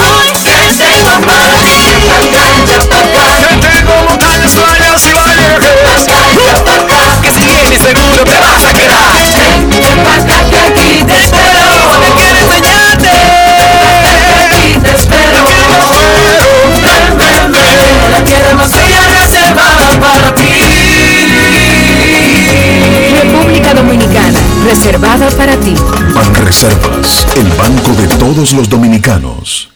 [0.00, 4.81] Hoy tengo montañas, playas y valles.
[7.72, 9.12] Vienes seguro te vas a quedar.
[9.70, 11.64] Ven para acá que aquí te espero.
[12.00, 13.08] Me quiero enseñarte.
[14.44, 15.44] Aquí te espero.
[16.82, 18.10] Ven, ven, ven.
[18.10, 20.48] La tierra más bella reservada para ti.
[23.22, 25.74] República Dominicana, reservada para ti.
[26.14, 29.70] Banreservas, el banco de todos los dominicanos.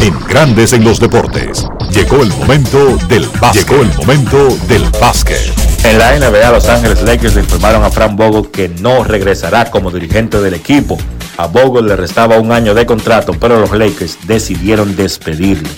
[0.00, 3.68] En Grandes en los deportes, llegó el momento del básquet.
[3.68, 5.38] Llegó el momento del básquet.
[5.84, 10.40] En la NBA, Los Ángeles Lakers informaron a Fran Bogo que no regresará como dirigente
[10.40, 10.98] del equipo.
[11.36, 15.68] A Bogo le restaba un año de contrato, pero los Lakers decidieron despedirle.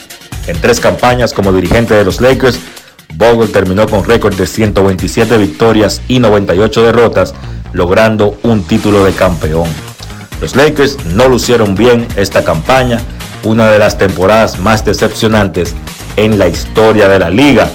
[0.47, 2.59] En tres campañas como dirigente de los Lakers,
[3.13, 7.35] Bogle terminó con récord de 127 victorias y 98 derrotas,
[7.75, 9.69] logrando un título de campeón.
[10.41, 13.03] Los Lakers no lucieron bien esta campaña,
[13.47, 15.75] una de las temporadas más decepcionantes
[16.17, 17.71] en la historia de la liga.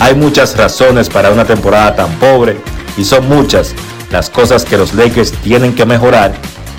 [0.00, 2.56] Hay muchas razones para una temporada tan pobre
[2.96, 3.74] y son muchas
[4.10, 6.34] las cosas que los Lakers tienen que mejorar,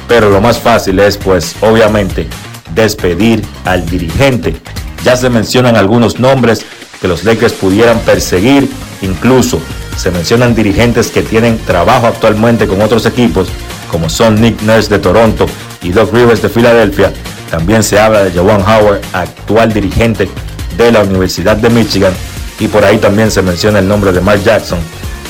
[0.07, 2.27] pero lo más fácil es pues obviamente
[2.73, 4.55] despedir al dirigente.
[5.03, 6.65] Ya se mencionan algunos nombres
[6.99, 8.69] que los Lakers pudieran perseguir,
[9.01, 9.61] incluso
[9.97, 13.47] se mencionan dirigentes que tienen trabajo actualmente con otros equipos,
[13.89, 15.45] como son Nick Nurse de Toronto
[15.81, 17.13] y Doc Rivers de Filadelfia.
[17.49, 20.29] También se habla de Joan Howard, actual dirigente
[20.77, 22.13] de la Universidad de Michigan,
[22.59, 24.79] y por ahí también se menciona el nombre de Mark Jackson,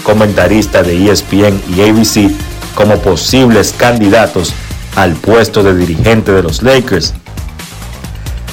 [0.04, 2.32] comentarista de ESPN y ABC,
[2.76, 4.54] como posibles candidatos
[4.96, 7.14] al puesto de dirigente de los Lakers.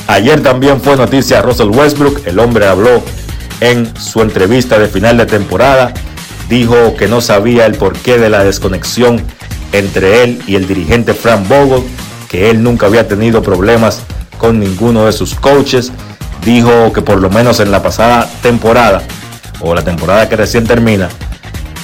[0.06, 3.02] Ayer también fue noticia Russell Westbrook, el hombre habló
[3.60, 5.94] en su entrevista de final de temporada,
[6.48, 9.22] dijo que no sabía el porqué de la desconexión
[9.72, 11.82] entre él y el dirigente Frank Vogel,
[12.32, 14.00] que él nunca había tenido problemas
[14.38, 15.92] con ninguno de sus coaches,
[16.42, 19.02] dijo que por lo menos en la pasada temporada,
[19.60, 21.10] o la temporada que recién termina,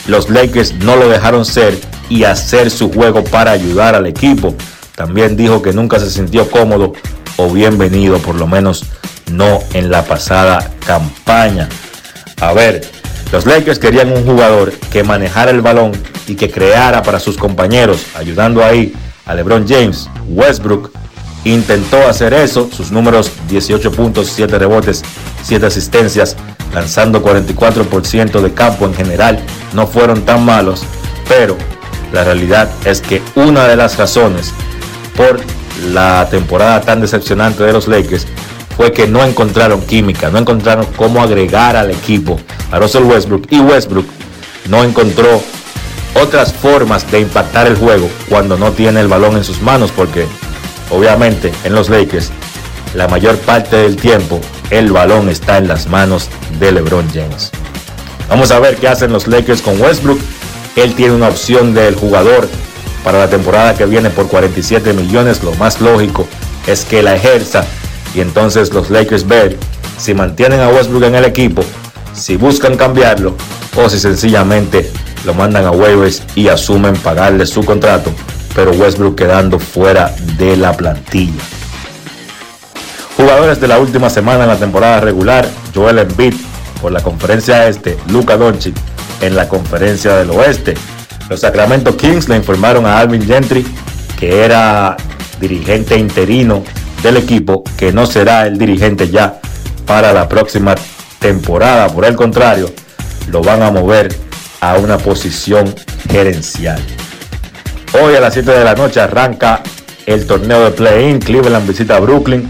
[0.07, 4.55] los Lakers no lo dejaron ser y hacer su juego para ayudar al equipo.
[4.97, 6.95] También dijo que nunca se sintió cómodo
[7.37, 8.87] o bienvenido, por lo menos
[9.31, 11.69] no en la pasada campaña.
[12.41, 12.91] A ver,
[13.33, 15.93] los Lakers querían un jugador que manejara el balón
[16.27, 18.95] y que creara para sus compañeros, ayudando ahí
[19.29, 20.11] a LeBron James.
[20.29, 20.91] Westbrook
[21.45, 25.05] intentó hacer eso, sus números 18 puntos, 7 rebotes,
[25.45, 26.37] 7 asistencias,
[26.75, 29.39] lanzando 44% de campo en general,
[29.73, 30.83] no fueron tan malos,
[31.29, 31.57] pero
[32.13, 34.53] la realidad es que una de las razones
[35.17, 35.41] por
[35.93, 38.27] la temporada tan decepcionante de los Lakers
[38.77, 42.39] fue que no encontraron química, no encontraron cómo agregar al equipo
[42.71, 44.07] a Russell Westbrook y Westbrook
[44.69, 45.43] no encontró
[46.19, 50.27] otras formas de impactar el juego cuando no tiene el balón en sus manos porque
[50.91, 52.31] obviamente en los Lakers
[52.95, 54.41] la mayor parte del tiempo
[54.71, 56.29] el balón está en las manos
[56.59, 57.51] de LeBron James.
[58.29, 60.21] Vamos a ver qué hacen los Lakers con Westbrook.
[60.77, 62.49] Él tiene una opción del jugador
[63.03, 65.43] para la temporada que viene por 47 millones.
[65.43, 66.29] Lo más lógico
[66.67, 67.65] es que la ejerza
[68.15, 69.57] y entonces los Lakers ver
[69.97, 71.63] si mantienen a Westbrook en el equipo,
[72.13, 73.35] si buscan cambiarlo
[73.77, 74.91] o si sencillamente
[75.25, 78.13] lo mandan a waivers y asumen pagarle su contrato,
[78.55, 81.43] pero Westbrook quedando fuera de la plantilla.
[83.17, 86.35] Jugadores de la última semana en la temporada regular, Joel Embiid
[86.81, 88.77] por la conferencia este, Luca Doncic
[89.21, 90.75] en la conferencia del oeste.
[91.29, 93.67] Los Sacramento Kings le informaron a Alvin Gentry
[94.19, 94.97] que era
[95.41, 96.65] dirigente interino
[97.03, 99.41] del equipo, que no será el dirigente ya
[99.87, 100.75] para la próxima
[101.19, 101.89] temporada.
[101.89, 102.73] Por el contrario,
[103.29, 104.28] lo van a mover
[104.61, 105.75] a una posición
[106.11, 106.81] gerencial.
[108.03, 109.63] Hoy a las 7 de la noche arranca
[110.07, 111.19] el torneo de play-in.
[111.19, 112.49] Cleveland visita a Brooklyn.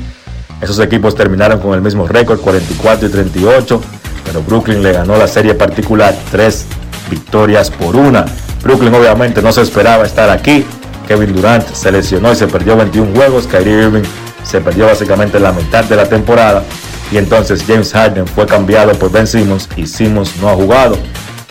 [0.60, 3.80] Esos equipos terminaron con el mismo récord, 44 y 38,
[4.24, 6.66] pero Brooklyn le ganó la serie particular, tres
[7.10, 8.24] victorias por una.
[8.62, 10.64] Brooklyn obviamente no se esperaba estar aquí.
[11.06, 13.47] Kevin Durant se lesionó y se perdió 21 juegos.
[13.47, 14.02] Kyrie Irving
[14.43, 16.64] se perdió básicamente la mitad de la temporada.
[17.10, 20.98] Y entonces James Harden fue cambiado por Ben Simmons y Simmons no ha jugado.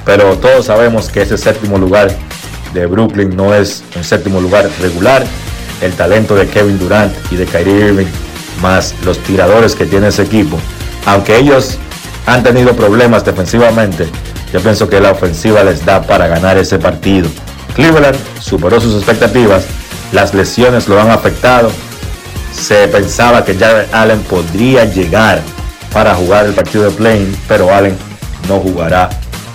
[0.08, 2.10] Pero todos sabemos que ese séptimo lugar
[2.74, 5.26] de Brooklyn no es un séptimo lugar regular.
[5.82, 8.08] El talento de Kevin Durant y de Kyrie Irving
[8.62, 10.58] más los tiradores que tiene ese equipo.
[11.06, 11.78] Aunque ellos
[12.26, 14.08] han tenido problemas defensivamente,
[14.54, 17.28] yo pienso que la ofensiva les da para ganar ese partido.
[17.76, 19.66] Cleveland superó sus expectativas,
[20.14, 21.70] las lesiones lo han afectado.
[22.54, 25.42] Se pensaba que Jared Allen podría llegar
[25.92, 27.96] para jugar el partido de playing, pero Allen
[28.48, 29.10] no jugará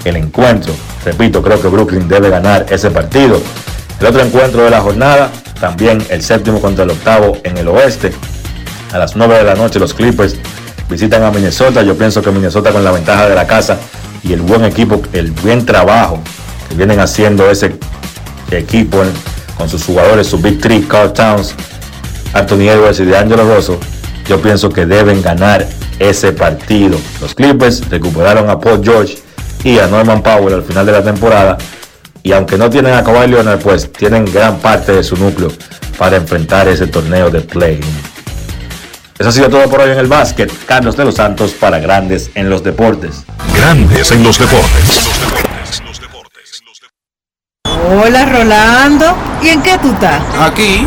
[0.04, 0.74] el encuentro.
[1.04, 3.40] Repito, creo que Brooklyn debe ganar ese partido.
[4.00, 5.30] El otro encuentro de la jornada,
[5.60, 8.12] también el séptimo contra el octavo en el oeste.
[8.92, 10.36] A las 9 de la noche los Clippers
[10.88, 11.82] visitan a Minnesota.
[11.82, 13.78] Yo pienso que Minnesota con la ventaja de la casa
[14.22, 16.20] y el buen equipo, el buen trabajo
[16.68, 17.76] que vienen haciendo ese
[18.50, 19.02] equipo
[19.56, 21.54] con sus jugadores, su Big Three, Carl Towns,
[22.34, 23.78] Anthony Edwards y DeAngelo Rosso,
[24.26, 25.66] yo pienso que deben ganar
[25.98, 26.98] ese partido.
[27.20, 29.18] Los Clippers recuperaron a Paul George
[29.64, 31.58] y a Norman Powell al final de la temporada.
[32.22, 35.50] Y aunque no tienen a Kawhi Leonard, pues tienen gran parte de su núcleo
[35.98, 37.80] para enfrentar ese torneo de play.
[39.18, 40.50] Eso ha sido todo por hoy en el básquet.
[40.66, 43.24] Carlos de los Santos para Grandes en los Deportes.
[43.54, 45.10] Grandes en los Deportes.
[47.94, 50.22] Hola Rolando, ¿y en qué tú estás?
[50.40, 50.86] Aquí,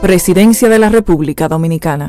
[0.00, 2.08] Presidencia de la República Dominicana.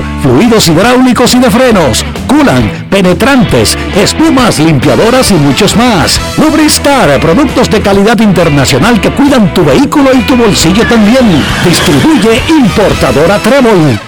[0.21, 6.19] fluidos hidráulicos y de frenos, culan, penetrantes, espumas, limpiadoras y muchos más.
[6.37, 11.43] Lubristar, productos de calidad internacional que cuidan tu vehículo y tu bolsillo también.
[11.65, 13.99] Distribuye importadora Trébol.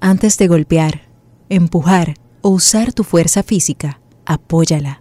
[0.00, 1.02] Antes de golpear,
[1.48, 5.00] empujar o usar tu fuerza física, apóyala.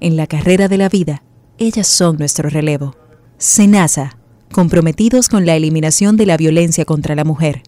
[0.00, 1.22] En la carrera de la vida,
[1.58, 2.96] ellas son nuestro relevo.
[3.38, 4.16] SENASA,
[4.52, 7.62] comprometidos con la eliminación de la violencia contra la mujer.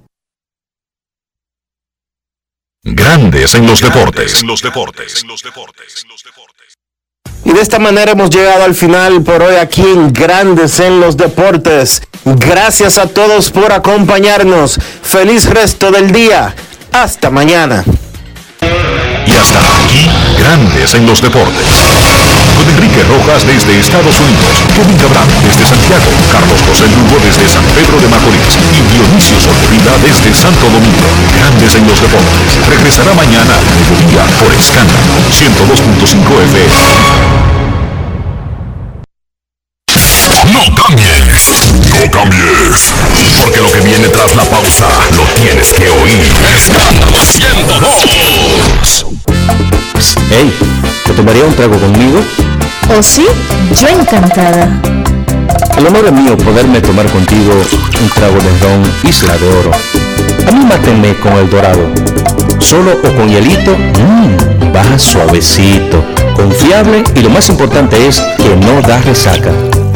[2.82, 4.40] Grandes en los deportes.
[4.40, 5.24] En los deportes.
[7.44, 11.16] Y de esta manera hemos llegado al final por hoy aquí en Grandes en los
[11.16, 12.02] Deportes.
[12.24, 14.78] Gracias a todos por acompañarnos.
[15.02, 16.54] Feliz resto del día.
[16.92, 17.84] Hasta mañana.
[19.26, 22.00] Y hasta aquí, Grandes en los Deportes.
[22.56, 27.64] Con Enrique Rojas desde Estados Unidos, Kevin Cabral desde Santiago, Carlos José Lugo desde San
[27.76, 31.08] Pedro de Macorís y Dionisio Solterida desde Santo Domingo.
[31.36, 32.58] Grandes en los Deportes.
[32.68, 37.40] Regresará mañana a mediodía por Escándalo 102.5 FM.
[40.52, 42.92] No cambies, no cambies,
[43.38, 46.22] porque lo que viene tras la pausa lo tienes que oír.
[46.54, 49.06] Escándalo 102.
[50.30, 50.52] Hey,
[51.06, 52.20] ¿te tomaría un trago conmigo?
[52.96, 53.26] ¿O sí?
[53.80, 54.68] Yo encantada.
[55.76, 57.52] El honor es mío poderme tomar contigo
[58.00, 59.70] un trago de ron Isla de Oro.
[60.46, 61.88] A mí mátenme con el dorado.
[62.58, 68.82] Solo o con hielito, mmm, baja suavecito, confiable y lo más importante es que no
[68.82, 69.50] da resaca.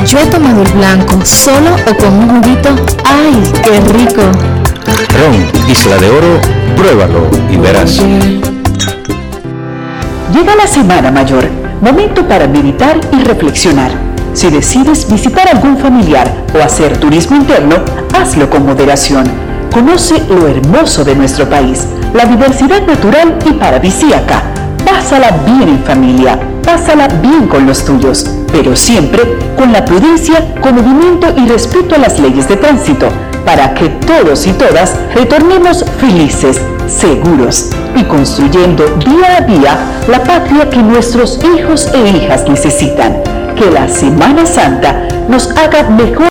[0.07, 2.69] Yo he tomado el blanco, solo o con un juguito.
[3.05, 4.23] ¡Ay, qué rico!
[5.19, 6.41] Ron Isla de Oro,
[6.77, 8.03] pruébalo y verás.
[10.33, 11.49] Llega la Semana Mayor,
[11.81, 13.93] momento para meditar y reflexionar.
[14.35, 17.77] Si decides visitar algún familiar o hacer turismo interno,
[18.15, 19.25] hazlo con moderación.
[19.73, 24.43] Conoce lo hermoso de nuestro país, la diversidad natural y paradisíaca.
[24.85, 29.21] Pásala bien en familia, pásala bien con los tuyos, pero siempre
[29.59, 33.09] con la prudencia, conocimiento y respeto a las leyes de tránsito,
[33.45, 39.77] para que todos y todas retornemos felices, seguros y construyendo día a día
[40.09, 43.21] la patria que nuestros hijos e hijas necesitan.
[43.57, 46.23] Que la Semana Santa nos haga mejor